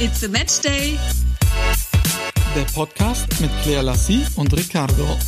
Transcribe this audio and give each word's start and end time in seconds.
It's 0.00 0.22
a 0.22 0.28
Match 0.28 0.60
Day. 0.60 0.96
Der 2.54 2.62
Podcast 2.72 3.40
mit 3.40 3.50
Claire 3.64 3.82
Lassie 3.82 4.24
und 4.36 4.56
Ricardo. 4.56 5.18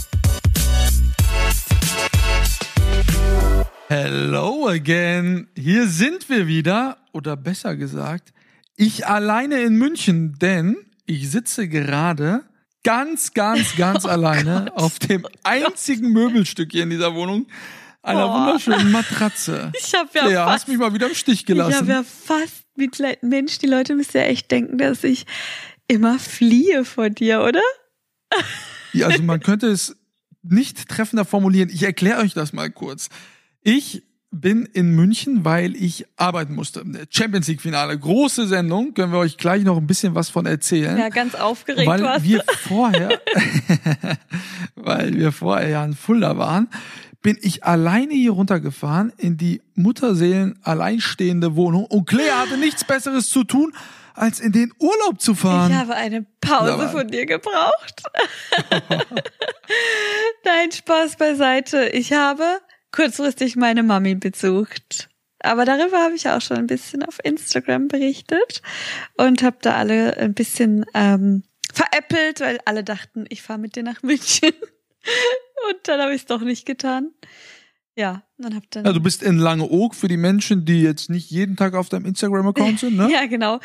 Hello 3.89 4.69
again. 4.69 5.49
Hier 5.57 5.89
sind 5.89 6.29
wir 6.29 6.47
wieder, 6.47 6.99
oder 7.11 7.37
besser 7.37 7.75
gesagt, 7.75 8.33
ich 8.77 9.09
alleine 9.09 9.61
in 9.63 9.75
München, 9.75 10.39
denn 10.39 10.77
ich 11.05 11.33
sitze 11.33 11.67
gerade 11.67 12.45
ganz, 12.85 13.35
ganz, 13.35 13.75
ganz 13.75 14.05
oh 14.05 14.09
alleine 14.09 14.67
Gott. 14.69 14.85
auf 14.85 14.99
dem 15.01 15.27
einzigen 15.43 16.13
Möbelstück 16.13 16.71
hier 16.71 16.85
in 16.85 16.91
dieser 16.91 17.17
Wohnung, 17.17 17.49
einer 18.03 18.27
Boah. 18.27 18.47
wunderschönen 18.47 18.91
Matratze. 18.91 19.73
Ich 19.81 19.95
habe 19.95 20.09
ja 20.15 20.27
Lea, 20.27 20.35
fast, 20.35 20.51
hast 20.51 20.69
mich 20.69 20.79
mal 20.79 20.93
wieder 20.95 21.09
im 21.09 21.15
Stich 21.15 21.47
gelassen. 21.47 21.71
Ich 21.71 21.77
habe 21.77 21.93
ja 21.93 22.03
fast 22.03 22.65
Mitleid. 22.77 23.23
Mensch, 23.23 23.59
die 23.59 23.67
Leute 23.67 23.95
müssen 23.95 24.17
ja 24.17 24.25
echt 24.25 24.51
denken, 24.51 24.79
dass 24.79 25.05
ich 25.05 25.27
immer 25.87 26.19
fliehe 26.19 26.85
vor 26.85 27.11
dir, 27.11 27.43
oder? 27.43 27.63
Ja, 28.93 29.07
also 29.07 29.23
man 29.23 29.39
könnte 29.39 29.69
es 29.69 29.97
nicht 30.43 30.89
treffender 30.89 31.25
formulieren. 31.25 31.71
Ich 31.73 31.85
erkläre 31.85 32.23
euch 32.23 32.35
das 32.35 32.53
mal 32.53 32.73
kurz. 32.73 33.09
Ich 33.63 34.03
bin 34.33 34.65
in 34.65 34.97
München, 34.97 35.45
weil 35.45 35.77
ich 35.77 36.07
arbeiten 36.17 36.55
musste. 36.55 36.85
Champions 37.09 37.47
League 37.47 37.61
Finale, 37.61 37.97
große 37.97 38.49
Sendung, 38.49 38.95
können 38.95 39.13
wir 39.13 39.21
euch 39.21 39.37
gleich 39.37 39.63
noch 39.63 39.77
ein 39.77 39.87
bisschen 39.87 40.17
was 40.17 40.29
von 40.29 40.47
erzählen. 40.47 40.99
Ja, 40.99 41.09
ganz 41.09 41.37
aufgeregt 41.37 41.87
weil 41.87 42.03
warst 42.03 42.25
wir 42.25 42.43
vorher, 42.69 43.21
weil 44.75 45.15
wir 45.15 45.31
vorher 45.31 45.69
ja 45.69 45.85
in 45.85 45.95
Fulda 45.95 46.37
waren 46.37 46.69
bin 47.23 47.39
ich 47.41 47.65
alleine 47.65 48.15
hier 48.15 48.33
runtergefahren 48.33 49.13
in 49.17 49.37
die 49.37 49.63
Mutterseelen 49.75 50.59
alleinstehende 50.63 51.57
Wohnung 51.57 51.85
und 51.85 52.07
Claire 52.07 52.39
hatte 52.39 52.57
nichts 52.57 52.85
Besseres 52.85 53.29
zu 53.29 53.45
tun, 53.45 53.73
als 54.15 54.41
in 54.41 54.53
den 54.53 54.73
Urlaub 54.79 55.21
zu 55.21 55.35
fahren. 55.35 55.71
Ich 55.71 55.77
habe 55.77 55.95
eine 55.95 56.27
Pause 56.41 56.89
von 56.89 57.09
dir 57.09 57.27
gebraucht. 57.27 58.03
Nein, 60.45 60.73
Spaß 60.73 61.17
beiseite. 61.17 61.89
Ich 61.89 62.13
habe 62.13 62.61
kurzfristig 62.93 63.57
meine 63.57 63.83
Mami 63.83 64.15
besucht. 64.15 65.09
Aber 65.43 65.65
darüber 65.65 66.03
habe 66.03 66.15
ich 66.15 66.29
auch 66.29 66.43
schon 66.43 66.59
ein 66.59 66.67
bisschen 66.67 67.03
auf 67.03 67.19
Instagram 67.25 67.89
berichtet 67.89 68.61
und 69.17 69.43
habe 69.43 69.57
da 69.63 69.77
alle 69.77 70.17
ein 70.19 70.35
bisschen 70.35 70.85
ähm, 70.93 71.45
veräppelt, 71.73 72.41
weil 72.41 72.59
alle 72.67 72.85
dachten, 72.85 73.25
ich 73.31 73.43
fahre 73.43 73.59
mit 73.59 73.75
dir 73.75 73.83
nach 73.83 74.03
München. 74.03 74.53
Und 75.69 75.79
dann 75.85 76.01
habe 76.01 76.15
ich 76.15 76.23
es 76.23 76.27
doch 76.27 76.41
nicht 76.41 76.67
getan. 76.67 77.13
Ja, 77.97 78.23
dann 78.39 78.55
hab 78.55 78.71
dann. 78.71 78.85
Ja, 78.85 78.93
du 78.93 79.01
bist 79.01 79.23
in 79.23 79.37
Langeoog 79.37 79.95
für 79.95 80.09
die 80.09 80.17
Menschen, 80.17 80.65
die 80.65 80.81
jetzt 80.81 81.11
nicht 81.11 81.31
jeden 81.31 81.57
Tag 81.57 81.75
auf 81.75 81.89
deinem 81.89 82.07
Instagram-Account 82.07 82.81
sind, 82.81 82.97
ne? 82.97 83.11
ja, 83.13 83.27
genau. 83.27 83.61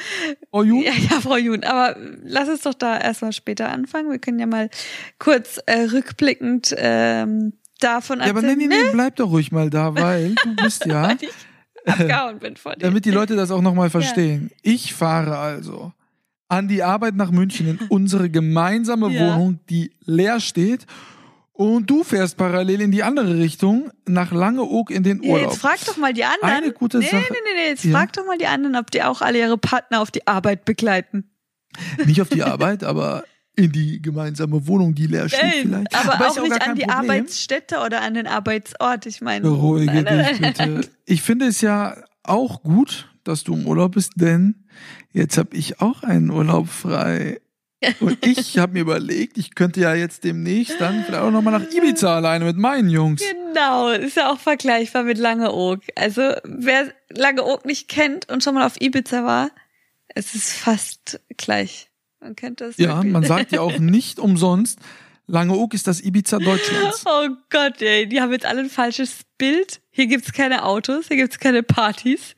Frau 0.50 0.64
Jun? 0.64 0.82
Ja, 0.82 0.92
ja, 0.92 1.22
Frau 1.22 1.38
Jun. 1.38 1.64
Aber 1.64 1.96
lass 2.24 2.50
es 2.50 2.62
doch 2.62 2.74
da 2.74 2.98
erstmal 2.98 3.34
später 3.34 3.70
anfangen. 3.70 4.12
Wir 4.12 4.20
können 4.20 4.40
ja 4.40 4.48
mal 4.48 4.70
kurz 5.20 5.60
äh, 5.68 5.84
rückblickend 5.84 6.76
ähm, 6.78 7.54
davon 7.80 8.20
erzählen. 8.20 8.36
Ja, 8.36 8.42
aber 8.42 8.56
nee, 8.56 8.68
nee, 8.68 8.68
nee, 8.68 8.92
bleib 8.92 9.16
doch 9.16 9.30
ruhig 9.30 9.52
mal 9.52 9.70
da, 9.70 9.96
weil 9.96 10.36
du 10.44 10.56
bist 10.64 10.86
ja. 10.86 11.04
weil 11.04 11.18
ich 11.22 11.30
abgehauen 11.94 12.40
bin 12.40 12.58
vor 12.58 12.76
dir. 12.76 12.88
Damit 12.88 13.06
die 13.06 13.12
Leute 13.12 13.36
das 13.36 13.52
auch 13.52 13.62
nochmal 13.62 13.90
verstehen. 13.90 14.50
Ja. 14.52 14.74
Ich 14.74 14.94
fahre 14.94 15.38
also 15.38 15.94
an 16.48 16.68
die 16.68 16.84
Arbeit 16.84 17.16
nach 17.16 17.32
München 17.32 17.68
in 17.68 17.80
unsere 17.90 18.30
gemeinsame 18.30 19.10
ja. 19.12 19.22
Wohnung, 19.22 19.60
die 19.70 19.92
leer 20.02 20.40
steht 20.40 20.86
und 21.56 21.90
du 21.90 22.04
fährst 22.04 22.36
parallel 22.36 22.82
in 22.82 22.92
die 22.92 23.02
andere 23.02 23.38
Richtung 23.40 23.90
nach 24.06 24.34
Langeoog 24.34 24.92
in 24.92 25.04
den 25.04 25.24
Urlaub. 25.24 25.52
Jetzt 25.52 25.62
frag 25.62 25.84
doch 25.86 25.96
mal 25.96 26.14
die 26.14 26.26
anderen. 26.26 26.50
Eine 26.50 26.72
gute 26.74 27.00
nee, 27.00 27.06
Sache. 27.06 27.24
Nee, 27.30 27.38
nee, 27.46 27.62
nee, 27.62 27.70
jetzt 27.70 27.86
ja. 27.86 27.92
frag 27.92 28.12
doch 28.12 28.26
mal 28.26 28.38
die 28.38 28.48
anderen, 28.48 28.76
ob 28.76 28.92
die 28.92 29.04
auch 29.04 29.22
alle 29.22 29.40
ihre 29.40 29.58
Partner 29.58 30.02
auf 30.02 30.12
die 30.12 30.28
Arbeit 30.28 30.66
begleiten. 30.66 31.32
Nicht 32.06 32.22
auf 32.22 32.28
die 32.28 32.44
Arbeit, 32.44 32.84
aber 32.84 33.24
in 33.56 33.72
die 33.72 34.02
gemeinsame 34.02 34.68
Wohnung, 34.68 34.96
die 34.96 35.08
leer 35.08 35.30
steht 35.30 35.42
Nein, 35.42 35.54
vielleicht. 35.62 35.96
Aber, 35.96 36.16
aber 36.16 36.30
auch 36.30 36.42
nicht 36.42 36.62
an 36.62 36.76
die 36.76 36.82
Problem. 36.82 36.90
Arbeitsstätte 36.90 37.80
oder 37.80 38.02
an 38.02 38.16
den 38.16 38.28
Arbeitsort. 38.28 39.06
Ich 39.06 39.22
meine. 39.22 39.42
Beruhige 39.42 40.04
dich 40.04 40.42
bitte. 40.42 40.82
Ich 41.06 41.22
finde 41.22 41.46
es 41.46 41.62
ja 41.62 41.96
auch 42.24 42.64
gut, 42.64 43.08
dass 43.24 43.46
du 43.46 43.54
im 43.54 43.66
Urlaub 43.66 43.94
bist, 43.94 44.14
denn 44.16 44.66
jetzt 45.14 45.38
habe 45.38 45.56
ich 45.56 45.80
auch 45.80 46.04
einen 46.04 46.32
Urlaub 46.32 46.68
frei. 46.68 47.40
Und 48.00 48.26
ich 48.26 48.58
habe 48.58 48.74
mir 48.74 48.80
überlegt, 48.80 49.38
ich 49.38 49.54
könnte 49.54 49.82
ja 49.82 49.94
jetzt 49.94 50.24
demnächst 50.24 50.80
dann 50.80 51.04
vielleicht 51.04 51.22
auch 51.22 51.32
nochmal 51.32 51.60
nach 51.60 51.72
Ibiza 51.72 52.16
alleine 52.16 52.46
mit 52.46 52.58
meinen 52.58 52.90
Jungs. 52.90 53.22
Genau, 53.22 53.90
ist 53.90 54.18
ja 54.18 54.32
auch 54.32 54.40
vergleichbar 54.40 55.04
mit 55.04 55.18
Langeoog. 55.18 55.82
Also 55.96 56.34
wer 56.44 56.94
Langeoog 57.10 57.66
nicht 57.66 57.88
kennt 57.88 58.30
und 58.30 58.44
schon 58.44 58.56
mal 58.56 58.66
auf 58.66 58.80
Ibiza 58.80 59.24
war, 59.24 59.52
es 60.08 60.34
ist 60.36 60.54
fast 60.54 61.20
gleich. 61.38 61.90
Man 62.20 62.36
kennt 62.36 62.62
das. 62.62 62.78
Ja, 62.78 62.96
wirklich. 62.96 63.14
man 63.14 63.24
sagt 63.24 63.52
ja 63.52 63.62
auch 63.62 63.78
nicht 63.80 64.20
umsonst, 64.20 64.80
Langeoog 65.28 65.74
ist 65.74 65.88
das 65.88 66.02
Ibiza 66.02 66.40
Deutschlands. 66.40 67.04
Oh 67.18 67.30
Gott, 67.50 67.82
ey, 67.82 68.08
die 68.08 68.22
haben 68.22 68.32
jetzt 68.32 68.46
alle 68.46 68.62
ein 68.62 68.70
falsches 68.70 69.22
Bild. 69.38 69.82
Hier 69.92 70.08
gibt's 70.08 70.34
keine 70.34 70.66
Autos, 70.66 71.08
hier 71.08 71.18
gibt's 71.18 71.40
keine 71.40 71.64
Partys. 71.64 72.36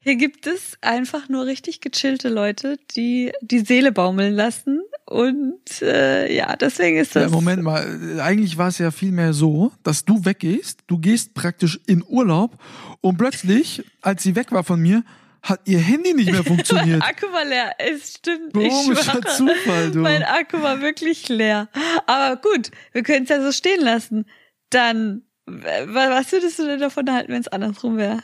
Hier 0.00 0.16
gibt 0.16 0.46
es 0.46 0.78
einfach 0.80 1.28
nur 1.28 1.46
richtig 1.46 1.80
gechillte 1.80 2.28
Leute, 2.28 2.78
die 2.96 3.32
die 3.42 3.60
Seele 3.60 3.92
baumeln 3.92 4.34
lassen. 4.34 4.80
Und 5.06 5.82
äh, 5.82 6.32
ja, 6.32 6.54
deswegen 6.56 6.98
ist 6.98 7.16
das. 7.16 7.24
Ja, 7.24 7.28
Moment 7.30 7.62
mal, 7.62 8.20
eigentlich 8.20 8.56
war 8.56 8.68
es 8.68 8.78
ja 8.78 8.90
vielmehr 8.90 9.32
so, 9.32 9.72
dass 9.82 10.04
du 10.04 10.24
weggehst, 10.24 10.80
du 10.86 10.98
gehst 10.98 11.34
praktisch 11.34 11.80
in 11.86 12.04
Urlaub 12.06 12.56
und 13.00 13.18
plötzlich, 13.18 13.82
als 14.02 14.22
sie 14.22 14.36
weg 14.36 14.52
war 14.52 14.62
von 14.62 14.80
mir, 14.80 15.02
hat 15.42 15.60
ihr 15.64 15.78
Handy 15.78 16.14
nicht 16.14 16.30
mehr 16.30 16.44
funktioniert. 16.44 17.02
Akku 17.08 17.32
war 17.32 17.44
leer. 17.44 17.72
Es 17.78 18.14
stimmt. 18.14 18.52
Komischer 18.52 19.20
Zufall, 19.22 19.90
du. 19.90 20.00
Mein 20.00 20.22
Akku 20.22 20.60
war 20.62 20.80
wirklich 20.80 21.28
leer. 21.28 21.68
Aber 22.06 22.40
gut, 22.40 22.70
wir 22.92 23.02
können 23.02 23.24
es 23.24 23.30
ja 23.30 23.42
so 23.42 23.52
stehen 23.52 23.80
lassen. 23.80 24.26
Dann, 24.70 25.22
was 25.46 26.32
würdest 26.32 26.58
du 26.58 26.66
denn 26.66 26.80
davon 26.80 27.10
halten, 27.10 27.32
wenn 27.32 27.40
es 27.40 27.48
andersrum 27.48 27.96
wäre? 27.96 28.22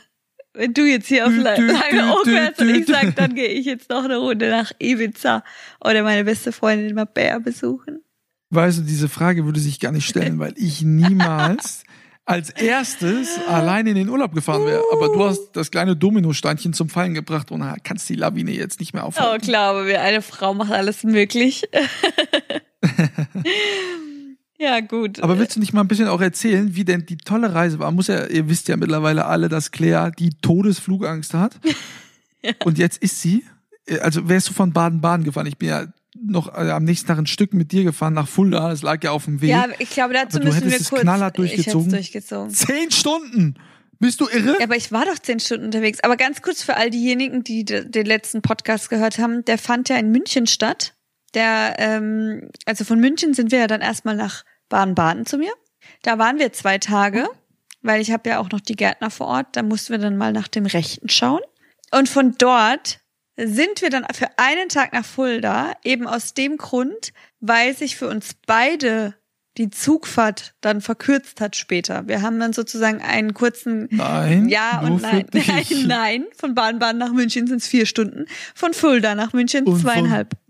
Wenn 0.53 0.73
du 0.73 0.85
jetzt 0.85 1.07
hier 1.07 1.27
auf 1.27 1.35
lange 1.35 2.13
Oak 2.13 2.25
wärst 2.25 2.61
und 2.61 2.69
ich 2.69 2.87
sag, 2.87 3.15
dann 3.15 3.35
gehe 3.35 3.49
ich 3.49 3.65
jetzt 3.65 3.89
noch 3.89 4.03
eine 4.03 4.17
Runde 4.17 4.49
nach 4.49 4.71
Ibiza 4.79 5.43
oder 5.83 6.01
meine 6.03 6.23
beste 6.23 6.51
Freundin 6.51 6.95
Mabea 6.95 7.37
besuchen. 7.39 7.99
Weißt 8.49 8.79
du, 8.79 8.81
diese 8.83 9.09
Frage 9.09 9.45
würde 9.45 9.59
sich 9.59 9.79
gar 9.79 9.91
nicht 9.91 10.07
stellen, 10.07 10.39
weil 10.39 10.53
ich 10.55 10.81
niemals 10.81 11.83
als 12.27 12.49
erstes 12.49 13.39
alleine 13.47 13.91
in 13.91 13.95
den 13.95 14.09
Urlaub 14.09 14.33
gefahren 14.33 14.65
wäre. 14.65 14.83
Aber 14.91 15.07
du 15.07 15.23
hast 15.23 15.51
das 15.53 15.71
kleine 15.71 15.95
Dominosteinchen 15.95 16.73
zum 16.73 16.89
Fallen 16.89 17.13
gebracht 17.13 17.51
und 17.51 17.63
kannst 17.83 18.09
die 18.09 18.15
Lawine 18.15 18.51
jetzt 18.51 18.81
nicht 18.81 18.93
mehr 18.93 19.05
aufhalten. 19.05 19.41
Oh, 19.41 19.45
glaube 19.45 19.85
mir, 19.85 20.01
eine 20.01 20.21
Frau 20.21 20.53
macht 20.53 20.71
alles 20.71 21.05
möglich. 21.05 21.63
ja, 24.59 24.81
gut. 24.81 25.21
Aber 25.21 25.39
willst 25.39 25.55
du 25.55 25.61
nicht 25.61 25.71
mal 25.71 25.81
ein 25.81 25.87
bisschen 25.87 26.09
auch 26.09 26.19
erzählen, 26.19 26.75
wie 26.75 26.83
denn 26.83 27.05
die 27.05 27.15
tolle 27.15 27.53
Reise 27.53 27.79
war? 27.79 27.91
Muss 27.91 28.07
ja, 28.07 28.27
ihr 28.27 28.49
wisst 28.49 28.67
ja 28.67 28.75
mittlerweile 28.75 29.25
alle, 29.25 29.47
dass 29.47 29.71
Claire 29.71 30.11
die 30.11 30.31
Todesflugangst 30.41 31.33
hat. 31.33 31.57
ja. 32.43 32.51
Und 32.65 32.77
jetzt 32.77 33.01
ist 33.01 33.21
sie, 33.21 33.45
also 34.01 34.27
wärst 34.27 34.49
du 34.49 34.53
von 34.53 34.73
Baden-Baden 34.73 35.23
gefahren? 35.23 35.47
Ich 35.47 35.57
bin 35.57 35.69
ja 35.69 35.85
noch 36.25 36.53
äh, 36.55 36.69
am 36.71 36.83
nächsten 36.83 37.07
Tag 37.07 37.17
ein 37.17 37.27
Stück 37.27 37.53
mit 37.53 37.71
dir 37.71 37.83
gefahren 37.83 38.13
nach 38.13 38.27
Fulda. 38.27 38.69
Das 38.69 38.81
lag 38.81 39.03
ja 39.03 39.11
auf 39.11 39.25
dem 39.25 39.41
Weg. 39.41 39.49
Ja, 39.49 39.67
ich 39.79 39.89
glaube, 39.89 40.13
dazu 40.13 40.37
aber 40.37 40.45
müssen 40.45 40.69
wir 40.69 40.77
es 40.77 40.89
kurz. 40.89 41.01
knallhart 41.01 41.37
durchgezogen. 41.37 41.89
durchgezogen. 41.89 42.51
Zehn 42.51 42.91
Stunden. 42.91 43.55
Bist 43.99 44.21
du 44.21 44.27
irre? 44.27 44.57
Ja, 44.59 44.65
aber 44.65 44.75
ich 44.75 44.91
war 44.91 45.05
doch 45.05 45.17
zehn 45.17 45.39
Stunden 45.39 45.65
unterwegs. 45.65 45.99
Aber 46.03 46.17
ganz 46.17 46.41
kurz 46.41 46.61
für 46.61 46.75
all 46.75 46.89
diejenigen, 46.89 47.43
die 47.43 47.65
den 47.65 48.05
letzten 48.05 48.41
Podcast 48.41 48.89
gehört 48.89 49.17
haben, 49.17 49.43
der 49.45 49.57
fand 49.57 49.89
ja 49.89 49.97
in 49.97 50.11
München 50.11 50.45
statt. 50.45 50.93
Der, 51.33 51.75
ähm, 51.79 52.49
also 52.65 52.83
von 52.85 52.99
München 52.99 53.33
sind 53.33 53.51
wir 53.51 53.59
ja 53.59 53.67
dann 53.67 53.81
erstmal 53.81 54.15
nach 54.15 54.43
Baden-Baden 54.69 55.25
zu 55.25 55.37
mir. 55.37 55.51
Da 56.03 56.19
waren 56.19 56.37
wir 56.37 56.53
zwei 56.53 56.77
Tage, 56.77 57.27
weil 57.81 58.01
ich 58.01 58.11
habe 58.11 58.29
ja 58.29 58.39
auch 58.39 58.49
noch 58.51 58.61
die 58.61 58.75
Gärtner 58.75 59.09
vor 59.09 59.27
Ort. 59.27 59.47
Da 59.53 59.63
mussten 59.63 59.93
wir 59.93 59.99
dann 59.99 60.17
mal 60.17 60.31
nach 60.31 60.47
dem 60.47 60.65
Rechten 60.65 61.09
schauen. 61.09 61.41
Und 61.91 62.09
von 62.09 62.35
dort 62.37 62.99
sind 63.37 63.81
wir 63.81 63.89
dann 63.89 64.05
für 64.13 64.27
einen 64.37 64.69
Tag 64.69 64.93
nach 64.93 65.05
Fulda, 65.05 65.73
eben 65.83 66.07
aus 66.07 66.33
dem 66.33 66.57
Grund, 66.57 67.13
weil 67.39 67.75
sich 67.75 67.95
für 67.95 68.07
uns 68.07 68.35
beide 68.45 69.13
die 69.57 69.69
Zugfahrt 69.69 70.53
dann 70.61 70.81
verkürzt 70.81 71.41
hat 71.41 71.55
später. 71.55 72.07
Wir 72.07 72.21
haben 72.21 72.39
dann 72.39 72.53
sozusagen 72.53 73.01
einen 73.01 73.33
kurzen 73.33 73.87
Nein. 73.91 74.49
Ja 74.49 74.81
und 74.81 75.01
nein. 75.01 75.25
Nein, 75.33 75.65
nein. 75.87 76.25
Von 76.35 76.53
Baden-Baden 76.53 76.99
nach 76.99 77.11
München 77.11 77.47
sind 77.47 77.57
es 77.57 77.67
vier 77.67 77.85
Stunden. 77.85 78.25
Von 78.53 78.73
Fulda 78.73 79.15
nach 79.15 79.33
München 79.33 79.65
und 79.65 79.79
zweieinhalb. 79.79 80.33
Von, 80.33 80.46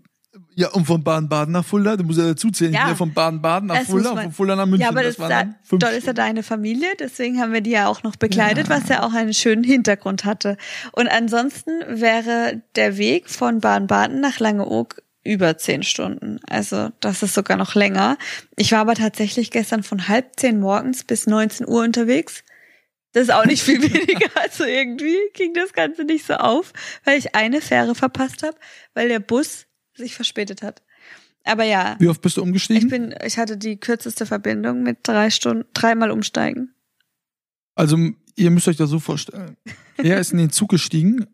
ja, 0.58 0.70
und 0.70 0.86
von 0.86 1.04
Baden-Baden 1.04 1.52
nach 1.52 1.64
Fulda, 1.64 1.96
du 1.96 2.02
musst 2.02 2.18
ja 2.18 2.26
dazu 2.26 2.50
zählen, 2.50 2.72
ja. 2.72 2.92
von 2.96 3.14
Baden-Baden 3.14 3.68
nach 3.68 3.84
Fulda 3.84 4.10
und 4.10 4.22
von 4.22 4.32
Fulda 4.32 4.56
nach 4.56 4.66
München. 4.66 4.82
Ja, 4.82 4.88
aber 4.88 5.04
das, 5.04 5.14
das 5.14 5.28
da, 5.28 5.44
dort 5.70 5.92
ist 5.92 6.08
ja 6.08 6.12
deine 6.12 6.42
Familie, 6.42 6.88
deswegen 6.98 7.40
haben 7.40 7.52
wir 7.52 7.60
die 7.60 7.70
ja 7.70 7.86
auch 7.86 8.02
noch 8.02 8.16
begleitet, 8.16 8.66
ja. 8.68 8.74
was 8.74 8.88
ja 8.88 9.04
auch 9.04 9.12
einen 9.12 9.34
schönen 9.34 9.62
Hintergrund 9.62 10.24
hatte. 10.24 10.56
Und 10.90 11.06
ansonsten 11.06 11.70
wäre 11.86 12.60
der 12.74 12.98
Weg 12.98 13.30
von 13.30 13.60
Baden-Baden 13.60 14.20
nach 14.20 14.40
Langeoog 14.40 15.00
über 15.22 15.56
zehn 15.58 15.84
Stunden. 15.84 16.40
Also 16.48 16.88
das 16.98 17.22
ist 17.22 17.34
sogar 17.34 17.56
noch 17.56 17.76
länger. 17.76 18.18
Ich 18.56 18.72
war 18.72 18.80
aber 18.80 18.96
tatsächlich 18.96 19.52
gestern 19.52 19.84
von 19.84 20.08
halb 20.08 20.40
zehn 20.40 20.58
morgens 20.58 21.04
bis 21.04 21.28
19 21.28 21.68
Uhr 21.68 21.84
unterwegs. 21.84 22.42
Das 23.12 23.22
ist 23.22 23.30
auch 23.32 23.44
nicht 23.44 23.62
viel 23.62 23.80
weniger. 23.94 24.28
Also 24.34 24.64
irgendwie 24.64 25.18
ging 25.34 25.54
das 25.54 25.72
Ganze 25.72 26.02
nicht 26.02 26.26
so 26.26 26.34
auf, 26.34 26.72
weil 27.04 27.16
ich 27.16 27.36
eine 27.36 27.60
Fähre 27.60 27.94
verpasst 27.94 28.42
habe, 28.42 28.56
weil 28.94 29.08
der 29.08 29.20
Bus 29.20 29.67
sich 29.98 30.14
verspätet 30.14 30.62
hat. 30.62 30.82
Aber 31.44 31.64
ja. 31.64 31.96
Wie 31.98 32.08
oft 32.08 32.20
bist 32.20 32.36
du 32.36 32.42
umgestiegen? 32.42 32.82
Ich 32.82 32.88
bin, 32.88 33.14
ich 33.24 33.38
hatte 33.38 33.56
die 33.56 33.78
kürzeste 33.78 34.26
Verbindung 34.26 34.82
mit 34.82 34.98
drei 35.02 35.30
Stunden, 35.30 35.64
dreimal 35.72 36.10
umsteigen. 36.10 36.74
Also 37.74 37.96
ihr 38.36 38.50
müsst 38.50 38.68
euch 38.68 38.76
das 38.76 38.90
so 38.90 38.98
vorstellen. 38.98 39.56
Er 39.96 40.18
ist 40.18 40.32
in 40.32 40.38
den 40.38 40.50
Zug 40.50 40.70
gestiegen 40.70 41.26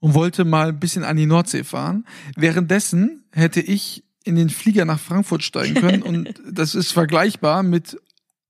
und 0.00 0.14
wollte 0.14 0.44
mal 0.44 0.68
ein 0.68 0.80
bisschen 0.80 1.04
an 1.04 1.16
die 1.16 1.26
Nordsee 1.26 1.64
fahren. 1.64 2.06
Währenddessen 2.36 3.24
hätte 3.32 3.60
ich 3.60 4.04
in 4.24 4.36
den 4.36 4.50
Flieger 4.50 4.84
nach 4.84 5.00
Frankfurt 5.00 5.42
steigen 5.42 5.74
können 5.74 6.02
und 6.02 6.34
das 6.50 6.74
ist 6.74 6.92
vergleichbar 6.92 7.62
mit 7.62 7.98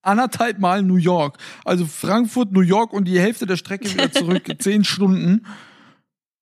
anderthalb 0.02 0.58
Mal 0.58 0.82
New 0.82 0.96
York. 0.96 1.38
Also 1.64 1.86
Frankfurt, 1.86 2.52
New 2.52 2.60
York 2.60 2.92
und 2.92 3.04
die 3.06 3.20
Hälfte 3.20 3.46
der 3.46 3.56
Strecke 3.56 3.92
wieder 3.92 4.10
zurück, 4.10 4.44
zehn 4.58 4.84
Stunden. 4.84 5.46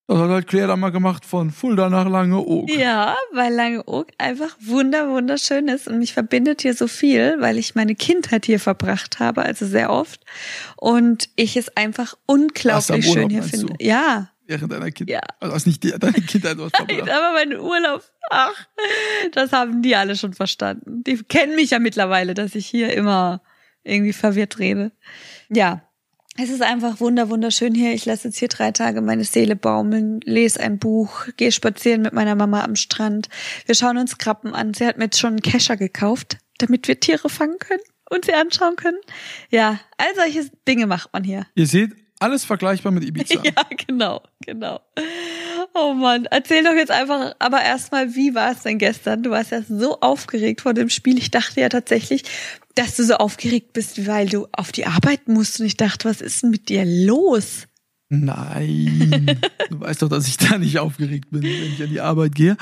Das 0.09 0.19
hat 0.19 0.31
halt 0.31 0.47
Claire 0.47 0.69
da 0.69 0.77
mal 0.77 0.91
gemacht 0.91 1.25
von 1.25 1.51
Fulda 1.51 1.91
nach 1.91 2.09
Langeoog. 2.09 2.71
Ja, 2.71 3.17
weil 3.33 3.53
Langeoog 3.53 4.07
einfach 4.19 4.57
wunder 4.61 5.09
wunderschön 5.09 5.67
ist 5.67 5.89
und 5.89 5.99
mich 5.99 6.13
verbindet 6.13 6.63
hier 6.63 6.75
so 6.75 6.87
viel, 6.87 7.37
weil 7.41 7.59
ich 7.59 7.75
meine 7.75 7.97
Kindheit 7.97 8.47
hier 8.47 8.61
verbracht 8.61 9.19
habe, 9.19 9.43
also 9.43 9.67
sehr 9.67 9.91
oft 9.91 10.25
und 10.77 11.29
ich 11.35 11.57
es 11.57 11.77
einfach 11.77 12.15
unglaublich 12.27 13.05
schön 13.05 13.17
Urlaub, 13.17 13.31
hier 13.33 13.43
finde. 13.43 13.67
Du? 13.67 13.85
Ja. 13.85 14.31
Während 14.47 14.73
deiner 14.73 14.93
Kindheit. 14.93 15.25
Ja. 15.25 15.49
Also 15.51 15.69
nicht 15.69 15.83
die, 15.83 15.91
deine 15.91 16.13
Kindheit 16.13 16.57
was 16.59 16.71
verbracht. 16.77 17.11
aber 17.11 17.33
mein 17.33 17.59
Urlaub, 17.59 18.05
ach, 18.31 18.69
das 19.33 19.51
haben 19.51 19.83
die 19.83 19.97
alle 19.97 20.15
schon 20.15 20.35
verstanden. 20.35 21.03
Die 21.03 21.17
kennen 21.25 21.57
mich 21.57 21.71
ja 21.71 21.81
mittlerweile, 21.81 22.35
dass 22.35 22.55
ich 22.55 22.67
hier 22.67 22.93
immer 22.93 23.43
irgendwie 23.83 24.13
verwirrt 24.13 24.61
rede. 24.61 24.93
Ja, 25.49 25.83
es 26.39 26.51
ist 26.51 26.63
einfach 26.63 27.01
wunder 27.01 27.29
wunderschön 27.29 27.75
hier. 27.75 27.93
Ich 27.93 28.05
lasse 28.05 28.29
jetzt 28.29 28.39
hier 28.39 28.49
drei 28.49 28.73
Tage 28.73 29.01
meine 29.01 29.25
Seele 29.25 29.57
baumeln, 29.57 30.21
lese 30.25 30.61
ein 30.61 30.79
Buch, 30.79 31.27
gehe 31.37 31.53
spazieren 31.53 32.03
mit 32.03 32.13
meiner 32.13 32.35
Mama 32.35 32.63
am 32.65 32.77
Strand. 32.77 33.29
Wir 33.67 33.75
schauen 33.75 33.99
uns 33.99 34.19
Krabben 34.19 34.55
an. 34.55 34.75
Sie 34.75 34.87
hat 34.87 34.99
mir 34.99 35.05
jetzt 35.05 35.19
schon 35.19 35.31
einen 35.35 35.43
Kescher 35.43 35.77
gekauft, 35.77 36.39
damit 36.59 36.89
wir 36.89 37.01
Tiere 37.01 37.29
fangen 37.29 37.59
können 37.59 37.83
und 38.11 38.25
sie 38.25 38.35
anschauen 38.35 38.77
können. 38.77 38.99
Ja, 39.51 39.81
all 39.99 40.15
solche 40.15 40.51
Dinge 40.69 40.87
macht 40.87 41.13
man 41.13 41.25
hier. 41.25 41.47
Ihr 41.55 41.67
seht, 41.67 41.93
alles 42.19 42.45
vergleichbar 42.45 42.93
mit 42.93 43.05
Ibiza. 43.09 43.43
ja, 43.43 43.53
genau, 43.87 44.23
genau. 44.45 44.81
Oh 45.79 45.93
Mann, 45.93 46.27
erzähl 46.31 46.65
doch 46.65 46.73
jetzt 46.73 46.91
einfach, 46.91 47.35
aber 47.39 47.61
erstmal, 47.61 48.15
wie 48.15 48.35
war 48.35 48.53
es 48.53 48.63
denn 48.63 48.79
gestern? 48.79 49.23
Du 49.23 49.31
warst 49.31 49.51
ja 49.51 49.61
so 49.63 50.01
aufgeregt 50.01 50.63
vor 50.63 50.73
dem 50.73 50.89
Spiel. 50.89 51.19
Ich 51.19 51.31
dachte 51.31 51.61
ja 51.61 51.69
tatsächlich, 51.69 52.23
dass 52.75 52.97
du 52.97 53.05
so 53.05 53.15
aufgeregt 53.15 53.75
bist, 53.75 54.07
weil 54.07 54.29
du 54.29 54.47
auf 54.53 54.73
die 54.73 54.87
Arbeit 54.87 55.29
musst. 55.29 55.61
Und 55.61 55.67
ich 55.67 55.77
dachte, 55.77 56.09
was 56.09 56.23
ist 56.23 56.43
denn 56.43 56.51
mit 56.51 56.71
dir 56.71 56.85
los? 56.87 57.67
Nein, 58.09 59.39
du 59.71 59.81
weißt 59.81 60.03
doch, 60.03 60.09
dass 60.09 60.29
ich 60.29 60.39
da 60.39 60.57
nicht 60.57 60.79
aufgeregt 60.79 61.31
bin, 61.31 61.43
wenn 61.43 61.73
ich 61.73 61.83
an 61.83 61.91
die 61.91 62.01
Arbeit 62.01 62.35
gehe. 62.35 62.57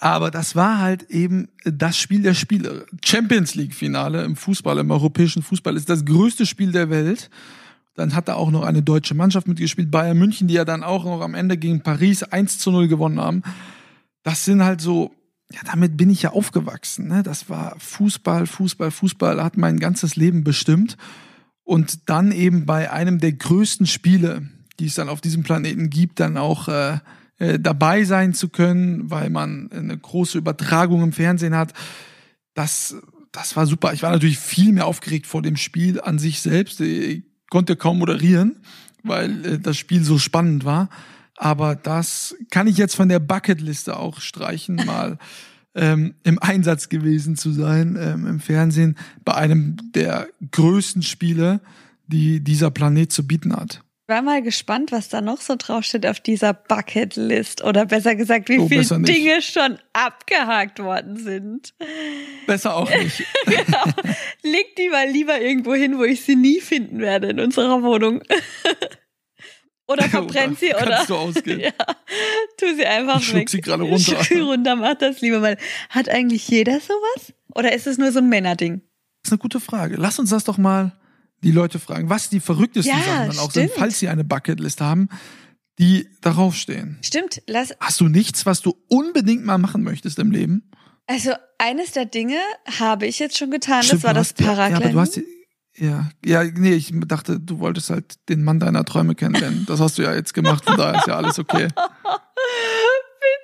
Aber 0.00 0.30
das 0.30 0.54
war 0.54 0.80
halt 0.80 1.04
eben 1.10 1.48
das 1.64 1.96
Spiel 1.96 2.20
der 2.20 2.34
Spiele. 2.34 2.84
Champions 3.02 3.54
League 3.54 3.74
Finale 3.74 4.22
im 4.24 4.36
Fußball, 4.36 4.78
im 4.78 4.90
europäischen 4.90 5.42
Fußball 5.42 5.76
ist 5.76 5.88
das 5.88 6.04
größte 6.04 6.44
Spiel 6.44 6.72
der 6.72 6.90
Welt. 6.90 7.30
Dann 7.94 8.14
hat 8.14 8.28
da 8.28 8.34
auch 8.34 8.50
noch 8.50 8.64
eine 8.64 8.82
deutsche 8.82 9.14
Mannschaft 9.14 9.46
mitgespielt, 9.46 9.90
Bayern 9.90 10.18
München, 10.18 10.48
die 10.48 10.54
ja 10.54 10.64
dann 10.64 10.82
auch 10.82 11.04
noch 11.04 11.20
am 11.20 11.34
Ende 11.34 11.56
gegen 11.56 11.80
Paris 11.80 12.22
1 12.24 12.58
zu 12.58 12.70
0 12.70 12.88
gewonnen 12.88 13.20
haben. 13.20 13.42
Das 14.24 14.44
sind 14.44 14.64
halt 14.64 14.80
so, 14.80 15.14
ja, 15.52 15.60
damit 15.64 15.96
bin 15.96 16.10
ich 16.10 16.22
ja 16.22 16.32
aufgewachsen. 16.32 17.08
Ne? 17.08 17.22
Das 17.22 17.48
war 17.48 17.76
Fußball, 17.78 18.46
Fußball, 18.46 18.90
Fußball 18.90 19.42
hat 19.42 19.56
mein 19.56 19.78
ganzes 19.78 20.16
Leben 20.16 20.42
bestimmt. 20.42 20.96
Und 21.62 22.08
dann 22.10 22.32
eben 22.32 22.66
bei 22.66 22.90
einem 22.90 23.20
der 23.20 23.32
größten 23.32 23.86
Spiele, 23.86 24.48
die 24.80 24.86
es 24.86 24.94
dann 24.94 25.08
auf 25.08 25.20
diesem 25.20 25.44
Planeten 25.44 25.88
gibt, 25.88 26.20
dann 26.20 26.36
auch 26.36 26.68
äh, 26.68 26.98
äh, 27.38 27.58
dabei 27.58 28.04
sein 28.04 28.34
zu 28.34 28.48
können, 28.48 29.10
weil 29.10 29.30
man 29.30 29.70
eine 29.72 29.96
große 29.96 30.38
Übertragung 30.38 31.02
im 31.02 31.12
Fernsehen 31.12 31.56
hat. 31.56 31.72
Das, 32.54 32.96
das 33.32 33.56
war 33.56 33.66
super. 33.66 33.92
Ich 33.92 34.02
war 34.02 34.10
natürlich 34.10 34.38
viel 34.38 34.72
mehr 34.72 34.86
aufgeregt 34.86 35.26
vor 35.26 35.42
dem 35.42 35.56
Spiel 35.56 36.00
an 36.00 36.18
sich 36.18 36.40
selbst. 36.40 36.80
Ich 36.80 37.24
konnte 37.54 37.76
kaum 37.76 38.00
moderieren, 38.00 38.56
weil 39.04 39.46
äh, 39.46 39.58
das 39.60 39.76
Spiel 39.76 40.02
so 40.02 40.18
spannend 40.18 40.64
war. 40.64 40.88
Aber 41.36 41.76
das 41.76 42.34
kann 42.50 42.66
ich 42.66 42.76
jetzt 42.76 42.96
von 42.96 43.08
der 43.08 43.20
Bucketliste 43.20 43.96
auch 43.96 44.20
streichen, 44.20 44.74
mal 44.86 45.18
ähm, 45.76 46.14
im 46.24 46.40
Einsatz 46.40 46.88
gewesen 46.88 47.36
zu 47.36 47.52
sein 47.52 47.96
ähm, 47.96 48.26
im 48.26 48.40
Fernsehen 48.40 48.96
bei 49.24 49.34
einem 49.34 49.76
der 49.94 50.26
größten 50.50 51.02
Spiele, 51.02 51.60
die 52.08 52.40
dieser 52.40 52.72
Planet 52.72 53.12
zu 53.12 53.24
bieten 53.24 53.54
hat. 53.54 53.84
Ich 54.06 54.14
war 54.14 54.20
mal 54.20 54.42
gespannt, 54.42 54.92
was 54.92 55.08
da 55.08 55.22
noch 55.22 55.40
so 55.40 55.54
draufsteht 55.56 56.04
auf 56.04 56.20
dieser 56.20 56.52
Bucketlist 56.52 57.64
oder 57.64 57.86
besser 57.86 58.14
gesagt, 58.14 58.50
wie 58.50 58.58
oh, 58.58 58.68
viele 58.68 58.84
Dinge 59.00 59.40
schon 59.40 59.78
abgehakt 59.94 60.78
worden 60.78 61.16
sind. 61.16 61.72
Besser 62.46 62.76
auch 62.76 62.90
nicht. 62.90 63.24
genau. 63.46 63.84
Leg 64.42 64.76
die 64.76 64.90
mal 64.90 65.08
lieber 65.08 65.40
irgendwo 65.40 65.72
hin, 65.72 65.96
wo 65.96 66.04
ich 66.04 66.20
sie 66.20 66.36
nie 66.36 66.60
finden 66.60 66.98
werde 66.98 67.28
in 67.28 67.40
unserer 67.40 67.82
Wohnung. 67.82 68.22
Oder 69.86 70.04
verbrennt 70.10 70.58
sie, 70.58 70.74
oder? 70.74 70.96
Kannst 70.96 71.10
du 71.10 71.14
ausgehen. 71.14 71.60
ja. 71.60 71.72
Tu 72.58 72.74
sie 72.74 72.86
einfach 72.86 73.20
ich 73.20 73.34
weg. 73.34 73.48
sie 73.48 73.62
gerade 73.62 73.84
runter. 73.84 73.98
Schluck 73.98 74.24
sie 74.24 74.40
runter, 74.40 74.76
mach 74.76 74.96
das 74.96 75.22
lieber 75.22 75.40
mal. 75.40 75.56
Hat 75.88 76.10
eigentlich 76.10 76.46
jeder 76.48 76.80
sowas? 76.80 77.32
Oder 77.54 77.72
ist 77.72 77.86
es 77.86 77.96
nur 77.96 78.12
so 78.12 78.18
ein 78.18 78.28
Männerding? 78.28 78.82
Das 79.22 79.28
ist 79.28 79.32
eine 79.32 79.38
gute 79.38 79.60
Frage. 79.60 79.96
Lass 79.96 80.18
uns 80.18 80.30
das 80.30 80.44
doch 80.44 80.58
mal 80.58 80.92
die 81.44 81.52
Leute 81.52 81.78
fragen, 81.78 82.08
was 82.08 82.30
die 82.30 82.40
verrücktesten 82.40 82.96
ja, 82.98 83.04
Sachen 83.04 83.28
dann 83.28 83.38
auch 83.38 83.50
stimmt. 83.50 83.70
sind, 83.70 83.78
falls 83.78 83.98
sie 83.98 84.08
eine 84.08 84.24
Bucketlist 84.24 84.80
haben, 84.80 85.08
die 85.78 86.08
darauf 86.20 86.56
stehen. 86.56 86.98
Stimmt. 87.02 87.42
Lass 87.46 87.74
Hast 87.78 88.00
du 88.00 88.08
nichts, 88.08 88.46
was 88.46 88.62
du 88.62 88.76
unbedingt 88.88 89.44
mal 89.44 89.58
machen 89.58 89.82
möchtest 89.82 90.18
im 90.18 90.30
Leben? 90.30 90.70
Also 91.06 91.32
eines 91.58 91.92
der 91.92 92.06
Dinge 92.06 92.38
habe 92.78 93.06
ich 93.06 93.18
jetzt 93.18 93.36
schon 93.36 93.50
getan, 93.50 93.82
Stimmt, 93.82 94.02
das 94.02 94.08
war 94.08 94.14
das 94.14 94.32
Paragliding. 94.32 94.70
Ja, 94.72 94.76
aber 94.78 94.92
du 94.92 95.00
hast 95.00 95.20
ja, 95.76 96.08
ja, 96.24 96.44
nee, 96.44 96.74
ich 96.74 96.92
dachte, 97.06 97.40
du 97.40 97.58
wolltest 97.58 97.90
halt 97.90 98.14
den 98.28 98.44
Mann 98.44 98.60
deiner 98.60 98.84
Träume 98.84 99.16
kennenlernen. 99.16 99.66
Das 99.66 99.80
hast 99.80 99.98
du 99.98 100.02
ja 100.02 100.14
jetzt 100.14 100.32
gemacht, 100.32 100.64
von 100.64 100.76
daher 100.76 101.00
ist 101.00 101.08
ja 101.08 101.16
alles 101.16 101.38
okay. 101.38 101.66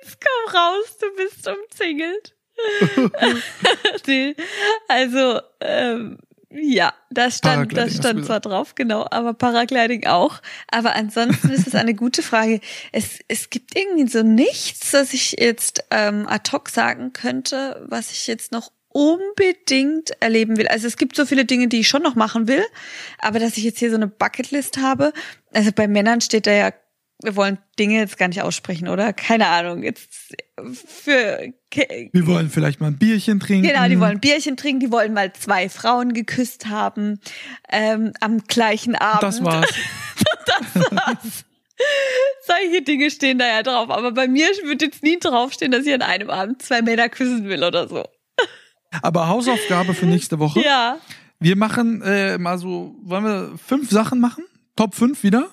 Vince, 0.01 0.17
komm 0.17 0.55
raus, 0.55 0.97
du 0.99 1.07
bist 1.17 1.47
umzingelt. 1.47 2.33
also, 4.87 5.41
ähm, 5.59 6.19
ja, 6.53 6.93
das 7.09 7.37
stand, 7.37 7.75
das 7.77 7.95
stand 7.95 8.25
zwar 8.25 8.39
drauf, 8.39 8.75
genau, 8.75 9.07
aber 9.09 9.33
Paragliding 9.33 10.05
auch. 10.07 10.41
Aber 10.69 10.95
ansonsten 10.95 11.49
ist 11.49 11.67
es 11.67 11.75
eine 11.75 11.93
gute 11.93 12.21
Frage. 12.21 12.59
Es, 12.91 13.19
es 13.27 13.49
gibt 13.49 13.77
irgendwie 13.77 14.07
so 14.07 14.23
nichts, 14.23 14.93
was 14.93 15.13
ich 15.13 15.37
jetzt 15.39 15.85
ähm, 15.91 16.27
ad 16.27 16.51
hoc 16.51 16.69
sagen 16.69 17.13
könnte, 17.13 17.85
was 17.87 18.11
ich 18.11 18.27
jetzt 18.27 18.51
noch 18.51 18.71
unbedingt 18.89 20.11
erleben 20.19 20.57
will. 20.57 20.67
Also 20.67 20.87
es 20.87 20.97
gibt 20.97 21.15
so 21.15 21.25
viele 21.25 21.45
Dinge, 21.45 21.69
die 21.69 21.79
ich 21.79 21.87
schon 21.87 22.03
noch 22.03 22.15
machen 22.15 22.47
will, 22.47 22.63
aber 23.19 23.39
dass 23.39 23.55
ich 23.55 23.63
jetzt 23.63 23.79
hier 23.79 23.89
so 23.89 23.95
eine 23.95 24.07
Bucketlist 24.07 24.77
habe, 24.79 25.13
also 25.53 25.71
bei 25.71 25.87
Männern 25.87 26.19
steht 26.19 26.47
da 26.47 26.51
ja, 26.51 26.73
wir 27.23 27.35
wollen 27.35 27.57
Dinge 27.79 27.99
jetzt 27.99 28.17
gar 28.17 28.27
nicht 28.27 28.41
aussprechen, 28.41 28.87
oder? 28.87 29.13
Keine 29.13 29.47
Ahnung. 29.47 29.83
Jetzt 29.83 30.35
für 30.73 31.53
Wir 32.11 32.27
wollen 32.27 32.49
vielleicht 32.49 32.79
mal 32.79 32.87
ein 32.87 32.97
Bierchen 32.97 33.39
trinken. 33.39 33.67
Genau, 33.67 33.87
die 33.87 33.99
wollen 33.99 34.13
ein 34.13 34.19
Bierchen 34.19 34.57
trinken, 34.57 34.79
die 34.79 34.91
wollen 34.91 35.13
mal 35.13 35.33
zwei 35.33 35.69
Frauen 35.69 36.13
geküsst 36.13 36.67
haben 36.67 37.19
ähm, 37.69 38.13
am 38.19 38.39
gleichen 38.43 38.95
Abend. 38.95 39.23
Das 39.23 39.43
war's. 39.43 39.69
das 40.45 40.91
war's. 40.91 41.45
Solche 42.45 42.81
Dinge 42.83 43.09
stehen 43.09 43.39
da 43.39 43.47
ja 43.47 43.63
drauf. 43.63 43.89
Aber 43.89 44.11
bei 44.11 44.27
mir 44.27 44.47
wird 44.65 44.81
jetzt 44.81 45.03
nie 45.03 45.19
draufstehen, 45.19 45.71
dass 45.71 45.85
ich 45.85 45.93
an 45.93 46.01
einem 46.01 46.29
Abend 46.29 46.61
zwei 46.61 46.81
Männer 46.81 47.09
küssen 47.09 47.45
will 47.45 47.63
oder 47.63 47.87
so. 47.87 48.05
Aber 49.01 49.27
Hausaufgabe 49.27 49.93
für 49.93 50.05
nächste 50.05 50.39
Woche. 50.39 50.61
Ja. 50.61 50.97
Wir 51.39 51.55
machen 51.55 52.01
äh, 52.01 52.37
mal 52.37 52.57
so, 52.57 52.95
wollen 53.01 53.23
wir 53.23 53.57
fünf 53.57 53.89
Sachen 53.89 54.19
machen? 54.19 54.43
Top 54.75 54.93
fünf 54.95 55.23
wieder. 55.23 55.49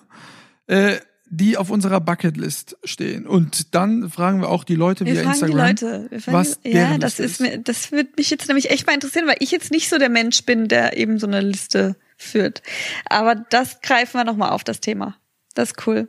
Äh, 0.67 0.97
die 1.31 1.57
auf 1.57 1.71
unserer 1.71 2.01
Bucketlist 2.01 2.77
stehen. 2.85 3.27
Und 3.27 3.75
dann 3.75 4.11
fragen 4.11 4.41
wir 4.41 4.49
auch 4.49 4.65
die 4.65 4.75
Leute 4.75 5.05
wir 5.05 5.15
via 5.15 5.23
Instagram. 5.23 5.77
Die 5.77 5.85
Leute. 5.85 6.07
Wir 6.11 6.33
was 6.33 6.61
die, 6.61 6.71
ja, 6.71 6.99
das 6.99 7.19
ist, 7.19 7.33
ist 7.33 7.41
mir, 7.41 7.59
das 7.59 7.93
wird 7.93 8.17
mich 8.17 8.31
jetzt 8.31 8.49
nämlich 8.49 8.71
echt 8.71 8.87
mal 8.87 8.95
interessieren, 8.95 9.27
weil 9.27 9.37
ich 9.41 9.51
jetzt 9.51 9.71
nicht 9.71 9.89
so 9.89 9.99
der 9.99 10.09
Mensch 10.09 10.45
bin, 10.45 10.69
der 10.69 10.97
eben 10.97 11.19
so 11.19 11.27
eine 11.27 11.41
Liste 11.41 11.97
führt. 12.17 12.63
Aber 13.09 13.35
das 13.35 13.81
greifen 13.81 14.19
wir 14.19 14.25
nochmal 14.25 14.51
auf, 14.51 14.65
das 14.65 14.81
Thema. 14.81 15.17
Das 15.55 15.71
ist 15.71 15.87
cool. 15.87 16.09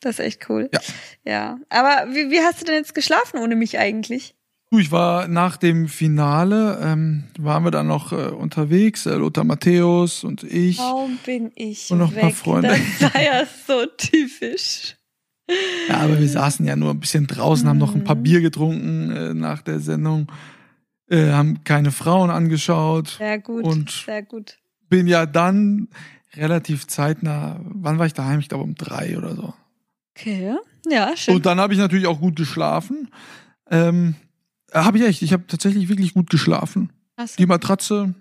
Das 0.00 0.18
ist 0.18 0.24
echt 0.24 0.48
cool. 0.48 0.70
Ja. 0.72 0.80
Ja. 1.24 1.58
Aber 1.68 2.14
wie, 2.14 2.30
wie 2.30 2.40
hast 2.40 2.60
du 2.60 2.64
denn 2.64 2.76
jetzt 2.76 2.94
geschlafen 2.94 3.38
ohne 3.38 3.56
mich 3.56 3.78
eigentlich? 3.78 4.34
Du, 4.70 4.78
ich 4.78 4.92
war 4.92 5.28
nach 5.28 5.56
dem 5.56 5.88
Finale, 5.88 6.78
ähm, 6.82 7.24
waren 7.38 7.64
wir 7.64 7.70
dann 7.70 7.86
noch 7.86 8.12
äh, 8.12 8.26
unterwegs, 8.26 9.06
äh, 9.06 9.14
Lothar 9.14 9.44
Matthäus 9.44 10.24
und 10.24 10.42
ich. 10.42 10.78
Warum 10.78 11.18
bin 11.24 11.52
ich 11.54 11.90
Und 11.90 11.98
noch 11.98 12.10
weg? 12.10 12.18
ein 12.18 12.20
paar 12.22 12.30
Freunde. 12.32 12.76
Das 13.00 13.14
war 13.14 13.22
ja 13.22 13.44
so 13.66 13.86
typisch. 13.96 14.96
Ja, 15.88 16.00
aber 16.00 16.18
wir 16.18 16.28
saßen 16.28 16.66
ja 16.66 16.76
nur 16.76 16.90
ein 16.90 17.00
bisschen 17.00 17.26
draußen, 17.26 17.64
mhm. 17.64 17.70
haben 17.70 17.78
noch 17.78 17.94
ein 17.94 18.04
paar 18.04 18.16
mhm. 18.16 18.22
Bier 18.22 18.40
getrunken 18.42 19.10
äh, 19.10 19.32
nach 19.32 19.62
der 19.62 19.80
Sendung, 19.80 20.30
äh, 21.08 21.30
haben 21.30 21.64
keine 21.64 21.90
Frauen 21.90 22.28
angeschaut. 22.28 23.16
Sehr 23.16 23.38
gut, 23.38 23.64
und 23.64 23.90
sehr 23.90 24.22
gut. 24.22 24.58
Bin 24.90 25.06
ja 25.06 25.24
dann 25.24 25.88
relativ 26.34 26.86
zeitnah. 26.86 27.58
Wann 27.64 27.98
war 27.98 28.04
ich 28.04 28.12
daheim? 28.12 28.40
Ich 28.40 28.50
glaube 28.50 28.64
um 28.64 28.74
drei 28.74 29.16
oder 29.16 29.34
so. 29.34 29.54
Okay, 30.14 30.56
ja, 30.86 31.16
schön. 31.16 31.36
Und 31.36 31.46
dann 31.46 31.58
habe 31.58 31.72
ich 31.72 31.78
natürlich 31.78 32.06
auch 32.06 32.20
gut 32.20 32.36
geschlafen. 32.36 33.08
Ähm, 33.70 34.14
habe 34.72 34.98
ich 34.98 35.04
echt. 35.04 35.22
Ich 35.22 35.32
habe 35.32 35.46
tatsächlich 35.46 35.88
wirklich 35.88 36.14
gut 36.14 36.30
geschlafen. 36.30 36.90
Du- 37.16 37.24
Die 37.38 37.46
Matratze, 37.46 38.14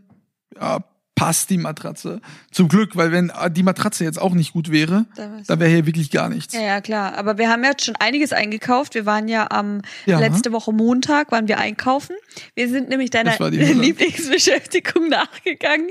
ja, 0.60 0.84
passt 1.16 1.50
die 1.50 1.58
Matratze. 1.58 2.22
Zum 2.51 2.68
Glück, 2.68 2.96
weil 2.96 3.12
wenn 3.12 3.30
äh, 3.32 3.50
die 3.50 3.63
Matratze 3.63 4.04
jetzt 4.04 4.22
auch 4.22 4.34
nicht 4.36 4.54
gut 4.54 4.72
wäre, 4.72 5.06
Da 5.48 5.60
wäre 5.60 5.70
hier 5.70 5.86
wirklich 5.88 6.12
gar 6.12 6.30
nichts. 6.30 6.54
Ja, 6.54 6.62
ja, 6.62 6.82
klar. 6.82 7.16
Aber 7.18 7.38
wir 7.39 7.50
haben 7.50 7.63
jetzt 7.63 7.86
schon 7.86 7.96
einiges 7.96 8.34
eingekauft. 8.34 8.94
Wir 8.94 9.06
waren 9.08 9.27
ja 9.27 9.50
am 9.50 9.82
Ja. 10.06 10.20
letzte 10.20 10.51
Woche 10.51 10.72
Montag, 10.74 11.32
waren 11.32 11.48
wir 11.48 11.58
einkaufen. 11.58 12.16
Wir 12.54 12.70
sind 12.70 12.89
nämlich 12.89 13.10
deiner. 13.10 13.36
Lieblingsbeschäftigung 13.50 15.08
nachgegangen. 15.10 15.89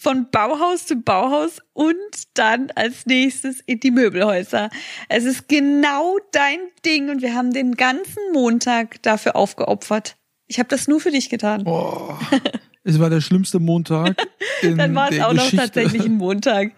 Von 0.00 0.30
Bauhaus 0.30 0.86
zu 0.86 0.96
Bauhaus 0.96 1.58
und 1.72 1.96
dann 2.34 2.70
als 2.76 3.04
nächstes 3.06 3.60
in 3.60 3.80
die 3.80 3.90
Möbelhäuser. 3.90 4.70
Es 5.08 5.24
ist 5.24 5.48
genau 5.48 6.18
dein 6.32 6.60
Ding 6.86 7.10
und 7.10 7.20
wir 7.20 7.34
haben 7.34 7.52
den 7.52 7.74
ganzen 7.74 8.22
Montag 8.32 9.02
dafür 9.02 9.34
aufgeopfert. 9.34 10.16
Ich 10.46 10.58
habe 10.58 10.68
das 10.68 10.86
nur 10.88 11.00
für 11.00 11.10
dich 11.10 11.28
getan. 11.30 11.64
Boah, 11.64 12.18
es 12.84 12.98
war 12.98 13.10
der 13.10 13.20
schlimmste 13.20 13.58
Montag 13.58 14.16
Dann 14.62 14.94
war 14.94 15.12
es 15.12 15.20
auch 15.20 15.32
noch 15.32 15.44
Geschichte. 15.44 15.56
tatsächlich 15.56 16.04
ein 16.04 16.16
Montag. 16.16 16.72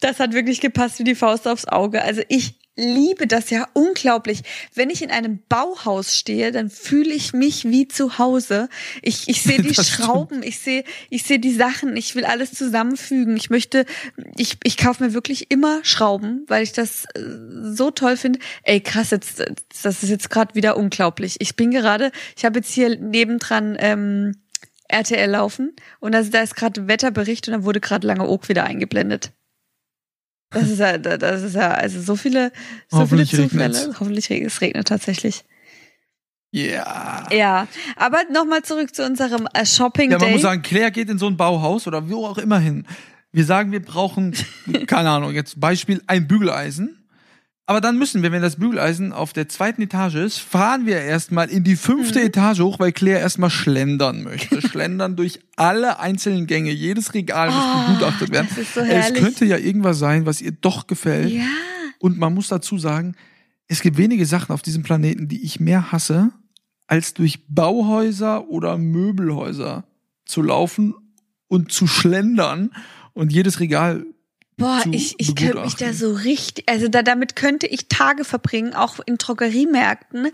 Das 0.00 0.20
hat 0.20 0.32
wirklich 0.32 0.60
gepasst 0.60 0.98
wie 0.98 1.04
die 1.04 1.14
Faust 1.14 1.48
aufs 1.48 1.66
Auge. 1.66 2.02
Also 2.02 2.22
ich 2.28 2.58
liebe 2.76 3.26
das 3.26 3.50
ja 3.50 3.68
unglaublich. 3.72 4.42
Wenn 4.74 4.90
ich 4.90 5.02
in 5.02 5.10
einem 5.10 5.40
Bauhaus 5.48 6.16
stehe, 6.16 6.50
dann 6.50 6.70
fühle 6.70 7.14
ich 7.14 7.32
mich 7.32 7.64
wie 7.64 7.86
zu 7.86 8.18
Hause. 8.18 8.68
Ich, 9.02 9.28
ich 9.28 9.42
sehe 9.42 9.62
die. 9.62 9.74
Schrauben, 9.84 10.42
ich 10.42 10.58
sehe 10.60 10.84
ich 11.10 11.24
sehe 11.24 11.38
die 11.38 11.52
Sachen, 11.52 11.96
ich 11.96 12.14
will 12.14 12.24
alles 12.24 12.52
zusammenfügen. 12.52 13.36
Ich 13.36 13.50
möchte, 13.50 13.84
ich, 14.36 14.58
ich 14.62 14.76
kaufe 14.76 15.04
mir 15.04 15.12
wirklich 15.12 15.50
immer 15.50 15.84
Schrauben, 15.84 16.44
weil 16.48 16.62
ich 16.62 16.72
das 16.72 17.04
äh, 17.14 17.20
so 17.62 17.90
toll 17.90 18.16
finde. 18.16 18.38
Ey, 18.62 18.80
krass, 18.80 19.10
jetzt, 19.10 19.44
das 19.82 20.02
ist 20.02 20.10
jetzt 20.10 20.30
gerade 20.30 20.54
wieder 20.54 20.76
unglaublich. 20.76 21.36
Ich 21.40 21.56
bin 21.56 21.70
gerade, 21.70 22.10
ich 22.36 22.44
habe 22.44 22.58
jetzt 22.58 22.72
hier 22.72 22.98
nebendran 22.98 23.76
ähm, 23.78 24.36
RTL 24.88 25.30
laufen 25.30 25.74
und 26.00 26.12
da, 26.12 26.22
da 26.22 26.40
ist 26.40 26.56
gerade 26.56 26.88
Wetterbericht 26.88 27.48
und 27.48 27.54
da 27.54 27.64
wurde 27.64 27.80
gerade 27.80 28.06
Lange 28.06 28.28
Oak 28.28 28.48
wieder 28.48 28.64
eingeblendet. 28.64 29.32
Das 30.54 30.70
ist 30.70 30.78
ja, 30.78 30.96
das 30.98 31.42
ist 31.42 31.54
ja, 31.54 31.72
also 31.72 32.00
so 32.00 32.16
viele, 32.16 32.52
so 32.88 33.06
viele 33.06 33.26
Zufälle. 33.26 33.50
regnet's. 33.50 33.88
Hoffentlich 34.00 34.30
regnet 34.30 34.52
es 34.52 34.60
regnet 34.60 34.88
tatsächlich. 34.88 35.44
Ja. 36.52 37.26
Ja, 37.32 37.66
aber 37.96 38.18
nochmal 38.32 38.62
zurück 38.62 38.94
zu 38.94 39.04
unserem 39.04 39.48
äh, 39.54 39.66
Shopping 39.66 40.10
Ja, 40.12 40.18
man 40.18 40.26
Day. 40.28 40.32
muss 40.34 40.42
sagen, 40.42 40.62
Claire 40.62 40.92
geht 40.92 41.10
in 41.10 41.18
so 41.18 41.26
ein 41.26 41.36
Bauhaus 41.36 41.86
oder 41.88 42.08
wo 42.08 42.26
auch 42.26 42.38
immer 42.38 42.60
hin. 42.60 42.86
Wir 43.32 43.44
sagen, 43.44 43.72
wir 43.72 43.82
brauchen, 43.82 44.34
keine 44.86 45.10
Ahnung, 45.10 45.32
jetzt 45.32 45.58
Beispiel 45.58 46.00
ein 46.06 46.28
Bügeleisen. 46.28 47.03
Aber 47.66 47.80
dann 47.80 47.98
müssen 47.98 48.22
wir, 48.22 48.30
wenn 48.30 48.42
das 48.42 48.56
Bügeleisen 48.56 49.12
auf 49.14 49.32
der 49.32 49.48
zweiten 49.48 49.80
Etage 49.80 50.16
ist, 50.16 50.38
fahren 50.38 50.84
wir 50.84 51.00
erstmal 51.00 51.48
in 51.48 51.64
die 51.64 51.76
fünfte 51.76 52.18
Mhm. 52.20 52.26
Etage 52.26 52.60
hoch, 52.60 52.78
weil 52.78 52.92
Claire 52.92 53.20
erstmal 53.20 53.48
schlendern 53.48 54.22
möchte. 54.22 54.60
schlendern 54.60 55.16
durch 55.16 55.40
alle 55.56 55.98
einzelnen 55.98 56.46
Gänge. 56.46 56.72
Jedes 56.72 57.14
Regal 57.14 57.46
muss 57.48 57.56
Ah, 57.56 57.86
begutachtet 57.88 58.30
werden. 58.32 58.48
das 58.50 58.58
ist 58.58 58.74
so 58.74 58.80
es 58.80 58.86
herrlich. 58.88 59.22
könnte 59.22 59.44
ja 59.46 59.56
irgendwas 59.56 59.98
sein, 59.98 60.26
was 60.26 60.42
ihr 60.42 60.52
doch 60.52 60.86
gefällt. 60.86 61.30
ja, 61.32 61.46
Und 62.00 62.18
man 62.18 62.34
muss 62.34 62.48
dazu 62.48 62.76
sagen, 62.78 63.14
es 63.66 63.80
gibt 63.80 63.96
wenige 63.96 64.26
Sachen 64.26 64.52
auf 64.52 64.60
diesem 64.60 64.82
Planeten, 64.82 65.26
die 65.28 65.42
ich 65.42 65.58
mehr 65.58 65.90
hasse, 65.90 66.32
als 66.86 67.14
durch 67.14 67.46
Bauhäuser 67.48 68.46
oder 68.48 68.76
Möbelhäuser 68.76 69.84
zu 70.26 70.42
laufen 70.42 70.94
und 71.48 71.72
zu 71.72 71.86
schlendern 71.86 72.72
und 73.14 73.32
jedes 73.32 73.58
Regal 73.60 74.04
boah, 74.56 74.82
ich, 74.92 75.14
ich 75.18 75.34
könnte 75.34 75.60
mich 75.60 75.74
da 75.76 75.92
so 75.92 76.12
richtig, 76.12 76.68
also 76.68 76.88
da, 76.88 77.02
damit 77.02 77.36
könnte 77.36 77.66
ich 77.66 77.88
Tage 77.88 78.24
verbringen, 78.24 78.74
auch 78.74 79.00
in 79.04 79.18
Drogeriemärkten, 79.18 80.28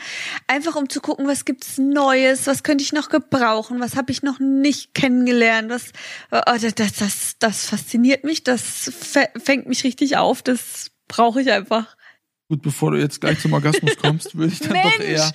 einfach 0.46 0.76
um 0.76 0.88
zu 0.88 1.00
gucken, 1.00 1.26
was 1.26 1.44
gibt's 1.44 1.78
Neues, 1.78 2.46
was 2.46 2.62
könnte 2.62 2.82
ich 2.82 2.92
noch 2.92 3.08
gebrauchen, 3.08 3.80
was 3.80 3.96
habe 3.96 4.12
ich 4.12 4.22
noch 4.22 4.38
nicht 4.38 4.94
kennengelernt, 4.94 5.70
was, 5.70 5.92
oh, 6.32 6.40
das, 6.44 6.74
das, 6.74 6.92
das, 6.94 7.36
das 7.38 7.66
fasziniert 7.66 8.24
mich, 8.24 8.44
das 8.44 8.90
fä- 8.90 9.38
fängt 9.38 9.66
mich 9.66 9.84
richtig 9.84 10.16
auf, 10.16 10.42
das 10.42 10.90
brauche 11.08 11.40
ich 11.40 11.50
einfach. 11.50 11.96
Gut, 12.48 12.62
bevor 12.62 12.90
du 12.90 12.98
jetzt 12.98 13.20
gleich 13.20 13.40
zum 13.40 13.52
Orgasmus 13.52 13.96
kommst, 14.02 14.36
würde 14.36 14.52
ich 14.52 14.58
dann 14.58 14.74
doch 14.74 14.98
Mensch, 14.98 15.10
eher 15.10 15.32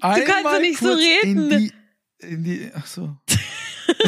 kannst 0.00 0.44
doch 0.44 0.60
nicht 0.60 0.78
so 0.78 0.92
reden. 0.92 1.50
In 1.50 1.58
die, 1.58 1.72
in 2.18 2.44
die, 2.44 2.70
ach 2.74 2.86
so. 2.86 3.16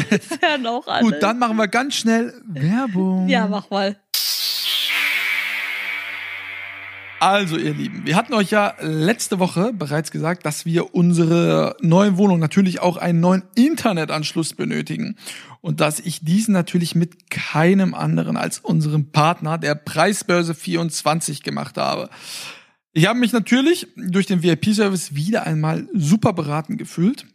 Das 0.09 0.39
hören 0.41 0.67
auch 0.67 0.87
alle. 0.87 1.03
Gut, 1.03 1.15
dann 1.21 1.39
machen 1.39 1.57
wir 1.57 1.67
ganz 1.67 1.95
schnell 1.95 2.33
Werbung. 2.45 3.27
Ja, 3.27 3.47
mach 3.47 3.69
mal. 3.69 3.95
Also, 7.19 7.57
ihr 7.57 7.73
Lieben, 7.73 8.05
wir 8.05 8.15
hatten 8.17 8.33
euch 8.33 8.51
ja 8.51 8.75
letzte 8.81 9.39
Woche 9.39 9.73
bereits 9.73 10.11
gesagt, 10.11 10.45
dass 10.45 10.65
wir 10.65 10.93
unsere 10.93 11.75
neue 11.81 12.17
Wohnung 12.17 12.39
natürlich 12.39 12.81
auch 12.81 12.97
einen 12.97 13.19
neuen 13.19 13.43
Internetanschluss 13.55 14.53
benötigen. 14.53 15.15
Und 15.61 15.79
dass 15.79 15.99
ich 15.99 16.23
diesen 16.23 16.53
natürlich 16.53 16.93
mit 16.93 17.31
keinem 17.31 17.95
anderen 17.95 18.37
als 18.37 18.59
unserem 18.59 19.11
Partner 19.11 19.57
der 19.57 19.75
Preisbörse 19.75 20.53
24 20.53 21.41
gemacht 21.41 21.77
habe. 21.77 22.09
Ich 22.91 23.07
habe 23.07 23.17
mich 23.17 23.33
natürlich 23.33 23.87
durch 23.95 24.25
den 24.25 24.43
VIP-Service 24.43 25.15
wieder 25.15 25.47
einmal 25.47 25.87
super 25.93 26.33
beraten 26.33 26.77
gefühlt. 26.77 27.25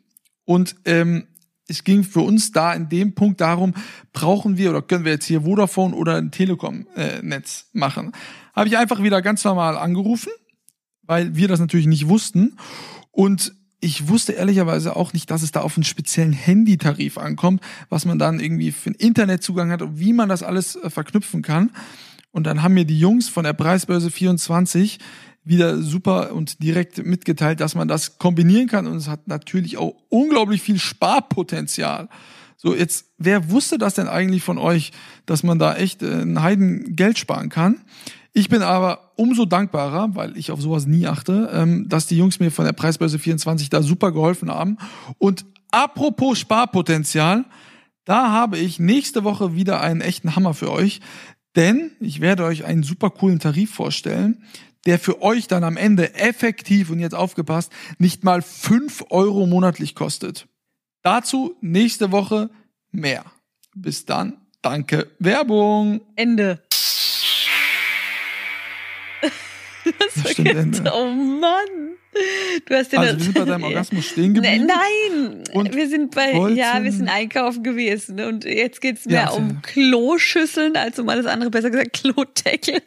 Und 0.45 0.77
ähm, 0.85 1.27
es 1.71 1.85
ging 1.85 2.05
für 2.05 2.21
uns 2.21 2.53
da 2.53 2.75
in 2.75 2.89
dem 2.89 3.15
Punkt 3.15 3.41
darum, 3.41 3.75
brauchen 4.13 4.59
wir 4.59 4.71
oder 4.71 4.83
können 4.83 5.05
wir 5.05 5.13
jetzt 5.13 5.27
hier 5.27 5.43
Vodafone 5.43 5.95
oder 5.95 6.17
ein 6.17 6.31
Telekom-Netz 6.31 7.71
machen. 7.73 8.13
Habe 8.55 8.69
ich 8.69 8.77
einfach 8.77 9.03
wieder 9.03 9.23
ganz 9.23 9.45
normal 9.45 9.79
angerufen, 9.79 10.31
weil 11.03 11.37
wir 11.37 11.49
das 11.49 11.61
natürlich 11.61 11.87
nicht 11.87 12.09
wussten. 12.09 12.57
Und 13.13 13.55
ich 13.81 14.09
wusste 14.09 14.33
ehrlicherweise 14.33 14.97
auch 14.97 15.13
nicht, 15.13 15.31
dass 15.31 15.43
es 15.43 15.53
da 15.53 15.61
auf 15.63 15.77
einen 15.77 15.85
speziellen 15.85 16.33
Handytarif 16.33 17.17
ankommt, 17.17 17.63
was 17.89 18.05
man 18.05 18.19
dann 18.19 18.41
irgendwie 18.41 18.73
für 18.73 18.91
einen 18.91 18.97
Internetzugang 18.97 19.71
hat 19.71 19.81
und 19.81 19.99
wie 19.99 20.13
man 20.13 20.29
das 20.29 20.43
alles 20.43 20.77
äh, 20.77 20.91
verknüpfen 20.91 21.43
kann. 21.43 21.71
Und 22.33 22.45
dann 22.45 22.63
haben 22.63 22.75
mir 22.75 22.85
die 22.85 22.99
Jungs 22.99 23.29
von 23.29 23.45
der 23.45 23.55
Preisbörse 23.55 24.11
24 24.11 24.99
wieder 25.45 25.79
super 25.79 26.35
und 26.35 26.63
direkt 26.63 27.05
mitgeteilt, 27.05 27.61
dass 27.61 27.75
man 27.75 27.89
das 27.89 28.19
kombinieren 28.19 28.69
kann 28.69 28.87
und 28.87 28.97
es 28.97 29.09
hat 29.09 29.29
natürlich 29.29 29.79
auch 29.79 29.95
unglaublich 30.09 30.63
viel 30.63 30.79
Sparpotenzial. 30.79 32.09
So, 32.57 32.75
jetzt, 32.75 33.07
wer 33.17 33.51
wusste 33.51 33.79
das 33.79 33.95
denn 33.95 34.07
eigentlich 34.07 34.43
von 34.43 34.59
euch, 34.59 34.93
dass 35.25 35.43
man 35.43 35.59
da 35.59 35.77
echt 35.77 36.03
äh, 36.03 36.21
ein 36.21 36.43
Heiden 36.43 36.95
Geld 36.95 37.19
sparen 37.19 37.49
kann? 37.49 37.81
Ich 38.33 38.49
bin 38.49 38.63
aber 38.63 39.13
umso 39.17 39.47
dankbarer, 39.47 40.15
weil 40.15 40.37
ich 40.37 40.51
auf 40.51 40.61
sowas 40.61 40.87
nie 40.87 41.07
achte, 41.07 41.51
ähm, 41.53 41.89
dass 41.89 42.07
die 42.07 42.19
Jungs 42.19 42.39
mir 42.39 42.51
von 42.51 42.67
der 42.67 42.73
Preisbörse 42.73 43.19
24 43.19 43.71
da 43.71 43.83
super 43.83 44.13
geholfen 44.13 44.51
haben. 44.51 44.77
Und 45.19 45.47
apropos 45.71 46.39
Sparpotenzial, 46.39 47.47
da 48.05 48.31
habe 48.31 48.59
ich 48.59 48.79
nächste 48.79 49.25
Woche 49.25 49.55
wieder 49.55 49.81
einen 49.81 50.01
echten 50.01 50.37
Hammer 50.37 50.53
für 50.53 50.71
euch. 50.71 51.01
Denn 51.57 51.93
ich 51.99 52.21
werde 52.21 52.45
euch 52.45 52.65
einen 52.65 52.83
super 52.83 53.11
coolen 53.11 53.41
Tarif 53.41 53.75
vorstellen, 53.75 54.45
der 54.87 54.99
für 54.99 55.23
euch 55.23 55.47
dann 55.47 55.65
am 55.65 55.77
Ende 55.77 56.15
effektiv 56.15 56.91
und 56.91 56.99
jetzt 57.01 57.15
aufgepasst 57.15 57.73
nicht 57.99 58.25
mal 58.25 58.43
fünf 58.43 59.05
Euro 59.11 59.47
monatlich 59.47 59.95
kostet. 59.95 60.47
Dazu 61.03 61.57
nächste 61.61 62.13
Woche 62.13 62.51
mehr. 62.91 63.25
Bis 63.75 64.05
dann. 64.05 64.39
Danke. 64.63 65.11
Werbung. 65.19 66.01
Ende. 66.17 66.63
Das 69.99 70.31
stimmt, 70.33 70.49
Ende. 70.49 70.93
Oh 70.95 71.07
Mann. 71.07 71.97
Du 72.67 72.75
hast 72.75 72.93
den 72.93 72.99
Also 72.99 73.17
wir 73.19 73.25
sind 73.25 73.35
bei 73.35 73.45
deinem 73.45 73.63
Orgasmus 73.65 74.05
stehen 74.07 74.35
geblieben. 74.35 74.67
Ne- 74.67 74.75
Nein, 74.75 75.45
Und 75.53 75.75
wir 75.77 75.89
sind 75.89 76.13
bei, 76.15 76.35
wollten- 76.35 76.57
ja, 76.57 76.83
wir 76.83 76.91
sind 76.91 77.09
einkaufen 77.09 77.63
gewesen 77.63 78.21
und 78.21 78.45
jetzt 78.45 78.81
geht's 78.81 79.07
mehr 79.07 79.15
Ja, 79.27 79.31
um. 79.31 79.63
Kloschüsseln 79.63 80.77
als 80.77 80.99
um 80.99 81.09
alles 81.09 81.27
andere, 81.27 81.51
besser 81.51 81.71
gesagt 81.71 81.93
Klodeckel. 81.93 82.81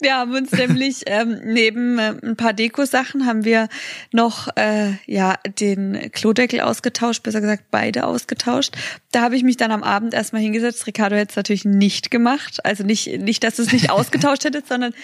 Wir 0.00 0.14
haben 0.16 0.32
uns 0.34 0.52
nämlich 0.52 1.02
ähm, 1.06 1.40
neben 1.44 1.98
äh, 1.98 2.14
ein 2.22 2.36
paar 2.36 2.52
Deko-Sachen 2.52 3.26
haben 3.26 3.44
wir 3.44 3.68
noch 4.12 4.48
äh, 4.56 4.92
ja 5.06 5.38
den 5.58 6.10
Klodeckel 6.12 6.60
ausgetauscht, 6.60 7.22
besser 7.24 7.40
gesagt 7.40 7.64
beide 7.72 8.06
ausgetauscht. 8.06 8.74
Da 9.10 9.22
habe 9.22 9.34
ich 9.36 9.42
mich 9.42 9.56
dann 9.56 9.72
am 9.72 9.82
Abend 9.82 10.14
erstmal 10.14 10.42
hingesetzt. 10.42 10.86
Ricardo 10.86 11.16
hätte 11.16 11.30
es 11.30 11.36
natürlich 11.36 11.64
nicht 11.64 12.10
gemacht, 12.12 12.64
also 12.64 12.84
nicht 12.84 13.18
nicht, 13.20 13.42
dass 13.42 13.56
du 13.56 13.62
es 13.62 13.72
nicht 13.72 13.90
ausgetauscht 13.90 14.44
hättest, 14.44 14.68
sondern 14.68 14.94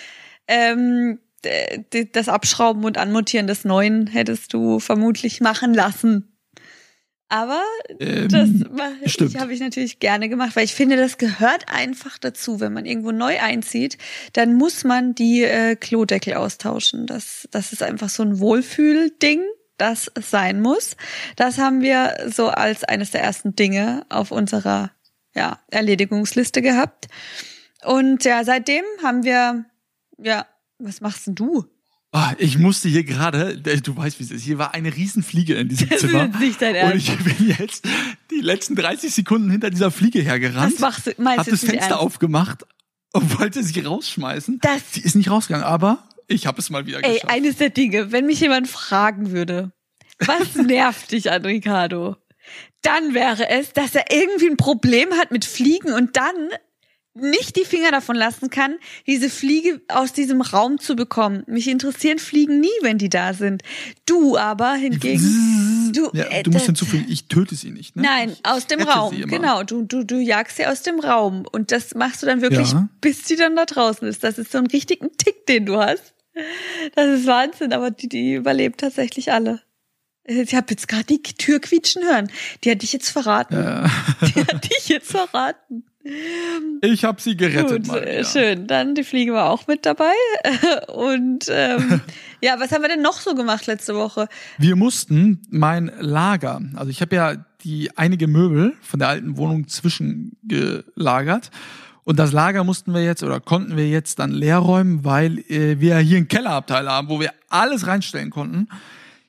ähm, 0.49 1.19
das 2.13 2.29
Abschrauben 2.29 2.85
und 2.85 2.99
Anmontieren 2.99 3.47
des 3.47 3.65
Neuen 3.65 4.07
hättest 4.07 4.53
du 4.53 4.81
vermutlich 4.81 5.41
machen 5.41 5.75
lassen. 5.75 6.37
Aber 7.29 7.63
Ähm, 7.99 8.29
das 8.29 9.41
habe 9.41 9.53
ich 9.53 9.61
natürlich 9.61 9.99
gerne 9.99 10.29
gemacht, 10.29 10.55
weil 10.55 10.65
ich 10.65 10.75
finde, 10.75 10.97
das 10.97 11.19
gehört 11.19 11.65
einfach 11.69 12.19
dazu. 12.19 12.61
Wenn 12.61 12.73
man 12.73 12.87
irgendwo 12.87 13.11
neu 13.11 13.41
einzieht, 13.41 13.99
dann 14.33 14.55
muss 14.55 14.85
man 14.85 15.15
die 15.15 15.43
äh, 15.43 15.75
Klodeckel 15.75 16.35
austauschen. 16.35 17.07
Das, 17.07 17.49
das 17.51 17.73
ist 17.73 17.83
einfach 17.83 18.11
so 18.11 18.23
ein 18.23 18.39
Wohlfühlding, 18.39 19.43
das 19.77 20.11
sein 20.21 20.61
muss. 20.61 20.97
Das 21.35 21.59
haben 21.59 21.81
wir 21.81 22.17
so 22.29 22.49
als 22.49 22.85
eines 22.85 23.11
der 23.11 23.23
ersten 23.23 23.57
Dinge 23.57 24.07
auf 24.09 24.31
unserer 24.31 24.93
ja, 25.35 25.59
Erledigungsliste 25.71 26.63
gehabt. 26.63 27.09
Und 27.85 28.25
ja, 28.25 28.45
seitdem 28.45 28.85
haben 29.03 29.25
wir, 29.25 29.65
ja, 30.19 30.47
was 30.79 31.01
machst 31.01 31.27
denn 31.27 31.35
du? 31.35 31.65
Ah, 32.13 32.35
ich 32.39 32.57
musste 32.57 32.89
hier 32.89 33.05
gerade, 33.05 33.59
du 33.59 33.97
weißt, 33.97 34.19
wie 34.21 34.25
es 34.25 34.31
ist, 34.31 34.43
hier 34.43 34.59
war 34.59 34.73
eine 34.75 34.95
Riesenfliege 34.95 35.55
in 35.55 35.69
diesem 35.69 35.89
Das 35.91 36.01
Zimmer. 36.01 36.27
ist 36.27 36.39
nicht 36.41 36.63
dein 36.63 36.75
Ernst. 36.75 37.09
Und 37.09 37.19
ich 37.19 37.37
bin 37.37 37.49
jetzt 37.59 37.85
die 38.31 38.41
letzten 38.41 38.75
30 38.77 39.13
Sekunden 39.13 39.51
hinter 39.51 39.71
dieser 39.71 39.91
Fliege 39.91 40.21
hergerannt. 40.23 40.73
Was 40.75 40.81
machst 40.81 41.07
du? 41.09 41.13
Meinst 41.19 41.41
hab 41.41 41.47
das 41.47 41.61
Fenster 41.61 41.77
ernst? 41.91 41.93
aufgemacht 41.99 42.65
und 43.13 43.39
wollte 43.39 43.63
sie 43.63 43.81
rausschmeißen. 43.81 44.61
Das- 44.63 44.93
sie 44.93 45.01
ist 45.01 45.15
nicht 45.17 45.31
rausgegangen, 45.31 45.67
aber 45.67 46.09
ich 46.29 46.47
habe 46.47 46.59
es 46.61 46.71
mal 46.71 46.87
wieder 46.87 47.05
Ey, 47.05 47.15
geschafft. 47.15 47.33
eines 47.33 47.57
der 47.57 47.71
Dinge, 47.71 48.13
wenn 48.13 48.27
mich 48.27 48.41
jemand 48.41 48.69
fragen 48.69 49.33
würde, 49.33 49.73
was 50.21 50.55
nervt 50.55 51.13
dich 51.13 51.31
an 51.31 51.45
Ricardo? 51.45 52.17
Dann 52.83 53.15
wäre 53.15 53.49
es, 53.49 53.73
dass 53.73 53.95
er 53.95 54.05
irgendwie 54.13 54.49
ein 54.49 54.57
Problem 54.57 55.11
hat 55.15 55.33
mit 55.33 55.45
Fliegen 55.45 55.93
und 55.93 56.17
dann 56.17 56.35
nicht 57.17 57.57
die 57.57 57.65
Finger 57.65 57.91
davon 57.91 58.17
lassen 58.17 58.51
kann, 58.51 58.77
diese 59.07 59.31
Fliege 59.31 59.81
aus 59.89 60.13
diesem 60.13 60.41
Raum 60.41 60.79
zu 60.79 60.97
bekommen. 60.97 61.43
Mich 61.47 61.69
interessieren 61.69 62.19
Fliegen 62.19 62.61
nie, 62.61 62.69
wenn 62.83 62.99
die 62.99 63.09
da 63.09 63.35
sind. 63.35 63.63
Du 64.07 64.37
aber 64.37 64.75
hingegen, 64.75 65.93
du, 65.93 66.11
ja, 66.13 66.25
äh, 66.27 66.43
du 66.43 66.51
musst 66.51 66.67
hinzufügen, 66.67 67.07
ich 67.09 67.29
töte 67.29 67.55
sie 67.55 67.71
nicht. 67.71 67.97
Ne? 67.97 68.03
Nein, 68.03 68.31
ich 68.33 68.45
aus 68.45 68.67
dem 68.67 68.81
Raum. 68.83 69.17
Genau, 69.27 69.63
du, 69.63 69.83
du, 69.83 70.05
du 70.05 70.19
jagst 70.19 70.57
sie 70.57 70.67
aus 70.67 70.83
dem 70.83 71.01
Raum. 71.01 71.47
Und 71.51 71.73
das 71.73 71.95
machst 71.95 72.23
du 72.23 72.27
dann 72.27 72.41
wirklich, 72.43 72.73
Ja. 72.73 72.89
bis 73.01 73.27
sie 73.27 73.37
dann 73.37 73.57
da 73.57 73.65
draußen 73.65 74.07
ist. 74.07 74.23
Das 74.25 74.39
ist 74.39 74.53
so 74.53 74.59
ein 74.59 74.67
richtigen 74.67 75.11
Tick, 75.17 75.47
den 75.47 75.67
du 75.67 75.79
hast. 75.79 76.15
Das 76.95 77.07
ist 77.07 77.27
Wahnsinn, 77.27 77.73
aber 77.73 77.91
die, 77.91 78.09
die 78.09 78.35
überlebt 78.35 78.81
tatsächlich 78.81 79.33
alle. 79.33 79.63
Ich 80.29 80.55
habe 80.55 80.67
jetzt 80.71 80.89
gerade 80.89 81.05
die 81.05 81.23
Tür 81.23 81.61
quietschen 81.61 82.03
hören. 82.03 82.31
Die 82.65 82.71
hat 82.73 82.83
dich 82.83 82.93
jetzt 82.93 83.09
verraten. 83.11 83.55
Ja. 83.55 83.91
Die 84.23 84.41
hat 84.41 84.65
dich 84.65 84.89
jetzt 84.89 85.11
verraten. 85.11 85.85
Ich 86.83 87.05
habe 87.05 87.21
sie 87.21 87.37
gerettet. 87.37 87.85
Gut, 87.85 87.87
mal 87.89 88.25
schön. 88.25 88.67
Dann 88.67 88.95
die 88.95 89.05
Fliege 89.05 89.33
war 89.33 89.51
auch 89.51 89.67
mit 89.67 89.87
dabei. 89.87 90.13
Und 90.93 91.47
ähm, 91.51 92.01
ja, 92.41 92.59
was 92.59 92.73
haben 92.73 92.83
wir 92.83 92.89
denn 92.89 93.03
noch 93.03 93.21
so 93.21 93.35
gemacht 93.35 93.67
letzte 93.67 93.95
Woche? 93.95 94.29
Wir 94.59 94.77
mussten 94.77 95.43
mein 95.51 95.91
Lager, 96.01 96.61
also 96.75 96.91
ich 96.91 97.01
habe 97.01 97.17
ja 97.17 97.35
die 97.65 97.97
einige 97.97 98.29
Möbel 98.29 98.75
von 98.83 99.01
der 99.01 99.09
alten 99.09 99.37
Wohnung 99.37 99.67
zwischengelagert. 99.69 101.51
Und 102.05 102.21
das 102.21 102.31
Lager 102.31 102.63
mussten 102.63 102.95
wir 102.95 103.03
jetzt 103.03 103.25
oder 103.25 103.41
konnten 103.41 103.77
wir 103.77 103.89
jetzt 103.89 104.21
dann 104.21 104.31
leer 104.31 104.59
räumen, 104.59 105.05
weil 105.05 105.39
äh, 105.51 105.81
wir 105.81 105.99
hier 105.99 106.19
einen 106.19 106.29
Kellerabteil 106.29 106.89
haben, 106.89 107.09
wo 107.09 107.19
wir 107.19 107.33
alles 107.49 107.89
reinstellen 107.89 108.31
konnten. 108.31 108.69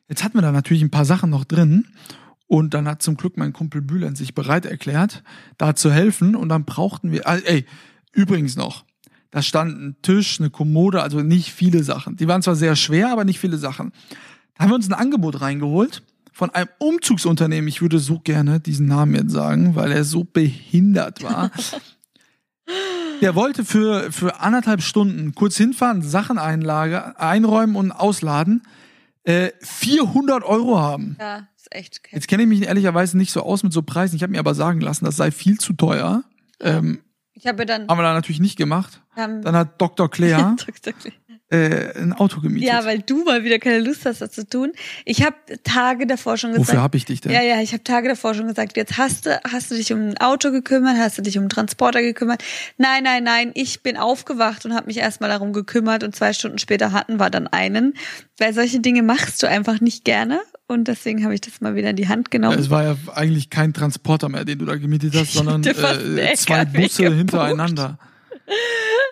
Jetzt 0.09 0.23
hatten 0.23 0.37
wir 0.37 0.43
da 0.43 0.51
natürlich 0.51 0.83
ein 0.83 0.91
paar 0.91 1.05
Sachen 1.05 1.31
noch 1.31 1.43
drin. 1.43 1.87
Und 2.47 2.73
dann 2.73 2.87
hat 2.87 3.01
zum 3.01 3.17
Glück 3.17 3.37
mein 3.37 3.53
Kumpel 3.53 3.81
Bülent 3.81 4.17
sich 4.17 4.33
bereit 4.33 4.65
erklärt, 4.65 5.23
da 5.57 5.75
zu 5.75 5.91
helfen. 5.91 6.35
Und 6.35 6.49
dann 6.49 6.65
brauchten 6.65 7.11
wir, 7.11 7.27
ah, 7.27 7.37
ey, 7.37 7.65
übrigens 8.13 8.55
noch, 8.55 8.85
da 9.31 9.41
stand 9.41 9.79
ein 9.79 9.95
Tisch, 10.01 10.39
eine 10.39 10.49
Kommode, 10.49 11.03
also 11.03 11.21
nicht 11.21 11.51
viele 11.51 11.83
Sachen. 11.83 12.15
Die 12.15 12.27
waren 12.27 12.41
zwar 12.41 12.55
sehr 12.55 12.75
schwer, 12.75 13.11
aber 13.11 13.25
nicht 13.25 13.39
viele 13.39 13.57
Sachen. 13.57 13.91
Da 14.55 14.63
haben 14.63 14.71
wir 14.71 14.75
uns 14.75 14.89
ein 14.89 14.93
Angebot 14.93 15.41
reingeholt 15.41 16.03
von 16.31 16.49
einem 16.51 16.69
Umzugsunternehmen. 16.79 17.67
Ich 17.67 17.81
würde 17.81 17.99
so 17.99 18.19
gerne 18.19 18.59
diesen 18.59 18.87
Namen 18.87 19.15
jetzt 19.15 19.31
sagen, 19.31 19.75
weil 19.75 19.91
er 19.91 20.03
so 20.03 20.23
behindert 20.23 21.23
war. 21.23 21.51
Der 23.21 23.33
wollte 23.33 23.65
für, 23.65 24.11
für 24.11 24.39
anderthalb 24.41 24.83
Stunden 24.83 25.33
kurz 25.33 25.57
hinfahren, 25.57 26.03
Sachen 26.03 26.37
einlager, 26.37 27.19
einräumen 27.19 27.75
und 27.75 27.91
ausladen, 27.91 28.61
äh, 29.23 29.49
400 29.61 30.43
Euro 30.43 30.79
haben. 30.79 31.17
Ja, 31.19 31.47
ist 31.71 31.75
echt 31.75 31.99
okay. 31.99 32.15
Jetzt 32.15 32.27
kenne 32.27 32.43
ich 32.43 32.49
mich 32.49 32.61
ehrlicherweise 32.63 33.17
nicht 33.17 33.31
so 33.31 33.43
aus 33.43 33.63
mit 33.63 33.73
so 33.73 33.81
Preisen. 33.81 34.15
Ich 34.15 34.23
habe 34.23 34.31
mir 34.31 34.39
aber 34.39 34.55
sagen 34.55 34.81
lassen, 34.81 35.05
das 35.05 35.15
sei 35.17 35.31
viel 35.31 35.59
zu 35.59 35.73
teuer. 35.73 36.23
Ähm, 36.59 36.99
Ich 37.33 37.45
habe 37.47 37.65
dann. 37.65 37.87
haben 37.87 37.97
wir 37.97 38.03
da 38.03 38.13
natürlich 38.13 38.39
nicht 38.39 38.57
gemacht. 38.57 39.01
haben- 39.15 39.41
Dann 39.41 39.55
hat 39.55 39.79
Dr. 39.81 40.09
Claire 40.09 40.55
Dr. 40.65 40.93
Klee. 40.93 41.11
Äh, 41.49 41.97
ein 41.97 42.13
Auto 42.13 42.41
gemietet. 42.41 42.67
Ja, 42.67 42.83
weil 42.83 42.99
du 42.99 43.23
mal 43.23 43.43
wieder 43.43 43.57
keine 43.59 43.79
Lust 43.79 44.05
hast, 44.05 44.21
das 44.21 44.31
zu 44.31 44.47
tun. 44.47 44.73
Ich 45.05 45.23
habe 45.23 45.35
Tage 45.63 46.05
davor 46.05 46.37
schon 46.37 46.51
gesagt. 46.51 46.69
Wofür 46.69 46.81
habe 46.81 46.97
ich 46.97 47.05
dich 47.05 47.21
denn? 47.21 47.31
Ja, 47.31 47.41
ja, 47.41 47.61
ich 47.61 47.71
habe 47.71 47.83
Tage 47.83 48.09
davor 48.09 48.33
schon 48.33 48.47
gesagt, 48.47 48.75
jetzt 48.75 48.97
hast 48.97 49.25
du, 49.25 49.39
hast 49.49 49.71
du 49.71 49.75
dich 49.75 49.93
um 49.93 50.09
ein 50.09 50.17
Auto 50.17 50.51
gekümmert, 50.51 50.97
hast 50.97 51.17
du 51.17 51.21
dich 51.21 51.37
um 51.37 51.43
einen 51.43 51.49
Transporter 51.49 52.01
gekümmert. 52.01 52.43
Nein, 52.77 53.03
nein, 53.03 53.23
nein, 53.23 53.51
ich 53.53 53.81
bin 53.81 53.95
aufgewacht 53.95 54.65
und 54.65 54.73
habe 54.73 54.87
mich 54.87 54.97
erstmal 54.97 55.29
darum 55.29 55.53
gekümmert 55.53 56.03
und 56.03 56.15
zwei 56.15 56.33
Stunden 56.33 56.57
später 56.57 56.91
hatten 56.91 57.17
wir 57.17 57.29
dann 57.29 57.47
einen. 57.47 57.93
Weil 58.37 58.53
solche 58.53 58.81
Dinge 58.81 59.01
machst 59.01 59.41
du 59.41 59.47
einfach 59.47 59.79
nicht 59.79 60.03
gerne 60.03 60.41
und 60.67 60.89
deswegen 60.89 61.23
habe 61.23 61.33
ich 61.33 61.41
das 61.41 61.61
mal 61.61 61.75
wieder 61.75 61.91
in 61.91 61.95
die 61.95 62.09
Hand 62.09 62.29
genommen. 62.29 62.59
Es 62.59 62.69
war 62.69 62.83
ja 62.83 62.97
eigentlich 63.15 63.49
kein 63.49 63.73
Transporter 63.73 64.27
mehr, 64.27 64.43
den 64.43 64.59
du 64.59 64.65
da 64.65 64.75
gemietet 64.75 65.15
hast, 65.15 65.33
sondern 65.33 65.63
äh, 65.63 66.33
zwei 66.35 66.65
Busse 66.65 67.03
gebucht. 67.03 67.17
hintereinander. 67.17 67.97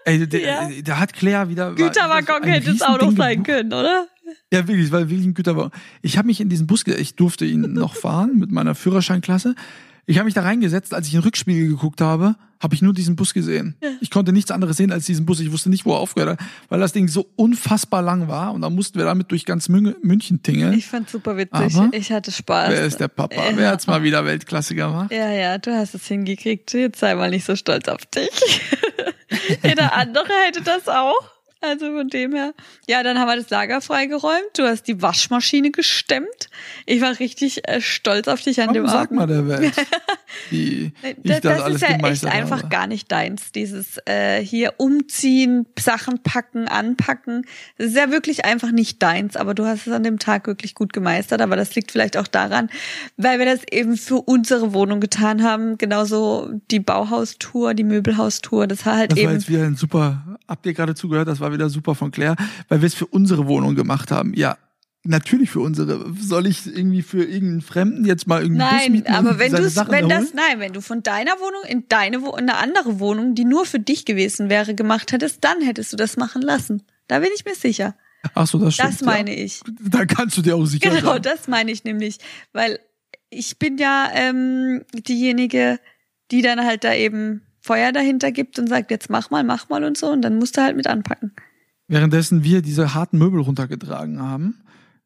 Ey, 0.05 0.27
der, 0.27 0.39
Ja. 0.39 0.69
der 0.69 0.99
hat 0.99 1.13
Claire 1.13 1.49
wieder. 1.49 1.73
Güterwaggon 1.73 2.43
hätte 2.43 2.71
es 2.71 2.81
auch 2.81 2.99
noch 3.01 3.11
sein 3.15 3.43
können, 3.43 3.73
oder? 3.73 4.07
Ja, 4.51 4.67
wirklich, 4.67 4.91
weil 4.91 5.09
wirklich 5.09 5.27
ein 5.27 5.33
Güterwagen. 5.33 5.71
Ich 6.01 6.17
habe 6.17 6.27
mich 6.27 6.39
in 6.39 6.49
diesen 6.49 6.67
Bus, 6.67 6.83
ich 6.87 7.15
durfte 7.15 7.45
ihn 7.45 7.73
noch 7.73 7.95
fahren 7.95 8.37
mit 8.37 8.51
meiner 8.51 8.75
Führerscheinklasse. 8.75 9.55
Ich 10.07 10.17
habe 10.17 10.25
mich 10.25 10.33
da 10.35 10.41
reingesetzt, 10.41 10.93
als 10.93 11.07
ich 11.07 11.13
in 11.13 11.19
den 11.21 11.25
Rückspiegel 11.25 11.67
geguckt 11.69 11.99
habe, 12.01 12.35
habe 12.61 12.73
ich 12.75 12.81
nur 12.81 12.93
diesen 12.93 13.15
Bus 13.15 13.33
gesehen. 13.33 13.75
Ich 14.01 14.09
konnte 14.11 14.31
nichts 14.31 14.49
anderes 14.51 14.77
sehen 14.77 14.91
als 14.91 15.05
diesen 15.05 15.25
Bus. 15.25 15.39
Ich 15.39 15.51
wusste 15.51 15.69
nicht, 15.69 15.85
wo 15.85 15.93
er 15.93 15.99
aufgehört 15.99 16.39
hat, 16.39 16.47
weil 16.69 16.79
das 16.79 16.93
Ding 16.93 17.07
so 17.07 17.27
unfassbar 17.35 18.01
lang 18.01 18.27
war 18.27 18.53
und 18.53 18.61
dann 18.61 18.73
mussten 18.75 18.97
wir 18.97 19.05
damit 19.05 19.31
durch 19.31 19.45
ganz 19.45 19.67
Mün- 19.67 19.95
München 20.03 20.41
tingeln. 20.43 20.73
Ich 20.73 20.85
fand's 20.87 21.11
super 21.11 21.37
witzig. 21.37 21.75
Aber 21.75 21.89
ich 21.91 22.11
hatte 22.11 22.31
Spaß. 22.31 22.69
Wer 22.69 22.85
ist 22.85 22.99
der 22.99 23.07
Papa? 23.07 23.35
Ja. 23.35 23.57
Wer 23.57 23.69
hat's 23.71 23.87
mal 23.87 24.03
wieder 24.03 24.25
Weltklasse 24.25 24.73
gemacht? 24.75 25.11
Ja, 25.11 25.31
ja, 25.31 25.57
du 25.57 25.75
hast 25.75 25.95
es 25.95 26.05
hingekriegt. 26.05 26.73
Jetzt 26.73 26.99
sei 26.99 27.15
mal 27.15 27.29
nicht 27.29 27.45
so 27.45 27.55
stolz 27.55 27.87
auf 27.87 28.05
dich. 28.05 28.29
Jeder 29.63 29.93
andere 29.93 30.29
hätte 30.47 30.61
das 30.61 30.87
auch. 30.87 31.34
Also 31.69 31.91
von 31.91 32.07
dem 32.07 32.33
her. 32.33 32.53
Ja, 32.87 33.03
dann 33.03 33.17
haben 33.19 33.27
wir 33.27 33.35
das 33.37 33.49
Lager 33.49 33.81
freigeräumt. 33.81 34.57
Du 34.57 34.63
hast 34.63 34.83
die 34.87 35.01
Waschmaschine 35.01 35.71
gestemmt. 35.71 36.49
Ich 36.85 37.01
war 37.01 37.19
richtig 37.19 37.67
äh, 37.67 37.81
stolz 37.81 38.27
auf 38.27 38.41
dich 38.41 38.59
an 38.61 38.67
Warum 38.67 38.81
dem 38.83 38.87
sag 38.87 38.95
Abend. 39.11 39.11
mal 39.13 39.27
der 39.27 39.47
Welt, 39.47 39.73
ich 40.51 40.91
das, 41.23 41.41
das, 41.41 41.41
das 41.41 41.61
alles 41.61 41.75
ist 41.81 41.89
ja 41.89 41.97
echt 42.07 42.25
einfach 42.25 42.59
habe. 42.59 42.69
gar 42.69 42.87
nicht 42.87 43.11
deins. 43.11 43.51
Dieses 43.51 43.97
äh, 44.05 44.41
hier 44.41 44.73
umziehen, 44.77 45.65
Sachen 45.79 46.19
packen, 46.21 46.67
anpacken. 46.67 47.45
Das 47.77 47.87
ist 47.87 47.95
ja 47.97 48.11
wirklich 48.11 48.45
einfach 48.45 48.71
nicht 48.71 49.01
deins. 49.01 49.35
Aber 49.35 49.53
du 49.53 49.65
hast 49.65 49.87
es 49.87 49.93
an 49.93 50.03
dem 50.03 50.19
Tag 50.19 50.47
wirklich 50.47 50.75
gut 50.75 50.93
gemeistert. 50.93 51.41
Aber 51.41 51.55
das 51.55 51.75
liegt 51.75 51.91
vielleicht 51.91 52.17
auch 52.17 52.27
daran, 52.27 52.69
weil 53.17 53.39
wir 53.39 53.45
das 53.45 53.61
eben 53.71 53.97
für 53.97 54.17
unsere 54.21 54.73
Wohnung 54.73 54.99
getan 54.99 55.43
haben. 55.43 55.77
Genauso 55.77 56.49
die 56.71 56.79
Bauhaustour, 56.79 57.73
die 57.73 57.83
Möbelhaustour. 57.83 58.67
Das 58.67 58.85
war 58.85 58.97
halt 58.97 59.11
Das 59.11 59.17
war 59.17 59.23
eben. 59.23 59.33
jetzt 59.33 59.49
wieder 59.49 59.63
ein 59.63 59.75
super, 59.75 60.37
habt 60.47 60.65
ihr 60.65 60.73
gerade 60.73 60.95
zugehört, 60.95 61.27
das 61.27 61.39
war 61.39 61.51
wieder 61.55 61.69
super 61.69 61.95
von 61.95 62.11
Claire, 62.11 62.35
weil 62.69 62.81
wir 62.81 62.87
es 62.87 62.93
für 62.93 63.07
unsere 63.07 63.47
Wohnung 63.47 63.75
gemacht 63.75 64.11
haben. 64.11 64.33
Ja, 64.35 64.57
natürlich 65.05 65.49
für 65.49 65.61
unsere. 65.61 66.13
Soll 66.19 66.47
ich 66.47 66.65
irgendwie 66.67 67.01
für 67.01 67.23
irgendeinen 67.23 67.61
Fremden 67.61 68.05
jetzt 68.05 68.27
mal 68.27 68.41
irgendwie 68.41 68.59
Nein, 68.59 69.07
aber 69.07 69.39
wenn 69.39 69.51
du 69.51 69.63
wenn 69.63 70.09
da 70.09 70.19
das 70.19 70.33
nein, 70.33 70.59
wenn 70.59 70.73
du 70.73 70.81
von 70.81 71.03
deiner 71.03 71.33
Wohnung 71.39 71.63
in 71.67 71.87
deine 71.87 72.17
in 72.17 72.33
eine 72.33 72.57
andere 72.57 72.99
Wohnung, 72.99 73.35
die 73.35 73.45
nur 73.45 73.65
für 73.65 73.79
dich 73.79 74.05
gewesen 74.05 74.49
wäre, 74.49 74.75
gemacht 74.75 75.11
hättest, 75.11 75.43
dann 75.43 75.61
hättest 75.61 75.93
du 75.93 75.97
das 75.97 76.17
machen 76.17 76.41
lassen. 76.41 76.83
Da 77.07 77.19
bin 77.19 77.29
ich 77.35 77.45
mir 77.45 77.55
sicher. 77.55 77.95
Ach 78.33 78.47
so, 78.47 78.57
das 78.57 78.73
stimmt. 78.73 78.93
Das 78.93 79.01
meine 79.01 79.35
ich. 79.35 79.61
ja. 79.65 79.73
Da 79.81 80.05
kannst 80.05 80.37
du 80.37 80.41
dir 80.41 80.55
auch 80.55 80.65
sicher 80.65 80.89
Genau, 80.89 81.13
sein. 81.13 81.21
das 81.21 81.47
meine 81.47 81.71
ich 81.71 81.83
nämlich, 81.83 82.17
weil 82.53 82.79
ich 83.29 83.59
bin 83.59 83.77
ja 83.77 84.09
ähm, 84.13 84.83
diejenige, 84.93 85.79
die 86.31 86.41
dann 86.41 86.65
halt 86.65 86.83
da 86.83 86.93
eben 86.93 87.41
Feuer 87.65 87.91
dahinter 87.91 88.31
gibt 88.31 88.59
und 88.59 88.67
sagt, 88.67 88.91
jetzt 88.91 89.09
mach 89.09 89.31
mal, 89.31 89.43
mach 89.43 89.69
mal 89.69 89.83
und 89.83 89.97
so 89.97 90.07
und 90.11 90.21
dann 90.21 90.37
musst 90.37 90.55
du 90.57 90.61
halt 90.61 90.75
mit 90.75 90.87
anpacken. 90.87 91.33
Währenddessen 91.87 92.43
wir 92.43 92.61
diese 92.61 92.93
harten 92.93 93.17
Möbel 93.17 93.41
runtergetragen 93.41 94.21
haben, 94.21 94.61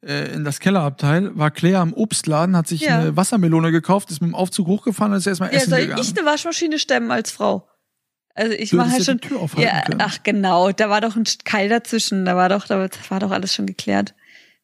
äh, 0.05 0.33
in 0.33 0.43
das 0.45 0.59
Kellerabteil, 0.59 1.37
war 1.37 1.51
Claire 1.51 1.79
am 1.79 1.93
Obstladen, 1.93 2.55
hat 2.55 2.67
sich 2.67 2.81
Ja. 2.81 2.99
eine 2.99 3.17
Wassermelone 3.17 3.71
gekauft, 3.71 4.11
ist 4.11 4.21
mit 4.21 4.29
dem 4.31 4.35
Aufzug 4.35 4.67
hochgefahren 4.67 5.11
und 5.13 5.17
ist 5.19 5.27
erstmal 5.27 5.51
Ja, 5.51 5.57
essen 5.57 5.69
soll 5.71 5.79
gegangen. 5.81 6.01
ich 6.01 6.17
eine 6.17 6.25
Waschmaschine 6.25 6.79
stemmen 6.79 7.11
als 7.11 7.31
Frau? 7.31 7.67
Also 8.35 8.53
ich 8.53 8.71
mache 8.71 8.91
halt 8.91 8.99
ja 8.99 9.05
schon. 9.05 9.19
Tür 9.19 9.39
aufhalten 9.41 9.69
Ja, 9.75 9.81
können. 9.83 10.01
ach 10.01 10.19
genau, 10.23 10.71
da 10.71 10.89
war 10.89 11.01
doch 11.01 11.15
ein 11.17 11.25
Keil 11.43 11.67
dazwischen, 11.67 12.23
da 12.25 12.35
war 12.37 12.47
doch, 12.47 12.67
da 12.67 12.87
war 13.09 13.19
doch 13.19 13.31
alles 13.31 13.53
schon 13.53 13.65
geklärt. 13.65 14.13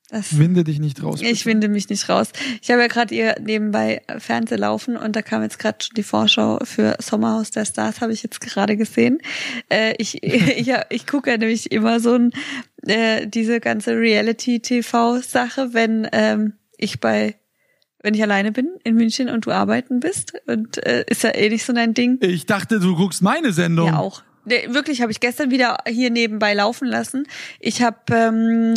Das, 0.10 0.38
Winde 0.38 0.63
dich 0.63 0.80
nicht 0.80 1.02
raus. 1.02 1.22
ich 1.22 1.30
bitte. 1.30 1.46
winde 1.46 1.68
mich 1.68 1.89
nicht 1.89 2.08
raus. 2.10 2.30
Ich 2.62 2.70
habe 2.70 2.82
ja 2.82 2.88
gerade 2.88 3.13
ihr 3.15 3.36
nebenbei 3.41 4.04
Fernseh 4.20 4.56
laufen 4.56 4.98
und 4.98 5.15
da 5.15 5.24
kam 5.24 5.41
jetzt 5.41 5.58
gerade 5.58 5.84
schon 5.84 5.96
die 5.96 6.04
Vorschau 6.04 6.60
für 6.63 6.96
Sommerhaus 7.00 7.50
der 7.50 7.65
Stars, 7.65 8.02
habe 8.02 8.13
ich 8.13 8.22
jetzt 8.22 8.39
gerade 8.39 8.78
gesehen. 8.78 9.18
Äh, 9.70 9.96
ich 9.98 10.22
ich, 10.24 10.72
ich 10.89 11.08
gucke 11.08 11.32
ja 11.32 11.38
nämlich 11.38 11.72
immer 11.72 12.00
so 12.00 12.13
ein, 12.13 12.32
äh, 12.84 13.26
diese 13.28 13.60
ganze 13.60 13.98
Reality-TV-Sache, 13.98 15.74
wenn 15.74 16.08
ähm, 16.12 16.54
ich 16.78 17.00
bei, 17.00 17.36
wenn 18.04 18.13
ich 18.13 18.22
alleine 18.22 18.52
bin 18.52 18.70
in 18.84 18.94
München 18.94 19.28
und 19.30 19.48
du 19.48 19.52
arbeiten 19.52 20.02
bist. 20.02 20.34
Und 20.46 20.86
äh, 20.86 21.04
ist 21.10 21.24
ja 21.24 21.34
eh 21.34 21.50
nicht 21.50 21.65
so 21.65 21.74
dein 21.74 21.96
Ding. 21.96 22.20
Ich 22.22 22.46
dachte, 22.46 22.80
du 22.80 22.96
guckst 22.96 23.24
meine 23.24 23.54
Sendung. 23.54 23.88
Ja, 23.88 23.98
auch. 23.98 24.22
Nee, 24.46 24.68
wirklich, 24.70 25.02
habe 25.02 25.12
ich 25.12 25.20
gestern 25.20 25.52
wieder 25.52 25.78
hier 25.88 26.10
nebenbei 26.10 26.54
laufen 26.54 26.88
lassen. 26.88 27.28
Ich 27.60 27.82
habe 27.82 27.98
ähm, 28.12 28.74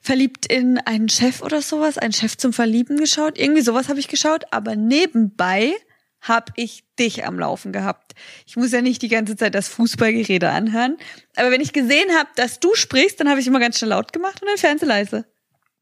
verliebt 0.00 0.46
in 0.46 0.78
einen 0.78 1.08
Chef 1.08 1.42
oder 1.42 1.62
sowas, 1.62 1.98
einen 1.98 2.12
Chef 2.12 2.36
zum 2.36 2.52
Verlieben 2.52 2.96
geschaut. 2.96 3.38
Irgendwie 3.38 3.62
sowas 3.62 3.88
habe 3.88 4.00
ich 4.00 4.08
geschaut, 4.08 4.44
aber 4.50 4.76
nebenbei 4.76 5.74
habe 6.20 6.52
ich 6.56 6.84
dich 6.98 7.26
am 7.26 7.38
Laufen 7.38 7.72
gehabt. 7.72 8.12
Ich 8.46 8.56
muss 8.56 8.72
ja 8.72 8.80
nicht 8.80 9.02
die 9.02 9.08
ganze 9.08 9.36
Zeit 9.36 9.54
das 9.54 9.68
Fußballgerede 9.68 10.50
anhören. 10.50 10.96
Aber 11.36 11.50
wenn 11.50 11.60
ich 11.60 11.72
gesehen 11.72 12.10
habe, 12.16 12.28
dass 12.36 12.60
du 12.60 12.74
sprichst, 12.74 13.18
dann 13.20 13.28
habe 13.28 13.40
ich 13.40 13.46
immer 13.46 13.60
ganz 13.60 13.78
schnell 13.78 13.90
laut 13.90 14.12
gemacht 14.12 14.40
und 14.40 14.48
dann 14.48 14.56
Fernseher 14.56 14.88
leise. 14.88 15.26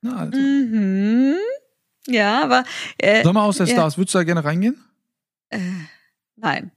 Na, 0.01 0.17
also. 0.17 0.39
Mhm. 0.39 1.37
Ja, 2.07 2.43
aber. 2.43 2.65
Äh, 2.97 3.23
Sommer 3.23 3.43
aus 3.43 3.59
der 3.59 3.67
ja. 3.67 3.75
Stars, 3.75 3.99
würdest 3.99 4.15
du 4.15 4.19
da 4.19 4.25
gerne 4.25 4.45
reingehen? 4.45 4.83
Äh, 5.51 5.61
nein. 6.37 6.73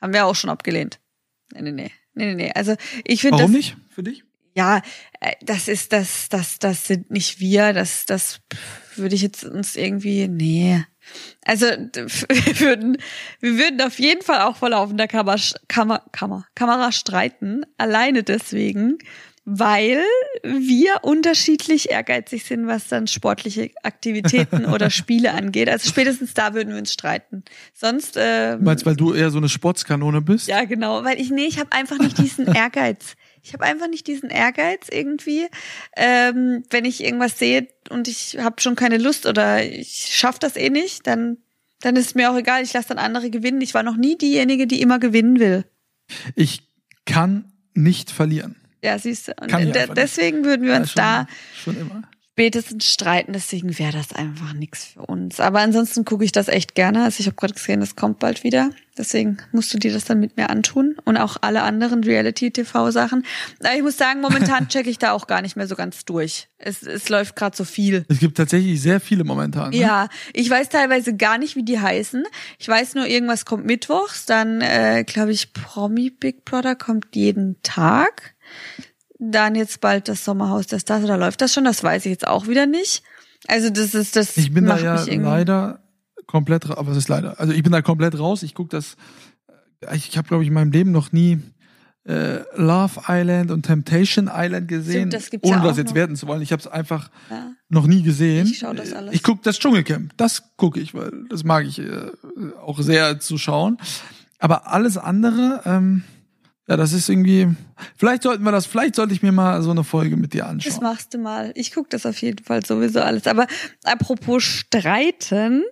Haben 0.00 0.12
wir 0.12 0.26
auch 0.26 0.34
schon 0.34 0.50
abgelehnt. 0.50 1.00
Nee, 1.52 1.62
nee, 1.62 1.72
nee. 1.72 1.90
Nee, 2.14 2.34
nee. 2.34 2.52
Also 2.54 2.74
ich 3.04 3.20
finde 3.20 3.38
das. 3.38 3.42
Warum 3.42 3.52
nicht? 3.52 3.76
Für 3.88 4.02
dich? 4.02 4.24
Ja, 4.54 4.82
äh, 5.20 5.32
das 5.42 5.68
ist 5.68 5.92
das, 5.92 6.28
das, 6.28 6.58
das 6.58 6.86
sind 6.86 7.10
nicht 7.10 7.40
wir. 7.40 7.72
Das, 7.72 8.04
das 8.06 8.40
würde 8.96 9.14
ich 9.14 9.22
jetzt 9.22 9.44
uns 9.44 9.76
irgendwie. 9.76 10.28
Nee. 10.28 10.84
Also 11.44 11.66
wir 11.66 12.60
würden, 12.60 12.98
wir 13.40 13.58
würden 13.58 13.80
auf 13.80 13.98
jeden 13.98 14.22
Fall 14.22 14.42
auch 14.42 14.56
vor 14.56 14.70
laufender 14.70 15.08
Kamera, 15.08 15.36
Kamera, 15.68 16.04
Kamera, 16.12 16.46
Kamera 16.54 16.92
streiten. 16.92 17.64
Alleine 17.78 18.22
deswegen, 18.22 18.98
weil 19.44 20.02
wir 20.44 21.02
unterschiedlich 21.02 21.90
ehrgeizig 21.90 22.44
sind, 22.44 22.68
was 22.68 22.86
dann 22.88 23.08
sportliche 23.08 23.70
Aktivitäten 23.82 24.66
oder 24.66 24.88
Spiele 24.90 25.32
angeht. 25.32 25.68
Also 25.68 25.88
spätestens 25.88 26.32
da 26.34 26.54
würden 26.54 26.70
wir 26.70 26.78
uns 26.78 26.92
streiten. 26.92 27.42
Sonst 27.74 28.16
äh, 28.16 28.56
Du 28.56 28.62
meinst, 28.62 28.86
weil 28.86 28.94
du 28.94 29.12
eher 29.12 29.30
so 29.30 29.38
eine 29.38 29.48
Sportskanone 29.48 30.20
bist? 30.20 30.46
ja, 30.46 30.64
genau, 30.64 31.02
weil 31.04 31.20
ich 31.20 31.30
nee, 31.30 31.46
ich 31.46 31.58
habe 31.58 31.72
einfach 31.72 31.98
nicht 31.98 32.18
diesen 32.18 32.46
Ehrgeiz. 32.46 33.16
Ich 33.42 33.52
habe 33.52 33.64
einfach 33.64 33.88
nicht 33.88 34.06
diesen 34.06 34.30
Ehrgeiz 34.30 34.86
irgendwie, 34.88 35.48
ähm, 35.96 36.62
wenn 36.70 36.84
ich 36.84 37.02
irgendwas 37.02 37.38
sehe 37.38 37.66
und 37.90 38.06
ich 38.06 38.38
habe 38.38 38.60
schon 38.60 38.76
keine 38.76 38.98
Lust 38.98 39.26
oder 39.26 39.64
ich 39.64 40.10
schaff 40.12 40.38
das 40.38 40.56
eh 40.56 40.70
nicht, 40.70 41.06
dann 41.08 41.38
dann 41.80 41.96
ist 41.96 42.14
mir 42.14 42.30
auch 42.30 42.36
egal. 42.36 42.62
Ich 42.62 42.72
lasse 42.72 42.90
dann 42.90 42.98
andere 42.98 43.28
gewinnen. 43.30 43.60
Ich 43.60 43.74
war 43.74 43.82
noch 43.82 43.96
nie 43.96 44.16
diejenige, 44.16 44.68
die 44.68 44.80
immer 44.80 45.00
gewinnen 45.00 45.40
will. 45.40 45.64
Ich 46.36 46.68
kann 47.06 47.52
nicht 47.74 48.12
verlieren. 48.12 48.54
Ja, 48.82 48.98
siehst 48.98 49.28
du. 49.28 49.32
Und 49.40 49.52
de- 49.52 49.94
deswegen 49.94 50.44
würden 50.44 50.62
wir 50.66 50.72
Ja, 50.72 50.78
uns 50.80 50.90
schon, 50.92 51.02
da 51.02 51.26
Schon 51.62 52.04
spätestens 52.32 52.90
streiten. 52.90 53.32
Deswegen 53.34 53.78
wäre 53.78 53.92
das 53.92 54.12
einfach 54.12 54.54
nichts 54.54 54.84
für 54.86 55.02
uns. 55.02 55.38
Aber 55.38 55.60
ansonsten 55.60 56.04
gucke 56.04 56.24
ich 56.24 56.32
das 56.32 56.48
echt 56.48 56.74
gerne. 56.74 57.04
Also 57.04 57.20
ich 57.20 57.26
habe 57.26 57.36
gerade 57.36 57.52
gesehen, 57.54 57.80
das 57.80 57.94
kommt 57.94 58.18
bald 58.18 58.42
wieder. 58.42 58.70
Deswegen 58.96 59.36
musst 59.52 59.72
du 59.72 59.78
dir 59.78 59.92
das 59.92 60.04
dann 60.04 60.18
mit 60.18 60.36
mir 60.36 60.48
antun. 60.50 60.96
Und 61.04 61.16
auch 61.18 61.36
alle 61.42 61.62
anderen 61.62 62.02
Reality-TV-Sachen. 62.04 63.24
Aber 63.60 63.74
ich 63.76 63.82
muss 63.82 63.96
sagen, 63.96 64.20
momentan 64.20 64.68
checke 64.68 64.90
ich 64.90 64.98
da 64.98 65.12
auch 65.12 65.26
gar 65.26 65.42
nicht 65.42 65.56
mehr 65.56 65.66
so 65.66 65.76
ganz 65.76 66.04
durch. 66.04 66.48
Es, 66.58 66.82
es 66.82 67.08
läuft 67.08 67.36
gerade 67.36 67.56
so 67.56 67.64
viel. 67.64 68.04
Es 68.08 68.18
gibt 68.18 68.36
tatsächlich 68.36 68.80
sehr 68.80 69.00
viele 69.00 69.24
momentan. 69.24 69.70
Ne? 69.70 69.76
Ja, 69.76 70.08
ich 70.32 70.48
weiß 70.48 70.68
teilweise 70.70 71.14
gar 71.16 71.38
nicht, 71.38 71.54
wie 71.56 71.64
die 71.64 71.80
heißen. 71.80 72.24
Ich 72.58 72.68
weiß 72.68 72.94
nur, 72.94 73.06
irgendwas 73.06 73.44
kommt 73.44 73.66
mittwochs, 73.66 74.26
dann 74.26 74.60
äh, 74.62 75.04
glaube 75.06 75.32
ich, 75.32 75.52
Promi 75.52 76.10
Big 76.10 76.44
Brother 76.44 76.74
kommt 76.76 77.14
jeden 77.14 77.56
Tag. 77.62 78.31
Dann 79.18 79.54
jetzt 79.54 79.80
bald 79.80 80.08
das 80.08 80.24
Sommerhaus 80.24 80.66
der 80.66 80.80
Stars, 80.80 81.04
oder 81.04 81.16
läuft 81.16 81.40
das 81.40 81.52
schon? 81.54 81.64
Das 81.64 81.82
weiß 81.84 82.06
ich 82.06 82.10
jetzt 82.10 82.26
auch 82.26 82.48
wieder 82.48 82.66
nicht. 82.66 83.02
Also 83.46 83.70
das 83.70 83.94
ist 83.94 84.16
das. 84.16 84.36
Ich 84.36 84.52
bin 84.52 84.66
da 84.66 84.78
ja 84.78 85.04
leider 85.04 85.82
komplett, 86.26 86.66
aber 86.70 86.90
was 86.90 86.96
ist 86.96 87.08
leider? 87.08 87.38
Also 87.40 87.52
ich 87.52 87.62
bin 87.62 87.72
da 87.72 87.82
komplett 87.82 88.18
raus. 88.18 88.42
Ich 88.42 88.54
gucke 88.54 88.70
das, 88.70 88.96
äh, 89.80 89.96
ich 89.96 90.16
habe 90.16 90.26
glaube 90.28 90.42
ich 90.44 90.48
in 90.48 90.54
meinem 90.54 90.72
Leben 90.72 90.90
noch 90.92 91.12
nie 91.12 91.40
äh, 92.04 92.40
Love 92.56 93.02
Island 93.08 93.50
und 93.52 93.64
Temptation 93.64 94.28
Island 94.32 94.66
gesehen, 94.66 95.10
Stimmt, 95.10 95.12
das 95.14 95.30
gibt's 95.30 95.48
ohne 95.48 95.58
ja 95.58 95.68
das 95.68 95.76
jetzt 95.76 95.88
noch. 95.90 95.94
werten 95.94 96.16
zu 96.16 96.26
wollen. 96.26 96.42
Ich 96.42 96.50
habe 96.50 96.58
es 96.60 96.66
einfach 96.66 97.10
Ja. 97.30 97.52
noch 97.68 97.86
nie 97.86 98.02
gesehen. 98.02 98.46
Ich 98.48 98.58
schau 98.58 98.72
das 98.72 98.92
alles. 98.92 99.14
Ich 99.14 99.22
gucke 99.22 99.40
das 99.44 99.58
Dschungelcamp, 99.60 100.12
das 100.16 100.56
gucke 100.56 100.80
ich, 100.80 100.94
weil 100.94 101.12
das 101.28 101.44
mag 101.44 101.64
ich 101.64 101.78
äh, 101.78 102.10
auch 102.60 102.80
sehr 102.80 103.20
zu 103.20 103.38
schauen. 103.38 103.76
Aber 104.40 104.66
alles 104.66 104.96
andere, 104.98 105.62
ähm, 105.64 106.02
ja, 106.68 106.76
das 106.76 106.92
ist 106.92 107.08
irgendwie. 107.08 107.48
Vielleicht 107.96 108.22
sollten 108.22 108.44
wir 108.44 108.52
das, 108.52 108.66
vielleicht 108.66 108.94
sollte 108.94 109.12
ich 109.14 109.22
mir 109.22 109.32
mal 109.32 109.62
so 109.62 109.70
eine 109.72 109.84
Folge 109.84 110.16
mit 110.16 110.32
dir 110.32 110.42
Das 110.42 110.48
anschauen. 110.50 110.82
machst 110.82 111.14
du 111.14 111.18
mal. 111.18 111.52
Ich 111.56 111.72
guck 111.72 111.90
das 111.90 112.06
auf 112.06 112.20
jeden 112.22 112.44
Fall 112.44 112.64
sowieso 112.64 113.00
alles. 113.00 113.26
Aber 113.26 113.46
apropos 113.84 114.42
streiten, 114.44 115.64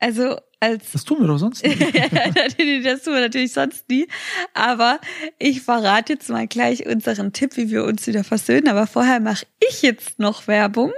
also 0.00 0.36
als 0.60 0.90
Das 0.92 1.04
tun 1.04 1.20
wir 1.20 1.28
doch 1.28 1.38
sonst 1.38 1.64
natürlich, 2.34 2.84
das 2.84 3.02
tun 3.04 3.14
wir 3.14 3.20
natürlich 3.20 3.52
sonst 3.52 3.88
nie. 3.88 4.08
Aber 4.54 4.98
ich 5.38 5.62
verrate 5.62 6.14
jetzt 6.14 6.28
mal 6.30 6.48
gleich 6.48 6.84
unseren 6.86 7.32
Tipp, 7.32 7.56
wie 7.56 7.70
wir 7.70 7.84
uns 7.84 8.06
wieder 8.08 8.24
versöhnen. 8.24 8.66
Aber 8.68 8.88
vorher 8.88 9.20
mache 9.20 9.46
ich 9.70 9.82
jetzt 9.82 10.18
noch 10.18 10.48
Werbung. 10.48 10.92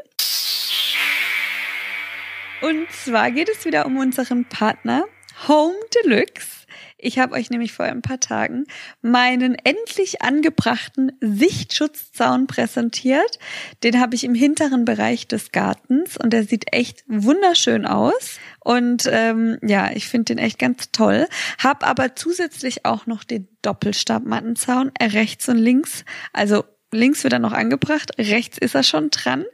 Und 2.62 2.90
zwar 3.04 3.30
geht 3.30 3.48
es 3.48 3.64
wieder 3.64 3.86
um 3.86 3.96
unseren 3.98 4.44
Partner 4.46 5.04
Home 5.48 5.74
Deluxe. 6.04 6.59
Ich 7.02 7.18
habe 7.18 7.34
euch 7.34 7.50
nämlich 7.50 7.72
vor 7.72 7.86
ein 7.86 8.02
paar 8.02 8.20
Tagen 8.20 8.64
meinen 9.02 9.54
endlich 9.54 10.22
angebrachten 10.22 11.12
Sichtschutzzaun 11.20 12.46
präsentiert. 12.46 13.38
Den 13.82 14.00
habe 14.00 14.14
ich 14.14 14.24
im 14.24 14.34
hinteren 14.34 14.84
Bereich 14.84 15.26
des 15.26 15.52
Gartens 15.52 16.16
und 16.16 16.32
der 16.32 16.44
sieht 16.44 16.72
echt 16.72 17.04
wunderschön 17.06 17.86
aus. 17.86 18.38
Und 18.60 19.08
ähm, 19.10 19.58
ja, 19.62 19.90
ich 19.92 20.08
finde 20.08 20.34
den 20.34 20.38
echt 20.38 20.58
ganz 20.58 20.90
toll. 20.92 21.26
Hab 21.58 21.86
aber 21.86 22.14
zusätzlich 22.14 22.84
auch 22.84 23.06
noch 23.06 23.24
den 23.24 23.48
Doppelstabmattenzaun 23.62 24.92
rechts 25.00 25.48
und 25.48 25.58
links. 25.58 26.04
Also 26.32 26.64
links 26.92 27.22
wird 27.22 27.32
er 27.32 27.38
noch 27.38 27.52
angebracht, 27.52 28.12
rechts 28.18 28.58
ist 28.58 28.74
er 28.74 28.82
schon 28.82 29.10
dran. 29.10 29.44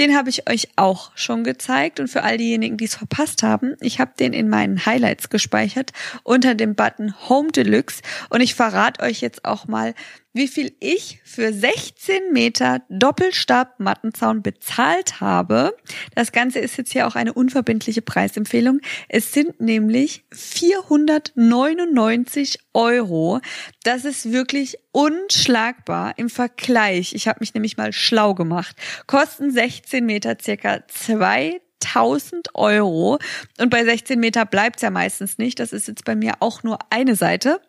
Den 0.00 0.16
habe 0.16 0.30
ich 0.30 0.48
euch 0.48 0.68
auch 0.76 1.12
schon 1.14 1.44
gezeigt 1.44 2.00
und 2.00 2.08
für 2.08 2.22
all 2.22 2.38
diejenigen, 2.38 2.78
die 2.78 2.86
es 2.86 2.94
verpasst 2.94 3.42
haben, 3.42 3.76
ich 3.82 4.00
habe 4.00 4.12
den 4.18 4.32
in 4.32 4.48
meinen 4.48 4.86
Highlights 4.86 5.28
gespeichert 5.28 5.92
unter 6.22 6.54
dem 6.54 6.74
Button 6.74 7.14
Home 7.28 7.52
Deluxe 7.52 8.00
und 8.30 8.40
ich 8.40 8.54
verrate 8.54 9.02
euch 9.02 9.20
jetzt 9.20 9.44
auch 9.44 9.68
mal, 9.68 9.92
wie 10.32 10.48
viel 10.48 10.72
ich 10.78 11.18
für 11.24 11.52
16 11.52 12.32
Meter 12.32 12.82
Doppelstab-Mattenzaun 12.88 14.42
bezahlt 14.42 15.20
habe. 15.20 15.76
Das 16.14 16.30
Ganze 16.30 16.60
ist 16.60 16.78
jetzt 16.78 16.92
hier 16.92 17.08
auch 17.08 17.16
eine 17.16 17.32
unverbindliche 17.32 18.00
Preisempfehlung. 18.00 18.78
Es 19.08 19.32
sind 19.32 19.60
nämlich 19.60 20.22
499 20.30 22.60
Euro. 22.74 23.40
Das 23.82 24.04
ist 24.04 24.30
wirklich 24.30 24.78
unschlagbar 24.92 26.14
im 26.16 26.30
Vergleich. 26.30 27.12
Ich 27.14 27.26
habe 27.26 27.40
mich 27.40 27.54
nämlich 27.54 27.76
mal 27.76 27.92
schlau 27.92 28.34
gemacht. 28.34 28.76
Kosten 29.08 29.50
16 29.50 29.89
Meter 29.92 30.36
circa 30.40 30.86
2000 30.88 32.54
Euro. 32.54 33.18
Und 33.58 33.70
bei 33.70 33.84
16 33.84 34.18
Meter 34.18 34.46
bleibt's 34.46 34.82
ja 34.82 34.90
meistens 34.90 35.38
nicht. 35.38 35.58
Das 35.58 35.72
ist 35.72 35.88
jetzt 35.88 36.04
bei 36.04 36.14
mir 36.14 36.34
auch 36.40 36.62
nur 36.62 36.78
eine 36.90 37.16
Seite. 37.16 37.60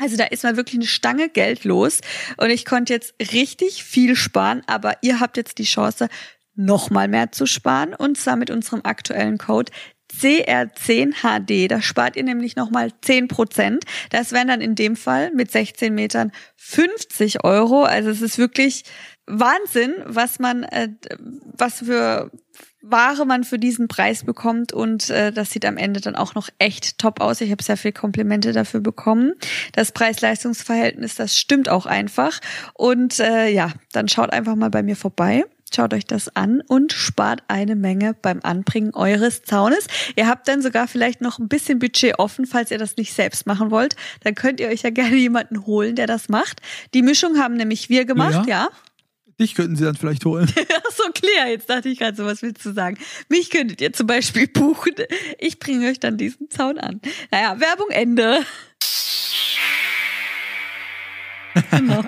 Also 0.00 0.16
da 0.16 0.24
ist 0.24 0.42
mal 0.42 0.56
wirklich 0.56 0.76
eine 0.76 0.86
Stange 0.86 1.28
Geld 1.28 1.64
los 1.64 2.00
und 2.36 2.50
ich 2.50 2.64
konnte 2.64 2.92
jetzt 2.92 3.14
richtig 3.32 3.84
viel 3.84 4.16
sparen, 4.16 4.62
aber 4.66 4.94
ihr 5.02 5.20
habt 5.20 5.36
jetzt 5.36 5.58
die 5.58 5.64
Chance, 5.64 6.08
noch 6.56 6.90
mal 6.90 7.08
mehr 7.08 7.32
zu 7.32 7.46
sparen 7.46 7.94
und 7.94 8.18
zwar 8.18 8.36
mit 8.36 8.50
unserem 8.50 8.80
aktuellen 8.84 9.38
Code 9.38 9.72
CR10HD. 10.20 11.68
Da 11.68 11.82
spart 11.82 12.16
ihr 12.16 12.24
nämlich 12.24 12.56
nochmal 12.56 12.90
10 13.02 13.28
Prozent. 13.28 13.84
Das 14.10 14.32
wären 14.32 14.48
dann 14.48 14.60
in 14.60 14.74
dem 14.74 14.96
Fall 14.96 15.32
mit 15.32 15.50
16 15.50 15.94
Metern 15.94 16.32
50 16.56 17.42
Euro. 17.44 17.82
Also 17.84 18.10
es 18.10 18.22
ist 18.22 18.38
wirklich 18.38 18.84
Wahnsinn, 19.26 19.94
was 20.04 20.38
man, 20.38 20.64
äh, 20.64 20.88
was 21.56 21.78
für 21.80 22.30
Ware 22.86 23.24
man 23.24 23.44
für 23.44 23.58
diesen 23.58 23.88
Preis 23.88 24.24
bekommt 24.24 24.72
und 24.74 25.08
äh, 25.08 25.32
das 25.32 25.50
sieht 25.50 25.64
am 25.64 25.78
Ende 25.78 26.00
dann 26.02 26.16
auch 26.16 26.34
noch 26.34 26.50
echt 26.58 26.98
top 26.98 27.20
aus. 27.20 27.40
Ich 27.40 27.50
habe 27.50 27.62
sehr 27.62 27.78
viel 27.78 27.92
Komplimente 27.92 28.52
dafür 28.52 28.80
bekommen. 28.80 29.32
Das 29.72 29.92
Preis-Leistungs-Verhältnis, 29.92 31.14
das 31.14 31.38
stimmt 31.38 31.70
auch 31.70 31.86
einfach. 31.86 32.40
Und 32.74 33.20
äh, 33.20 33.48
ja, 33.48 33.72
dann 33.92 34.08
schaut 34.08 34.32
einfach 34.32 34.54
mal 34.54 34.68
bei 34.68 34.82
mir 34.82 34.96
vorbei. 34.96 35.44
Schaut 35.74 35.94
euch 35.94 36.04
das 36.04 36.36
an 36.36 36.60
und 36.60 36.92
spart 36.92 37.42
eine 37.48 37.74
Menge 37.74 38.14
beim 38.14 38.40
Anbringen 38.42 38.94
eures 38.94 39.42
Zaunes. 39.42 39.86
Ihr 40.14 40.28
habt 40.28 40.46
dann 40.46 40.62
sogar 40.62 40.86
vielleicht 40.86 41.20
noch 41.22 41.38
ein 41.38 41.48
bisschen 41.48 41.78
Budget 41.78 42.18
offen, 42.18 42.46
falls 42.46 42.70
ihr 42.70 42.78
das 42.78 42.96
nicht 42.96 43.14
selbst 43.14 43.46
machen 43.46 43.70
wollt. 43.70 43.96
Dann 44.22 44.34
könnt 44.34 44.60
ihr 44.60 44.68
euch 44.68 44.82
ja 44.82 44.90
gerne 44.90 45.16
jemanden 45.16 45.64
holen, 45.66 45.96
der 45.96 46.06
das 46.06 46.28
macht. 46.28 46.60
Die 46.92 47.02
Mischung 47.02 47.38
haben 47.38 47.54
nämlich 47.54 47.88
wir 47.88 48.04
gemacht, 48.04 48.46
ja. 48.46 48.64
Ja. 48.64 48.68
Dich 49.40 49.54
könnten 49.54 49.76
sie 49.76 49.84
dann 49.84 49.96
vielleicht 49.96 50.24
holen. 50.24 50.48
Ach 50.86 50.92
so, 50.92 51.04
klar, 51.12 51.48
jetzt 51.48 51.68
dachte 51.68 51.88
ich 51.88 51.98
gerade 51.98 52.16
so, 52.16 52.24
was 52.24 52.42
willst 52.42 52.64
du 52.64 52.72
sagen? 52.72 52.98
Mich 53.28 53.50
könntet 53.50 53.80
ihr 53.80 53.92
zum 53.92 54.06
Beispiel 54.06 54.46
buchen. 54.46 54.94
Ich 55.38 55.58
bringe 55.58 55.88
euch 55.88 55.98
dann 56.00 56.16
diesen 56.16 56.50
Zaun 56.50 56.78
an. 56.78 57.00
Naja, 57.30 57.58
Werbung 57.58 57.90
Ende. 57.90 58.40
genau. 61.70 62.04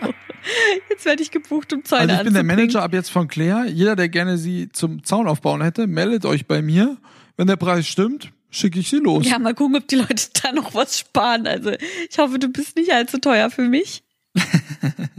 Jetzt 0.89 1.05
werde 1.05 1.23
ich 1.23 1.31
gebucht, 1.31 1.73
um 1.73 1.85
Zäune 1.85 2.03
Also 2.03 2.15
ich 2.15 2.25
bin 2.25 2.35
der. 2.35 2.45
Manager 2.45 2.83
ab 2.83 2.93
jetzt 2.93 3.11
von 3.11 3.27
Claire. 3.29 3.67
Jeder, 3.67 3.97
der 3.97 4.09
gerne 4.09 4.39
sie 4.39 4.69
zum 4.73 5.03
Zaun 5.05 5.27
aufbauen 5.27 5.63
hätte, 5.63 5.87
meldet 5.87 6.25
euch 6.25 6.47
bei 6.47 6.63
mir. 6.63 6.97
Wenn 7.37 7.47
der 7.47 7.57
Preis 7.57 7.87
stimmt, 7.87 8.33
schicke 8.51 8.79
ich 8.79 8.89
sie 8.89 8.99
los. 8.99 9.29
Ja, 9.29 9.39
mal 9.39 9.55
gucken, 9.55 9.77
ob 9.77 9.89
die 9.89 9.97
Leute 9.97 10.15
da 10.43 10.53
noch 10.53 10.75
was 10.75 10.99
sparen. 10.99 11.47
Also 11.47 11.73
ich 12.09 12.19
hoffe, 12.19 12.39
du 12.39 12.49
bist 12.49 12.77
nicht 12.77 12.93
allzu 12.93 13.19
teuer 13.19 13.51
für 13.51 13.69
mich. 13.69 14.03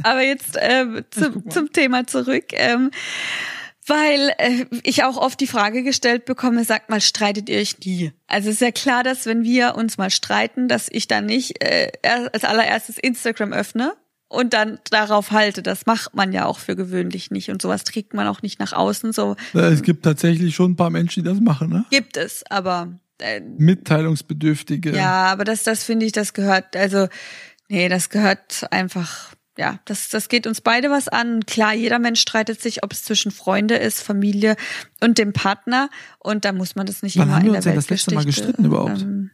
Aber 0.04 0.24
jetzt 0.24 0.54
guck 0.54 1.14
zum, 1.14 1.50
zum 1.50 1.74
Thema 1.74 2.08
zurück. 2.08 2.46
Ähm, 2.52 2.92
weil 3.88 4.34
äh, 4.38 4.66
ich 4.84 5.04
auch 5.04 5.18
oft 5.18 5.40
die 5.40 5.48
Frage 5.48 5.82
gestellt 5.82 6.26
bekomme, 6.26 6.64
sagt 6.66 6.90
mal, 6.90 7.02
streitet 7.02 7.50
ihr 7.50 7.60
euch 7.60 7.80
nie? 7.80 8.12
Also 8.28 8.50
ist 8.50 8.62
ja 8.62 8.72
klar, 8.72 9.04
dass 9.04 9.26
wenn 9.26 9.44
wir 9.44 9.76
uns 9.76 9.98
mal 9.98 10.10
streiten, 10.10 10.68
dass 10.68 10.90
ich 10.92 11.08
dann 11.08 11.26
nicht 11.26 11.64
äh, 11.64 11.92
als 12.04 12.44
allererstes 12.44 12.98
Instagram 12.98 13.54
öffne 13.54 13.94
und 14.28 14.54
dann 14.54 14.80
darauf 14.92 15.32
halte. 15.32 15.64
Das 15.64 15.86
macht 15.86 16.16
man 16.16 16.34
ja 16.34 16.46
auch 16.46 16.60
für 16.60 16.76
gewöhnlich 16.76 17.32
nicht 17.32 17.50
und 17.50 17.62
sowas 17.62 17.84
trägt 17.86 18.14
man 18.14 18.28
auch 18.28 18.42
nicht 18.42 18.60
nach 18.60 18.74
außen. 18.74 19.14
So 19.14 19.36
Es 19.54 19.82
gibt 19.82 20.04
tatsächlich 20.04 20.54
schon 20.54 20.72
ein 20.72 20.76
paar 20.76 20.90
Menschen, 20.90 21.24
die 21.24 21.30
das 21.30 21.40
machen, 21.40 21.70
ne? 21.70 21.86
gibt 21.90 22.18
es, 22.18 22.44
aber 22.50 22.94
äh, 23.20 23.40
Mitteilungsbedürftige. 23.40 24.96
ja, 24.96 25.28
aber 25.28 25.46
das, 25.46 25.64
das 25.64 25.84
finde 25.84 26.06
ich, 26.06 26.12
das 26.12 26.34
gehört, 26.34 26.76
also 26.76 27.08
nee, 27.70 27.88
das 27.90 28.10
gehört 28.10 28.68
einfach. 28.72 29.32
Ja, 29.58 29.80
das, 29.86 30.10
das 30.10 30.30
geht 30.30 30.46
uns 30.46 30.62
beide 30.62 30.89
was 30.89 31.08
an. 31.08 31.46
Klar, 31.46 31.74
jeder 31.74 32.00
Mensch 32.00 32.22
streitet 32.22 32.62
sich, 32.62 32.84
ob 32.84 32.93
es 32.93 33.04
zwischen 33.04 33.32
Freunde 33.32 33.76
ist, 33.76 34.02
Familie 34.02 34.56
und 35.02 35.17
dem 35.17 35.34
Partner. 35.34 35.89
Und 36.20 36.46
da 36.46 36.52
muss 36.52 36.76
man 36.76 36.86
das 36.86 37.02
nicht 37.02 37.17
Wann 37.17 37.28
immer 37.28 37.36
haben 37.36 37.41
in 37.41 37.46
wir 37.48 37.52
der 37.54 37.58
uns 37.60 37.65
Welt 37.65 37.78
das 37.78 37.89
letzte 37.89 38.15
Mal 38.15 38.26
gestritten 38.26 38.65
überhaupt? 38.65 39.02
Ähm, 39.02 39.32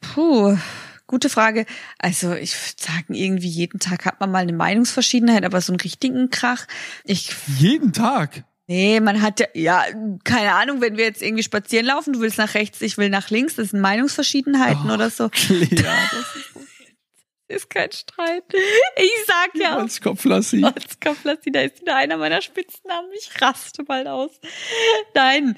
puh, 0.00 0.56
gute 1.06 1.28
Frage. 1.28 1.66
Also 1.98 2.32
ich 2.34 2.54
würde 2.54 2.82
sagen, 2.82 3.14
irgendwie 3.14 3.48
jeden 3.48 3.80
Tag 3.80 4.04
hat 4.06 4.20
man 4.20 4.30
mal 4.30 4.38
eine 4.42 4.52
Meinungsverschiedenheit, 4.52 5.44
aber 5.44 5.60
so 5.60 5.72
einen 5.72 5.80
richtigen 5.80 6.30
Krach. 6.30 6.66
Ich 7.04 7.34
Jeden 7.58 7.92
Tag. 7.92 8.44
Nee, 8.68 9.00
man 9.00 9.20
hat 9.20 9.40
ja, 9.40 9.46
ja, 9.54 9.84
keine 10.22 10.54
Ahnung, 10.54 10.80
wenn 10.80 10.96
wir 10.96 11.04
jetzt 11.04 11.20
irgendwie 11.20 11.42
spazieren 11.42 11.84
laufen, 11.84 12.12
du 12.12 12.20
willst 12.20 12.38
nach 12.38 12.54
rechts, 12.54 12.80
ich 12.80 12.96
will 12.96 13.10
nach 13.10 13.28
links, 13.28 13.56
das 13.56 13.70
sind 13.70 13.80
Meinungsverschiedenheiten 13.80 14.88
Oh, 14.88 14.94
oder 14.94 15.10
so. 15.10 15.28
Claire, 15.28 15.66
Ist 15.68 16.51
kein 17.70 17.90
Streit. 17.92 18.44
Ich 18.96 19.12
sag 19.26 19.50
ja. 19.54 19.76
als 19.78 20.00
Kopflassi. 20.00 20.60
Holzkopflassi, 20.62 21.50
da 21.52 21.60
ist 21.62 21.80
wieder 21.80 21.96
einer 21.96 22.16
meiner 22.16 22.40
Spitznamen. 22.42 23.10
Ich 23.18 23.40
raste 23.40 23.84
bald 23.84 24.06
aus. 24.06 24.30
Nein. 25.14 25.56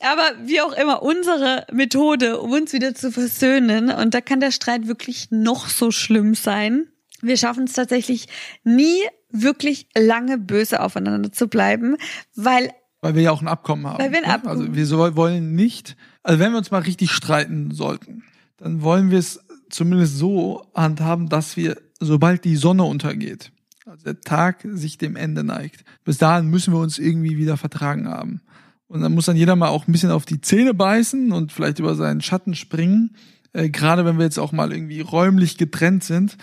Aber 0.00 0.32
wie 0.44 0.60
auch 0.60 0.72
immer, 0.72 1.02
unsere 1.02 1.66
Methode, 1.72 2.40
um 2.40 2.52
uns 2.52 2.72
wieder 2.72 2.94
zu 2.94 3.10
versöhnen, 3.12 3.90
und 3.90 4.14
da 4.14 4.20
kann 4.20 4.40
der 4.40 4.50
Streit 4.50 4.86
wirklich 4.86 5.30
noch 5.30 5.68
so 5.68 5.90
schlimm 5.90 6.34
sein. 6.34 6.88
Wir 7.22 7.36
schaffen 7.36 7.64
es 7.64 7.72
tatsächlich 7.72 8.26
nie 8.64 8.98
wirklich 9.30 9.88
lange 9.96 10.38
böse 10.38 10.80
aufeinander 10.80 11.32
zu 11.32 11.48
bleiben, 11.48 11.96
weil 12.36 12.70
Weil 13.00 13.14
wir 13.14 13.22
ja 13.22 13.30
auch 13.32 13.42
ein 13.42 13.48
Abkommen 13.48 13.86
haben. 13.86 13.98
Weil 14.02 14.12
wir 14.12 14.18
ein 14.18 14.24
ne? 14.28 14.34
Abkommen- 14.34 14.60
Also 14.60 14.74
wir 14.74 14.86
so, 14.86 15.16
wollen 15.16 15.54
nicht, 15.54 15.96
also 16.22 16.38
wenn 16.38 16.52
wir 16.52 16.58
uns 16.58 16.70
mal 16.70 16.82
richtig 16.82 17.10
streiten 17.10 17.70
sollten, 17.72 18.22
dann 18.58 18.82
wollen 18.82 19.10
wir 19.10 19.18
es 19.18 19.43
zumindest 19.74 20.16
so 20.16 20.66
handhaben, 20.74 21.28
dass 21.28 21.56
wir, 21.56 21.76
sobald 22.00 22.44
die 22.44 22.56
Sonne 22.56 22.84
untergeht, 22.84 23.52
also 23.86 24.04
der 24.04 24.20
Tag 24.20 24.66
sich 24.72 24.98
dem 24.98 25.16
Ende 25.16 25.44
neigt, 25.44 25.84
bis 26.04 26.18
dahin 26.18 26.48
müssen 26.48 26.72
wir 26.72 26.80
uns 26.80 26.98
irgendwie 26.98 27.36
wieder 27.36 27.56
vertragen 27.56 28.08
haben. 28.08 28.40
Und 28.86 29.00
dann 29.00 29.12
muss 29.12 29.26
dann 29.26 29.36
jeder 29.36 29.56
mal 29.56 29.68
auch 29.68 29.88
ein 29.88 29.92
bisschen 29.92 30.10
auf 30.10 30.24
die 30.24 30.40
Zähne 30.40 30.74
beißen 30.74 31.32
und 31.32 31.52
vielleicht 31.52 31.78
über 31.78 31.94
seinen 31.94 32.20
Schatten 32.20 32.54
springen. 32.54 33.16
Äh, 33.52 33.70
Gerade 33.70 34.04
wenn 34.04 34.18
wir 34.18 34.24
jetzt 34.24 34.38
auch 34.38 34.52
mal 34.52 34.72
irgendwie 34.72 35.00
räumlich 35.00 35.58
getrennt 35.58 36.04
sind, 36.04 36.36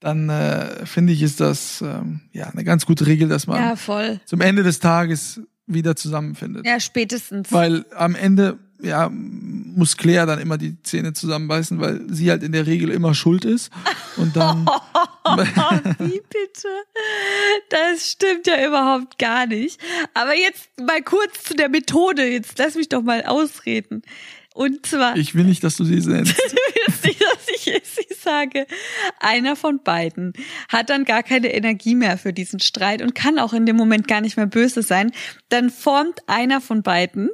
dann 0.00 0.28
äh, 0.28 0.84
finde 0.84 1.12
ich, 1.12 1.22
ist 1.22 1.40
das 1.40 1.80
ähm, 1.80 2.22
ja 2.32 2.46
eine 2.46 2.64
ganz 2.64 2.86
gute 2.86 3.06
Regel, 3.06 3.28
dass 3.28 3.46
man 3.46 3.60
ja, 3.60 4.18
zum 4.24 4.40
Ende 4.40 4.62
des 4.62 4.80
Tages 4.80 5.40
wieder 5.66 5.94
zusammenfindet. 5.94 6.66
Ja, 6.66 6.80
spätestens. 6.80 7.52
Weil 7.52 7.84
am 7.94 8.14
Ende, 8.14 8.58
ja, 8.82 9.10
muss 9.10 9.96
Claire 9.96 10.26
dann 10.26 10.40
immer 10.40 10.58
die 10.58 10.80
Zähne 10.82 11.12
zusammenbeißen, 11.12 11.80
weil 11.80 12.02
sie 12.08 12.30
halt 12.30 12.42
in 12.42 12.52
der 12.52 12.66
Regel 12.66 12.90
immer 12.90 13.14
schuld 13.14 13.44
ist. 13.44 13.70
Und 14.16 14.36
dann, 14.36 14.66
Wie 15.98 16.20
bitte? 16.28 16.68
Das 17.70 18.10
stimmt 18.10 18.46
ja 18.46 18.66
überhaupt 18.66 19.18
gar 19.18 19.46
nicht. 19.46 19.80
Aber 20.14 20.34
jetzt 20.34 20.68
mal 20.80 21.02
kurz 21.02 21.44
zu 21.44 21.54
der 21.54 21.68
Methode. 21.68 22.26
Jetzt 22.26 22.58
lass 22.58 22.74
mich 22.74 22.88
doch 22.88 23.02
mal 23.02 23.24
ausreden. 23.24 24.02
Und 24.54 24.84
zwar, 24.84 25.16
ich 25.16 25.34
will 25.34 25.44
nicht, 25.44 25.64
dass 25.64 25.76
du 25.76 25.84
sie 25.84 25.94
nennst. 25.94 26.36
du 26.38 26.56
willst 26.86 27.04
nicht, 27.06 27.22
dass 27.22 27.48
ich 27.48 27.82
sie 27.84 28.14
sage. 28.14 28.66
Einer 29.18 29.56
von 29.56 29.82
beiden 29.82 30.34
hat 30.68 30.90
dann 30.90 31.04
gar 31.04 31.22
keine 31.22 31.54
Energie 31.54 31.94
mehr 31.94 32.18
für 32.18 32.34
diesen 32.34 32.60
Streit 32.60 33.00
und 33.00 33.14
kann 33.14 33.38
auch 33.38 33.54
in 33.54 33.64
dem 33.64 33.76
Moment 33.76 34.08
gar 34.08 34.20
nicht 34.20 34.36
mehr 34.36 34.46
böse 34.46 34.82
sein. 34.82 35.12
Dann 35.48 35.70
formt 35.70 36.20
einer 36.26 36.60
von 36.60 36.82
beiden, 36.82 37.30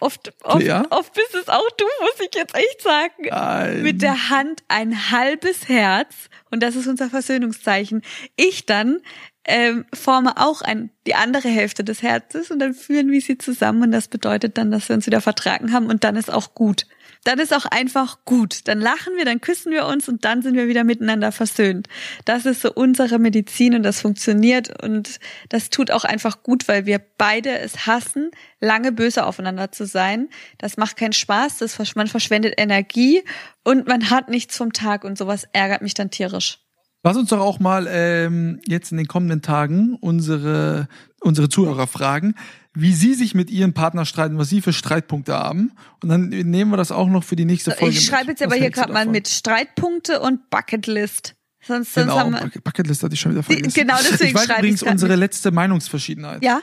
oft, 0.00 0.32
oft, 0.42 0.62
Lea? 0.62 0.82
oft 0.90 1.12
bist 1.14 1.34
es 1.34 1.48
auch 1.48 1.70
du, 1.76 1.84
muss 2.00 2.20
ich 2.20 2.34
jetzt 2.34 2.54
echt 2.54 2.82
sagen, 2.82 3.28
Nein. 3.28 3.82
mit 3.82 4.02
der 4.02 4.30
Hand 4.30 4.62
ein 4.68 5.10
halbes 5.10 5.68
Herz 5.68 6.28
und 6.50 6.62
das 6.62 6.76
ist 6.76 6.86
unser 6.86 7.10
Versöhnungszeichen. 7.10 8.02
Ich 8.36 8.66
dann 8.66 9.00
ähm, 9.44 9.86
forme 9.92 10.36
auch 10.36 10.62
ein, 10.62 10.90
die 11.06 11.14
andere 11.14 11.48
Hälfte 11.48 11.82
des 11.82 12.02
Herzes 12.02 12.50
und 12.50 12.58
dann 12.58 12.74
führen 12.74 13.10
wir 13.10 13.20
sie 13.20 13.38
zusammen 13.38 13.82
und 13.82 13.92
das 13.92 14.08
bedeutet 14.08 14.58
dann, 14.58 14.70
dass 14.70 14.88
wir 14.88 14.96
uns 14.96 15.06
wieder 15.06 15.20
vertragen 15.20 15.72
haben 15.72 15.86
und 15.86 16.04
dann 16.04 16.16
ist 16.16 16.32
auch 16.32 16.54
gut. 16.54 16.86
Dann 17.24 17.38
ist 17.38 17.54
auch 17.54 17.66
einfach 17.66 18.24
gut. 18.24 18.68
Dann 18.68 18.80
lachen 18.80 19.14
wir, 19.16 19.24
dann 19.24 19.40
küssen 19.40 19.72
wir 19.72 19.86
uns 19.86 20.08
und 20.08 20.24
dann 20.24 20.40
sind 20.42 20.54
wir 20.54 20.68
wieder 20.68 20.84
miteinander 20.84 21.32
versöhnt. 21.32 21.88
Das 22.24 22.46
ist 22.46 22.62
so 22.62 22.72
unsere 22.72 23.18
Medizin 23.18 23.74
und 23.74 23.82
das 23.82 24.00
funktioniert 24.00 24.82
und 24.82 25.20
das 25.48 25.70
tut 25.70 25.90
auch 25.90 26.04
einfach 26.04 26.42
gut, 26.42 26.66
weil 26.68 26.86
wir 26.86 27.00
beide 27.18 27.58
es 27.58 27.86
hassen, 27.86 28.30
lange 28.60 28.92
böse 28.92 29.26
aufeinander 29.26 29.70
zu 29.70 29.84
sein. 29.86 30.28
Das 30.58 30.76
macht 30.76 30.96
keinen 30.96 31.12
Spaß, 31.12 31.58
das, 31.58 31.78
man 31.94 32.06
verschwendet 32.06 32.54
Energie 32.56 33.22
und 33.64 33.86
man 33.86 34.10
hat 34.10 34.28
nichts 34.28 34.56
vom 34.56 34.72
Tag 34.72 35.04
und 35.04 35.18
sowas 35.18 35.46
ärgert 35.52 35.82
mich 35.82 35.94
dann 35.94 36.10
tierisch. 36.10 36.60
Lass 37.02 37.16
uns 37.16 37.30
doch 37.30 37.40
auch 37.40 37.60
mal 37.60 37.86
ähm, 37.88 38.60
jetzt 38.66 38.92
in 38.92 38.98
den 38.98 39.08
kommenden 39.08 39.40
Tagen 39.40 39.96
unsere, 40.00 40.86
unsere 41.20 41.48
Zuhörer 41.48 41.86
fragen, 41.86 42.34
wie 42.74 42.92
sie 42.94 43.14
sich 43.14 43.34
mit 43.34 43.50
ihrem 43.50 43.72
Partner 43.74 44.04
streiten, 44.04 44.38
was 44.38 44.48
sie 44.48 44.60
für 44.62 44.72
Streitpunkte 44.72 45.34
haben. 45.34 45.72
Und 46.02 46.08
dann 46.08 46.28
nehmen 46.28 46.70
wir 46.70 46.76
das 46.76 46.92
auch 46.92 47.08
noch 47.08 47.24
für 47.24 47.36
die 47.36 47.44
nächste 47.44 47.72
Folge. 47.72 47.94
Ich 47.96 48.04
schreibe 48.04 48.26
mit. 48.26 48.38
jetzt 48.38 48.42
aber 48.42 48.52
Was 48.52 48.58
hier 48.60 48.70
gerade 48.70 48.92
mal 48.92 49.06
mit 49.06 49.26
Streitpunkte 49.28 50.20
und 50.20 50.48
Bucketlist. 50.50 51.34
Sonst, 51.66 51.92
sonst 51.92 52.06
Genau, 52.06 52.18
haben 52.20 52.32
wir, 52.32 52.40
Bucket- 52.40 52.64
Bucketlist 52.64 53.02
hatte 53.02 53.14
ich 53.14 53.20
schon 53.20 53.32
wieder 53.32 53.42
vergessen. 53.42 53.72
genau 53.74 53.96
deswegen 53.98 54.30
ich 54.30 54.34
weiß 54.34 54.44
schreibe 54.46 54.60
übrigens 54.60 54.82
unsere 54.82 55.12
mit. 55.12 55.18
letzte 55.20 55.50
Meinungsverschiedenheit. 55.50 56.42
ja, 56.42 56.60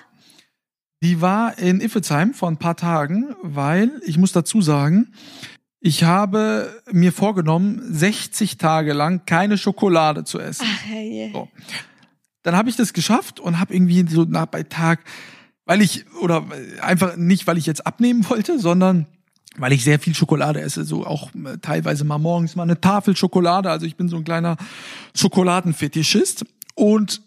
Die 1.04 1.22
war 1.22 1.58
in 1.60 1.82
Iffelsheim 1.82 2.34
vor 2.34 2.50
ein 2.50 2.58
paar 2.58 2.76
Tagen, 2.78 3.36
weil 3.44 3.92
ich 4.06 4.18
muss 4.18 4.32
dazu 4.32 4.62
sagen, 4.62 5.12
ich 5.80 6.04
habe 6.04 6.82
mir 6.92 7.12
vorgenommen, 7.12 7.80
60 7.94 8.58
Tage 8.58 8.94
lang 8.94 9.22
keine 9.28 9.60
Schokolade 9.60 10.24
zu 10.24 10.40
essen. 10.40 10.66
Ach, 10.68 10.86
herrje. 10.86 11.30
So. 11.32 11.48
Dann 12.42 12.56
habe 12.56 12.70
ich 12.70 12.76
das 12.76 12.94
geschafft 12.94 13.40
und 13.40 13.60
habe 13.60 13.76
irgendwie 13.76 14.04
so 14.10 14.24
nach 14.24 14.48
bei 14.48 14.64
Tag, 14.64 15.02
weil 15.68 15.82
ich 15.82 16.06
oder 16.22 16.46
einfach 16.82 17.18
nicht, 17.18 17.46
weil 17.46 17.58
ich 17.58 17.68
jetzt 17.68 17.86
abnehmen 17.86 18.28
wollte, 18.30 18.58
sondern 18.58 19.06
weil 19.58 19.74
ich 19.74 19.84
sehr 19.84 20.00
viel 20.00 20.16
Schokolade 20.16 20.62
esse, 20.62 20.84
so 20.84 21.06
auch 21.06 21.34
äh, 21.36 21.58
teilweise 21.62 22.04
mal 22.04 22.18
morgens 22.18 22.56
mal 22.56 22.64
eine 22.64 22.80
Tafel 22.80 23.16
Schokolade. 23.16 23.70
Also 23.70 23.86
ich 23.86 23.96
bin 23.96 24.08
so 24.08 24.16
ein 24.16 24.24
kleiner 24.24 24.58
Schokoladenfetischist 25.16 26.46
und 26.76 27.22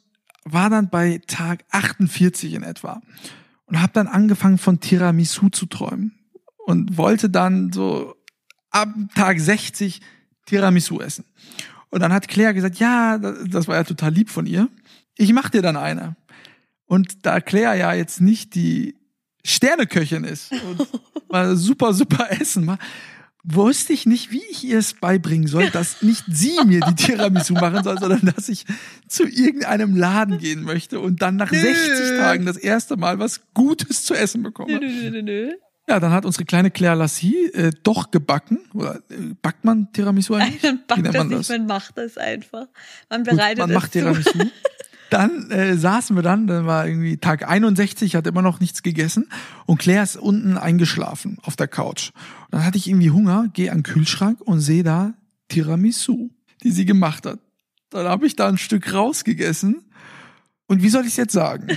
war 0.44 0.70
dann 0.70 0.88
bei 0.88 1.20
Tag 1.26 1.64
48 1.70 2.55
in 2.55 2.62
etwa 2.62 3.03
und 3.66 3.81
habe 3.81 3.92
dann 3.92 4.09
angefangen 4.09 4.59
von 4.59 4.81
Tiramisu 4.81 5.50
zu 5.50 5.66
träumen 5.66 6.18
und 6.66 6.96
wollte 6.96 7.31
dann 7.31 7.72
so 7.72 8.14
ab 8.70 8.88
Tag 9.14 9.38
60 9.38 10.00
Tiramisu 10.46 11.00
essen. 11.00 11.24
Und 11.90 12.00
dann 12.00 12.12
hat 12.12 12.29
Claire 12.29 12.55
gesagt, 12.55 12.79
ja, 12.79 13.18
das 13.18 13.37
das 13.48 13.68
war 13.68 13.76
ja 13.76 13.85
total 13.85 14.12
lieb 14.12 14.31
von 14.31 14.46
ihr. 14.46 14.68
Ich 15.16 15.33
mach 15.33 15.50
dir 15.50 15.62
dann 15.62 15.76
eine. 15.76 16.16
Und 16.90 17.24
da 17.24 17.40
Claire 17.40 17.79
ja 17.79 17.94
jetzt 17.94 18.20
nicht 18.20 18.57
die 18.57 18.96
Sterneköchin 19.44 20.24
ist 20.24 20.50
und 20.50 20.88
mal 21.31 21.55
super, 21.57 21.94
super 21.94 22.33
Essen 22.33 22.64
macht, 22.64 22.81
wusste 23.44 23.92
ich 23.92 24.07
nicht, 24.07 24.33
wie 24.33 24.42
ich 24.50 24.64
ihr 24.64 24.81
es 24.81 24.94
beibringen 24.94 25.46
soll, 25.46 25.70
dass 25.70 26.03
nicht 26.03 26.24
sie 26.26 26.59
mir 26.66 26.81
die 26.81 26.96
Tiramisu 26.96 27.55
machen 27.55 27.85
soll, 27.85 27.96
sondern 28.00 28.33
dass 28.35 28.48
ich 28.48 28.64
zu 29.07 29.22
irgendeinem 29.22 29.94
Laden 29.94 30.38
gehen 30.38 30.64
möchte 30.64 30.98
und 30.98 31.22
dann 31.22 31.37
nach 31.37 31.53
60 31.53 32.18
Tagen 32.18 32.44
das 32.44 32.57
erste 32.57 32.96
Mal 32.96 33.20
was 33.20 33.40
Gutes 33.55 34.03
zu 34.03 34.14
essen 34.14 34.42
bekomme. 34.42 34.81
Nö, 34.81 35.11
nö, 35.11 35.22
nö. 35.22 35.53
Ja, 35.88 36.00
dann 36.00 36.11
hat 36.11 36.24
unsere 36.24 36.44
kleine 36.44 36.72
Claire 36.72 36.96
Lassie 36.96 37.53
äh, 37.53 37.70
doch 37.85 38.11
gebacken. 38.11 38.59
Oder 38.74 38.96
äh, 39.11 39.35
backt 39.40 39.64
man 39.64 39.92
Tiramisu 39.92 40.35
eigentlich? 40.35 40.62
Man 40.64 40.81
backt 40.88 41.03
nennt 41.03 41.14
das 41.14 41.24
man 41.24 41.38
nicht, 41.38 41.50
man 41.50 41.66
macht 41.66 41.98
das 41.98 42.18
einfach. 42.18 42.66
Man 43.09 43.22
Gut, 43.22 43.37
bereitet 43.37 43.59
man 43.59 43.70
es 43.70 43.74
macht. 43.76 43.92
Tiramisu. 43.92 44.31
Dann 45.10 45.50
äh, 45.50 45.76
saßen 45.76 46.16
wir 46.16 46.22
dann, 46.22 46.46
dann 46.46 46.66
war 46.66 46.86
irgendwie 46.86 47.16
Tag 47.16 47.48
61, 47.48 48.14
hat 48.14 48.26
immer 48.26 48.42
noch 48.42 48.60
nichts 48.60 48.82
gegessen 48.82 49.28
und 49.66 49.78
Claire 49.78 50.04
ist 50.04 50.16
unten 50.16 50.56
eingeschlafen 50.56 51.38
auf 51.42 51.56
der 51.56 51.68
Couch. 51.68 52.12
Und 52.46 52.54
dann 52.54 52.64
hatte 52.64 52.78
ich 52.78 52.88
irgendwie 52.88 53.10
Hunger, 53.10 53.48
gehe 53.52 53.72
an 53.72 53.78
den 53.78 53.82
Kühlschrank 53.82 54.40
und 54.40 54.60
sehe 54.60 54.84
da 54.84 55.14
Tiramisu, 55.48 56.30
die 56.62 56.70
sie 56.70 56.84
gemacht 56.84 57.26
hat. 57.26 57.40
Dann 57.90 58.06
habe 58.06 58.26
ich 58.26 58.36
da 58.36 58.48
ein 58.48 58.58
Stück 58.58 58.94
rausgegessen 58.94 59.82
und 60.66 60.82
wie 60.82 60.88
soll 60.88 61.02
ich 61.02 61.08
es 61.08 61.16
jetzt 61.16 61.32
sagen? 61.32 61.66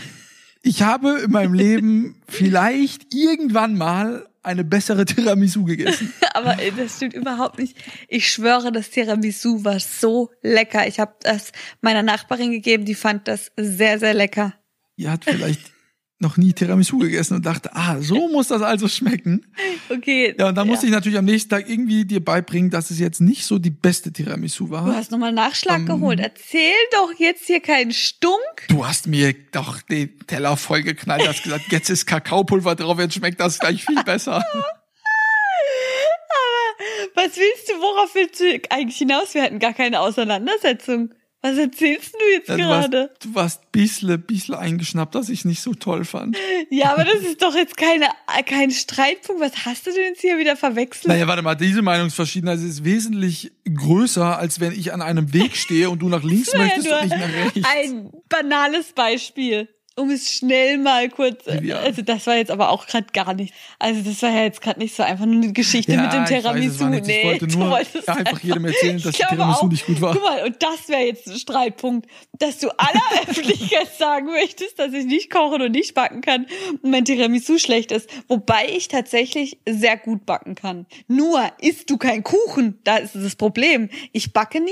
Ich 0.66 0.82
habe 0.82 1.20
in 1.26 1.32
meinem 1.32 1.54
Leben 1.54 2.16
vielleicht 2.26 3.14
irgendwann 3.14 3.78
mal 3.78 4.26
eine 4.44 4.64
bessere 4.64 5.06
Tiramisu 5.06 5.64
gegessen. 5.64 6.14
Aber 6.34 6.60
äh, 6.60 6.72
das 6.72 6.98
stimmt 6.98 7.14
überhaupt 7.14 7.60
nicht. 7.60 7.78
Ich 8.08 8.32
schwöre, 8.32 8.72
das 8.72 8.90
Tiramisu 8.90 9.64
war 9.64 9.80
so 9.80 10.32
lecker. 10.42 10.88
Ich 10.88 11.00
habe 11.00 11.16
das 11.22 11.52
meiner 11.82 12.04
Nachbarin 12.04 12.52
gegeben, 12.52 12.86
die 12.86 12.96
fand 12.96 13.28
das 13.28 13.52
sehr, 13.58 14.00
sehr 14.00 14.14
lecker. 14.14 14.54
Ihr 14.96 15.12
hat 15.12 15.26
vielleicht 15.26 15.73
noch 16.20 16.38
nie 16.38 16.54
Tiramisu 16.54 17.00
gegessen 17.00 17.36
und 17.36 17.46
dachte, 17.46 17.72
ah, 17.76 18.00
so 18.00 18.30
muss 18.30 18.48
das 18.48 18.62
also 18.62 18.88
schmecken. 18.88 19.46
Okay. 19.90 20.34
Ja, 20.38 20.48
und 20.50 20.56
dann 20.56 20.68
musste 20.68 20.86
ich 20.86 20.92
natürlich 20.92 21.18
am 21.18 21.26
nächsten 21.26 21.50
Tag 21.50 21.70
irgendwie 21.70 22.06
dir 22.06 22.24
beibringen, 22.24 22.70
dass 22.70 22.92
es 22.92 23.00
jetzt 23.00 23.20
nicht 23.20 23.44
so 23.46 23.60
die 23.60 23.72
beste 23.72 24.14
Tiramisu 24.14 24.70
war. 24.70 24.86
Du 24.86 24.94
hast 24.94 25.12
nochmal 25.12 25.34
Nachschlag 25.34 25.80
Ähm, 25.80 25.86
geholt. 25.86 26.20
Erzähl 26.22 26.72
doch 26.92 27.12
jetzt 27.18 27.46
hier 27.48 27.60
keinen 27.60 27.92
Stunk. 27.92 28.40
Du 28.70 28.88
hast 28.88 29.08
mir 29.08 29.34
doch 29.52 29.82
den 29.82 30.18
Teller 30.28 30.56
vollgeknallt, 30.56 31.28
hast 31.28 31.44
gesagt, 31.44 31.66
jetzt 31.72 31.90
ist 31.90 32.06
Kakaopulver 32.06 32.76
drauf, 32.76 33.00
jetzt 33.00 33.16
schmeckt 33.16 33.40
das 33.42 33.60
gleich 33.60 33.84
viel 33.84 34.02
besser. 34.06 34.44
Was 37.16 37.38
willst 37.38 37.70
du, 37.70 37.74
worauf 37.74 38.16
willst 38.16 38.40
du 38.40 38.46
eigentlich 38.70 38.98
hinaus? 38.98 39.34
Wir 39.34 39.44
hatten 39.44 39.60
gar 39.60 39.74
keine 39.74 40.00
Auseinandersetzung. 40.00 41.14
Was 41.46 41.58
erzählst 41.58 42.14
du 42.14 42.26
jetzt 42.34 42.48
Ja, 42.48 42.56
gerade? 42.56 43.12
du 43.22 43.36
warst 43.36 43.70
bissle, 43.74 44.18
bissle 44.18 44.58
eingeschnappt, 44.58 45.14
dass 45.14 45.28
ich 45.28 45.44
nicht 45.44 45.62
so 45.62 45.74
toll 45.74 46.06
fand. 46.06 46.38
Ja, 46.70 46.94
aber 46.94 47.04
das 47.04 47.22
ist 47.22 47.42
doch 47.42 47.54
jetzt 47.54 47.76
keine, 47.76 48.08
kein 48.46 48.72
Streitpunkt. 48.72 49.42
Was 49.42 49.66
hast 49.66 49.86
du 49.86 49.92
denn 49.92 50.04
jetzt 50.10 50.22
hier 50.22 50.38
wieder 50.38 50.56
verwechselt? 50.56 51.08
Naja, 51.10 51.28
warte 51.28 51.42
mal, 51.42 51.56
diese 51.56 51.82
Meinungsverschiedenheit 51.82 52.60
ist 52.60 52.86
wesentlich 52.86 53.52
größer, 53.72 54.38
als 54.40 54.62
wenn 54.62 54.72
ich 54.72 54.94
an 54.94 55.02
einem 55.02 55.34
Weg 55.34 55.58
stehe 55.58 55.90
und 55.90 56.00
du 56.00 56.08
nach 56.08 56.24
links 56.24 56.54
möchtest 56.56 56.90
und 56.90 57.04
ich 57.04 57.10
nach 57.10 57.34
rechts. 57.34 57.60
Ein 57.76 58.10
banales 58.30 58.94
Beispiel. 58.94 59.68
Um 59.96 60.10
es 60.10 60.32
schnell 60.32 60.80
mal 60.80 61.08
kurz. 61.10 61.44
Ja. 61.62 61.78
Also 61.78 62.02
das 62.02 62.26
war 62.26 62.36
jetzt 62.36 62.50
aber 62.50 62.70
auch 62.70 62.88
gerade 62.88 63.06
gar 63.14 63.36
nicht. 63.36 63.54
Also 63.78 64.02
das 64.02 64.24
war 64.24 64.32
ja 64.32 64.44
jetzt 64.44 64.60
gerade 64.60 64.80
nicht 64.80 64.96
so 64.96 65.04
einfach 65.04 65.26
nur 65.28 65.36
eine 65.36 65.54
Geschichte 65.54 65.92
Ja, 65.92 66.02
mit 66.02 66.14
dem 66.14 66.22
weiß, 66.22 66.30
Tiramisu. 66.30 66.80
war 66.80 66.90
nichts. 66.90 67.08
Ich 67.08 67.16
nee, 67.16 67.24
wollte 67.26 67.48
nur 67.48 67.70
wolltest 67.70 68.10
einfach 68.10 68.40
jedem 68.40 68.66
erzählen, 68.66 69.00
dass 69.00 69.16
glaube 69.16 69.36
Tiramisu 69.36 69.60
auch, 69.60 69.70
nicht 69.70 69.86
gut 69.86 70.02
war. 70.02 70.14
Guck 70.14 70.24
mal, 70.24 70.44
und 70.46 70.56
das 70.64 70.90
wäre 70.90 71.02
jetzt 71.04 71.28
ein 71.28 71.38
Streitpunkt, 71.38 72.10
dass 72.40 72.58
du 72.58 72.70
aller 72.70 73.02
Öffentlichkeit 73.28 73.94
sagen 73.96 74.28
möchtest, 74.32 74.80
dass 74.80 74.94
ich 74.94 75.06
nicht 75.06 75.30
kochen 75.30 75.62
und 75.62 75.72
nicht 75.72 75.94
backen 75.94 76.22
kann 76.22 76.48
und 76.82 76.90
mein 76.90 77.06
Tiramisu 77.06 77.60
schlecht 77.60 77.92
ist. 77.92 78.10
Wobei 78.28 78.68
ich 78.70 78.88
tatsächlich 78.88 79.60
sehr 79.70 79.98
gut 79.98 80.26
backen 80.26 80.56
kann. 80.56 80.88
Nur 81.08 81.52
isst 81.62 81.92
du 81.92 81.98
keinen 81.98 82.24
Kuchen, 82.24 82.80
da 82.84 82.98
ist 82.98 83.14
das 83.14 83.36
Problem. 83.36 83.90
Ich 84.12 84.34
backe 84.34 84.60
nie, 84.60 84.72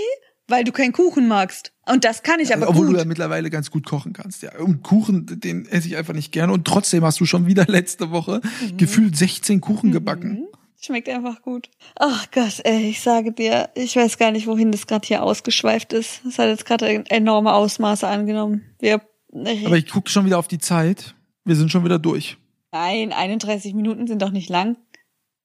weil 0.51 0.63
du 0.63 0.71
keinen 0.71 0.91
Kuchen 0.93 1.27
magst. 1.27 1.73
Und 1.87 2.03
das 2.05 2.21
kann 2.23 2.39
ich 2.39 2.53
aber 2.53 2.69
Obwohl 2.69 2.85
gut. 2.87 2.95
du 2.95 2.99
ja 2.99 3.05
mittlerweile 3.05 3.49
ganz 3.49 3.71
gut 3.71 3.85
kochen 3.85 4.13
kannst. 4.13 4.43
Ja. 4.43 4.57
Und 4.59 4.83
Kuchen, 4.83 5.25
den 5.39 5.65
esse 5.65 5.87
ich 5.87 5.97
einfach 5.97 6.13
nicht 6.13 6.31
gerne. 6.31 6.53
Und 6.53 6.65
trotzdem 6.65 7.03
hast 7.03 7.19
du 7.19 7.25
schon 7.25 7.47
wieder 7.47 7.65
letzte 7.67 8.11
Woche 8.11 8.41
Mhm. 8.61 8.77
gefühlt 8.77 9.17
16 9.17 9.59
Kuchen 9.61 9.91
gebacken. 9.91 10.45
Schmeckt 10.79 11.09
einfach 11.09 11.41
gut. 11.41 11.69
Ach 11.99 12.25
Gott, 12.31 12.59
ey, 12.63 12.89
ich 12.89 13.01
sage 13.01 13.31
dir, 13.31 13.69
ich 13.75 13.95
weiß 13.95 14.17
gar 14.17 14.31
nicht, 14.31 14.47
wohin 14.47 14.71
das 14.71 14.87
gerade 14.87 15.07
hier 15.07 15.21
ausgeschweift 15.23 15.93
ist. 15.93 16.25
Es 16.25 16.37
hat 16.39 16.47
jetzt 16.49 16.65
gerade 16.65 17.03
enorme 17.09 17.53
Ausmaße 17.53 18.07
angenommen. 18.07 18.63
Wir, 18.79 19.01
Aber 19.31 19.77
ich 19.77 19.89
gucke 19.89 20.09
schon 20.09 20.25
wieder 20.25 20.39
auf 20.39 20.47
die 20.47 20.57
Zeit. 20.59 21.13
Wir 21.45 21.55
sind 21.55 21.71
schon 21.71 21.83
wieder 21.85 21.99
durch. 21.99 22.37
nein, 22.71 23.13
31 23.13 23.73
Minuten 23.75 24.07
sind 24.07 24.21
doch 24.21 24.31
nicht 24.31 24.49
lang. 24.49 24.75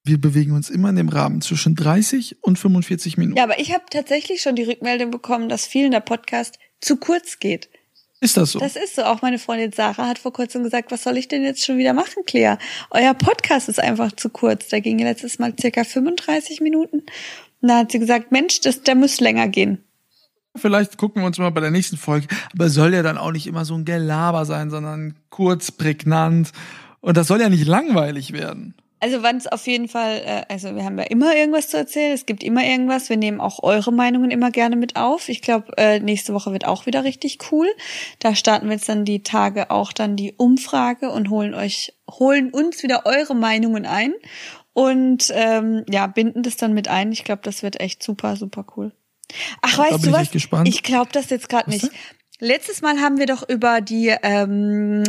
Wir 0.07 0.21
bewegen 0.21 0.53
uns 0.53 0.71
immer 0.71 0.91
in 0.91 0.97
dem 0.97 1.09
Rahmen 1.09 1.41
zwischen 1.41 1.75
30 1.75 2.37
und 2.41 2.61
45 2.61 3.19
Minuten. 3.19 3.37
Ja, 3.37 3.43
aber 3.43 3.59
ich 3.59 3.75
habe 3.75 3.83
tatsächlich 3.91 4.41
schon 4.41 4.55
die 4.55 4.63
Rückmeldung 4.63 5.11
bekommen, 5.11 5.49
dass 5.49 5.67
vielen 5.67 5.91
der 5.91 5.99
Podcast 5.99 6.61
zu 6.81 6.97
kurz 6.97 7.41
geht. 7.41 7.69
Ist 8.21 8.37
das 8.37 8.53
so? 8.53 8.61
Das 8.61 8.77
ist 8.77 8.95
so. 8.95 9.03
Auch 9.03 9.21
meine 9.21 9.41
Freundin 9.41 9.73
Sarah 9.73 10.07
hat 10.07 10.21
vor 10.21 10.33
kurzem 10.33 10.63
gesagt, 10.63 10.93
was 10.93 11.03
soll 11.03 11.17
ich 11.17 11.27
denn 11.27 11.43
jetzt 11.43 11.65
schon 11.65 11.77
wieder 11.77 11.93
machen, 11.93 12.23
Claire? 12.25 12.59
Euer 12.91 13.15
Podcast 13.15 13.69
ist 13.69 13.81
einfach 13.81 14.13
zu 14.13 14.31
kurz. 14.31 14.69
Da 14.69 14.79
ging 14.79 15.01
letztes 15.01 15.41
Mal 15.41 15.55
circa 15.61 15.83
35 15.83 16.61
Minuten. 16.61 16.99
Und 17.61 17.69
da 17.69 17.79
hat 17.79 17.91
sie 17.91 17.99
gesagt, 17.99 18.31
Mensch, 18.31 18.61
das, 18.61 18.83
der 18.83 18.95
muss 18.95 19.19
länger 19.19 19.49
gehen. 19.49 19.83
Vielleicht 20.55 20.99
gucken 20.99 21.23
wir 21.23 21.27
uns 21.27 21.39
mal 21.39 21.51
bei 21.51 21.61
der 21.61 21.73
nächsten 21.73 21.97
Folge. 21.97 22.29
Aber 22.55 22.69
soll 22.69 22.95
ja 22.95 23.03
dann 23.03 23.19
auch 23.19 23.33
nicht 23.33 23.49
immer 23.49 23.65
so 23.65 23.75
ein 23.75 23.85
Gelaber 23.85 24.45
sein, 24.47 24.71
sondern 24.71 25.17
kurz, 25.31 25.73
prägnant. 25.73 26.53
Und 27.01 27.17
das 27.17 27.27
soll 27.27 27.41
ja 27.41 27.49
nicht 27.49 27.67
langweilig 27.67 28.33
werden. 28.33 28.75
Also 29.07 29.23
wann 29.23 29.37
es 29.37 29.47
auf 29.47 29.69
jeden 29.69 29.87
Fall, 29.87 30.21
äh, 30.27 30.53
also 30.53 30.75
wir 30.75 30.85
haben 30.85 30.99
ja 30.99 31.05
immer 31.05 31.37
irgendwas 31.37 31.69
zu 31.69 31.77
erzählen, 31.77 32.13
es 32.13 32.27
gibt 32.27 32.43
immer 32.43 32.65
irgendwas, 32.65 33.09
wir 33.09 33.17
nehmen 33.17 33.41
auch 33.41 33.63
eure 33.63 33.93
Meinungen 33.93 34.33
immer 34.33 34.51
gerne 34.51 34.75
mit 34.75 34.97
auf. 34.97 35.29
Ich 35.29 35.43
glaube, 35.43 35.73
äh, 35.77 36.01
nächste 36.01 36.35
Woche 36.35 36.51
wird 36.51 36.67
auch 36.67 36.87
wieder 36.87 37.05
richtig 37.05 37.39
cool. 37.53 37.69
Da 38.19 38.35
starten 38.35 38.67
wir 38.67 38.73
jetzt 38.73 38.89
dann 38.89 39.05
die 39.05 39.23
Tage 39.23 39.71
auch 39.71 39.93
dann 39.93 40.17
die 40.17 40.33
Umfrage 40.37 41.13
und 41.13 41.31
holen 41.31 41.55
euch, 41.55 41.95
holen 42.11 42.51
uns 42.51 42.83
wieder 42.83 43.07
eure 43.07 43.37
Meinungen 43.37 43.87
ein 43.87 44.13
und 44.73 45.31
ähm, 45.33 45.85
ja, 45.89 46.09
binden 46.09 46.43
das 46.43 46.57
dann 46.57 46.73
mit 46.73 46.89
ein. 46.89 47.13
Ich 47.13 47.23
glaube, 47.23 47.43
das 47.45 47.63
wird 47.63 47.79
echt 47.79 48.03
super, 48.03 48.35
super 48.35 48.67
cool. 48.77 48.91
Ach, 49.63 49.77
Da 49.77 49.85
weißt 49.85 50.05
du 50.05 50.09
ich 50.09 50.15
was? 50.15 50.31
gespannt. 50.33 50.67
Ich 50.67 50.83
glaube 50.83 51.13
das 51.13 51.31
jetzt 51.31 51.49
gerade 51.49 51.71
nicht. 51.71 51.91
Letztes 52.41 52.83
Mal 52.83 52.99
haben 52.99 53.19
wir 53.19 53.27
doch 53.27 53.49
über 53.49 53.81
die 53.81 54.13
ähm, 54.25 55.05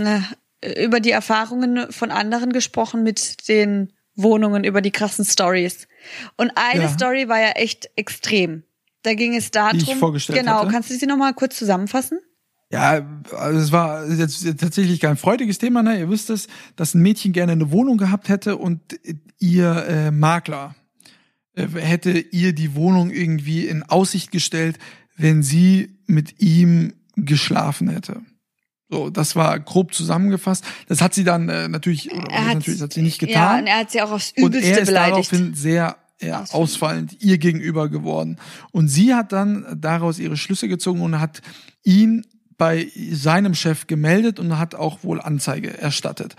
über 0.64 1.00
die 1.00 1.12
Erfahrungen 1.12 1.92
von 1.92 2.12
anderen 2.12 2.52
gesprochen 2.52 3.04
mit 3.04 3.48
den 3.48 3.94
Wohnungen, 4.16 4.64
über 4.64 4.82
die 4.82 4.92
krassen 4.92 5.26
Stories. 5.26 5.88
Und 6.38 6.52
eine 6.56 6.84
Ja. 6.84 6.90
Story 6.90 7.30
war 7.30 7.40
ja 7.40 7.52
echt 7.52 7.90
extrem. 7.96 8.64
Da 9.04 9.14
ging 9.14 9.36
es 9.36 9.52
darum, 9.52 9.78
Die 9.78 9.86
ich 9.92 9.96
vorgestellt 9.96 10.40
genau, 10.40 10.62
hatte. 10.62 10.72
kannst 10.72 10.90
du 10.90 10.96
sie 10.96 11.06
noch 11.06 11.18
mal 11.18 11.34
kurz 11.34 11.58
zusammenfassen? 11.58 12.20
Ja, 12.70 13.06
also 13.32 13.60
es 13.60 13.72
war 13.72 14.06
jetzt 14.10 14.44
tatsächlich 14.60 15.00
kein 15.00 15.16
freudiges 15.16 15.58
Thema, 15.58 15.84
ne? 15.84 16.00
Ihr 16.00 16.10
wisst 16.10 16.30
es, 16.30 16.48
dass 16.76 16.96
ein 16.96 17.02
Mädchen 17.02 17.32
gerne 17.32 17.54
eine 17.54 17.72
Wohnung 17.72 17.98
gehabt 17.98 18.28
hätte 18.28 18.58
und 18.58 18.82
ihr 19.40 19.86
äh, 19.88 20.12
Makler 20.12 20.76
äh, 21.54 21.66
hätte 21.68 22.12
ihr 22.12 22.52
die 22.54 22.76
Wohnung 22.76 23.10
irgendwie 23.12 23.68
in 23.68 23.84
Aussicht 23.84 24.32
gestellt, 24.32 24.80
wenn 25.16 25.44
sie 25.44 25.98
mit 26.08 26.42
ihm 26.42 26.94
geschlafen 27.16 27.88
hätte. 27.88 28.22
So, 28.90 29.10
das 29.10 29.36
war 29.36 29.60
grob 29.60 29.94
zusammengefasst. 29.94 30.64
Das 30.88 31.02
hat 31.02 31.14
sie 31.14 31.24
dann 31.26 31.50
äh, 31.50 31.68
natürlich, 31.68 32.10
Er 32.12 32.46
hat 32.48 32.56
natürlich 32.56 32.80
das 32.80 32.82
hat 32.84 32.94
sie 32.94 33.02
nicht 33.02 33.22
Ja, 33.22 33.28
getan. 33.28 33.60
und 33.62 33.68
er 33.68 33.80
hat 33.80 33.92
sie 33.92 34.02
auch 34.02 34.12
aufs 34.12 34.32
Und 34.38 34.50
Übelste 34.56 34.70
er 34.72 34.80
ist 34.80 34.86
beleidigt. 34.88 35.32
daraufhin 35.34 35.54
sehr 35.56 35.98
ja, 36.22 36.42
Ausfallend. 36.42 36.54
ausfallend 36.54 37.22
ihr 37.22 37.38
gegenüber 37.38 37.90
geworden. 37.90 38.38
Und 38.72 38.88
sie 38.88 39.14
hat 39.14 39.34
dann 39.34 39.66
daraus 39.80 40.20
ihre 40.20 40.38
Schlüsse 40.38 40.68
gezogen 40.68 41.02
und 41.02 41.20
hat 41.20 41.42
ihn 41.84 42.26
bei 42.58 42.88
seinem 43.12 43.54
Chef 43.54 43.88
gemeldet 43.88 44.40
und 44.40 44.58
hat 44.58 44.74
auch 44.74 45.04
wohl 45.04 45.22
Anzeige 45.22 45.78
erstattet. 45.78 46.36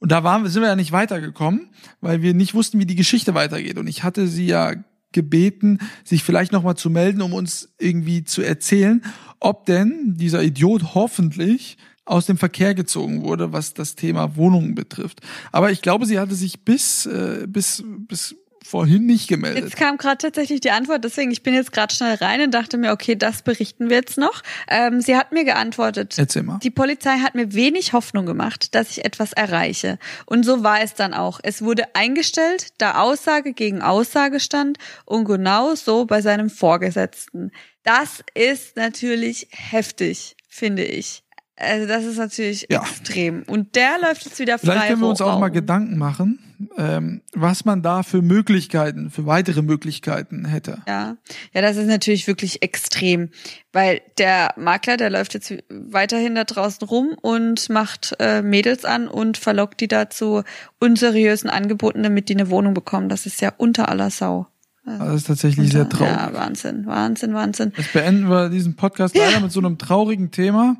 Und 0.00 0.10
da 0.12 0.24
waren, 0.24 0.46
sind 0.48 0.60
wir 0.60 0.68
ja 0.68 0.76
nicht 0.76 0.92
weitergekommen, 0.92 1.68
weil 2.00 2.20
wir 2.20 2.34
nicht 2.34 2.52
wussten, 2.54 2.78
wie 2.80 2.84
die 2.86 2.96
Geschichte 2.96 3.34
weitergeht. 3.34 3.78
Und 3.78 3.86
ich 3.86 4.02
hatte 4.02 4.26
sie 4.26 4.46
ja 4.46 4.74
gebeten, 5.12 5.78
sich 6.04 6.24
vielleicht 6.24 6.52
nochmal 6.52 6.76
zu 6.76 6.90
melden, 6.90 7.22
um 7.22 7.32
uns 7.32 7.68
irgendwie 7.78 8.24
zu 8.24 8.42
erzählen, 8.42 9.02
ob 9.40 9.66
denn 9.66 10.14
dieser 10.16 10.42
Idiot 10.42 10.94
hoffentlich 10.94 11.78
aus 12.04 12.26
dem 12.26 12.36
Verkehr 12.36 12.74
gezogen 12.74 13.22
wurde, 13.22 13.52
was 13.52 13.74
das 13.74 13.94
Thema 13.94 14.36
Wohnungen 14.36 14.74
betrifft. 14.74 15.20
Aber 15.52 15.70
ich 15.70 15.82
glaube, 15.82 16.06
sie 16.06 16.18
hatte 16.18 16.34
sich 16.34 16.64
bis, 16.64 17.06
äh, 17.06 17.46
bis, 17.46 17.82
bis 17.86 18.34
vorhin 18.64 19.06
nicht 19.06 19.28
gemeldet. 19.28 19.64
Jetzt 19.64 19.76
kam 19.76 19.98
gerade 19.98 20.18
tatsächlich 20.18 20.60
die 20.60 20.70
Antwort, 20.70 21.04
deswegen 21.04 21.30
ich 21.30 21.42
bin 21.42 21.54
jetzt 21.54 21.72
gerade 21.72 21.94
schnell 21.94 22.14
rein 22.14 22.40
und 22.40 22.52
dachte 22.52 22.78
mir, 22.78 22.92
okay, 22.92 23.16
das 23.16 23.42
berichten 23.42 23.88
wir 23.88 23.96
jetzt 23.96 24.18
noch. 24.18 24.42
Ähm, 24.68 25.00
sie 25.00 25.16
hat 25.16 25.32
mir 25.32 25.44
geantwortet. 25.44 26.14
Erzähl 26.16 26.42
mal. 26.42 26.58
Die 26.62 26.70
Polizei 26.70 27.18
hat 27.18 27.34
mir 27.34 27.52
wenig 27.54 27.92
Hoffnung 27.92 28.26
gemacht, 28.26 28.74
dass 28.74 28.90
ich 28.90 29.04
etwas 29.04 29.32
erreiche. 29.32 29.98
Und 30.26 30.44
so 30.44 30.62
war 30.62 30.80
es 30.80 30.94
dann 30.94 31.12
auch. 31.14 31.40
Es 31.42 31.62
wurde 31.62 31.94
eingestellt, 31.94 32.68
da 32.78 33.00
Aussage 33.02 33.52
gegen 33.52 33.82
Aussage 33.82 34.40
stand 34.40 34.78
und 35.04 35.24
genau 35.24 35.74
so 35.74 36.06
bei 36.06 36.22
seinem 36.22 36.50
Vorgesetzten. 36.50 37.50
Das 37.82 38.22
ist 38.34 38.76
natürlich 38.76 39.48
heftig, 39.50 40.36
finde 40.48 40.84
ich. 40.84 41.22
Also 41.62 41.86
das 41.86 42.04
ist 42.04 42.16
natürlich 42.18 42.66
Ja. 42.70 42.80
extrem. 42.82 43.44
Und 43.46 43.76
der 43.76 43.98
läuft 44.00 44.24
jetzt 44.24 44.38
wieder 44.38 44.58
frei. 44.58 44.72
Vielleicht 44.72 44.88
können 44.88 45.00
wir 45.00 45.08
uns 45.08 45.20
auch 45.20 45.38
mal. 45.38 45.48
Gedanken 45.48 45.96
machen, 45.98 46.38
ähm, 46.76 47.22
was 47.34 47.64
man 47.64 47.82
da 47.82 48.02
für 48.02 48.22
Möglichkeiten, 48.22 49.10
für 49.10 49.26
weitere 49.26 49.62
Möglichkeiten 49.62 50.44
hätte. 50.44 50.78
Ja, 50.88 51.16
ja, 51.52 51.60
das 51.62 51.76
ist 51.76 51.86
natürlich 51.86 52.26
wirklich 52.26 52.62
extrem, 52.62 53.30
weil 53.72 54.00
der 54.18 54.54
Makler, 54.56 54.96
der 54.96 55.10
läuft 55.10 55.34
jetzt 55.34 55.54
weiterhin 55.70 56.34
da 56.34 56.44
draußen 56.44 56.86
rum 56.86 57.16
und 57.20 57.68
macht 57.70 58.14
äh, 58.18 58.42
Mädels 58.42 58.84
an 58.84 59.08
und 59.08 59.36
verlockt 59.38 59.80
die 59.80 59.88
dazu 59.88 60.42
unseriösen 60.80 61.48
Angeboten, 61.50 62.02
damit 62.02 62.28
die 62.28 62.34
eine 62.34 62.50
Wohnung 62.50 62.74
bekommen. 62.74 63.08
Das 63.08 63.26
ist 63.26 63.40
ja 63.40 63.52
unter 63.56 63.88
aller 63.88 64.10
Sau. 64.10 64.46
Das 64.84 65.14
ist 65.14 65.26
tatsächlich 65.28 65.70
sehr 65.70 65.88
traurig. 65.88 66.12
Ja, 66.12 66.32
Wahnsinn, 66.32 66.86
Wahnsinn, 66.86 67.34
Wahnsinn. 67.34 67.72
Jetzt 67.76 67.92
beenden 67.92 68.28
wir 68.28 68.48
diesen 68.48 68.74
Podcast 68.74 69.16
leider 69.16 69.38
mit 69.40 69.52
so 69.52 69.60
einem 69.60 69.78
traurigen 69.78 70.32
Thema. 70.32 70.76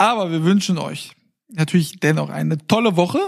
Aber 0.00 0.30
wir 0.30 0.44
wünschen 0.44 0.78
euch 0.78 1.12
natürlich 1.50 2.00
dennoch 2.00 2.30
eine 2.30 2.56
tolle 2.66 2.96
Woche. 2.96 3.20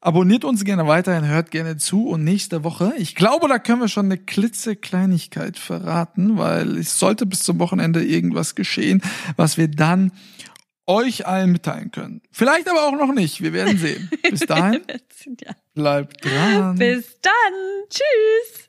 Abonniert 0.00 0.44
uns 0.44 0.64
gerne 0.64 0.86
weiterhin, 0.86 1.26
hört 1.26 1.50
gerne 1.50 1.76
zu 1.76 2.06
und 2.06 2.22
nächste 2.22 2.62
Woche, 2.62 2.92
ich 2.98 3.16
glaube, 3.16 3.48
da 3.48 3.58
können 3.58 3.80
wir 3.80 3.88
schon 3.88 4.06
eine 4.06 4.18
klitzekleinigkeit 4.18 5.58
verraten, 5.58 6.38
weil 6.38 6.76
es 6.76 7.00
sollte 7.00 7.26
bis 7.26 7.42
zum 7.42 7.58
Wochenende 7.58 8.04
irgendwas 8.04 8.54
geschehen, 8.54 9.02
was 9.36 9.56
wir 9.56 9.66
dann 9.66 10.12
euch 10.86 11.26
allen 11.26 11.50
mitteilen 11.50 11.90
können. 11.90 12.20
Vielleicht 12.30 12.70
aber 12.70 12.84
auch 12.86 12.92
noch 12.92 13.12
nicht, 13.12 13.42
wir 13.42 13.52
werden 13.52 13.76
sehen. 13.76 14.08
Bis 14.30 14.40
dahin, 14.46 14.82
bleibt 15.74 16.24
dran. 16.24 16.78
Bis 16.78 17.18
dann. 17.20 17.54
Tschüss. 17.90 18.68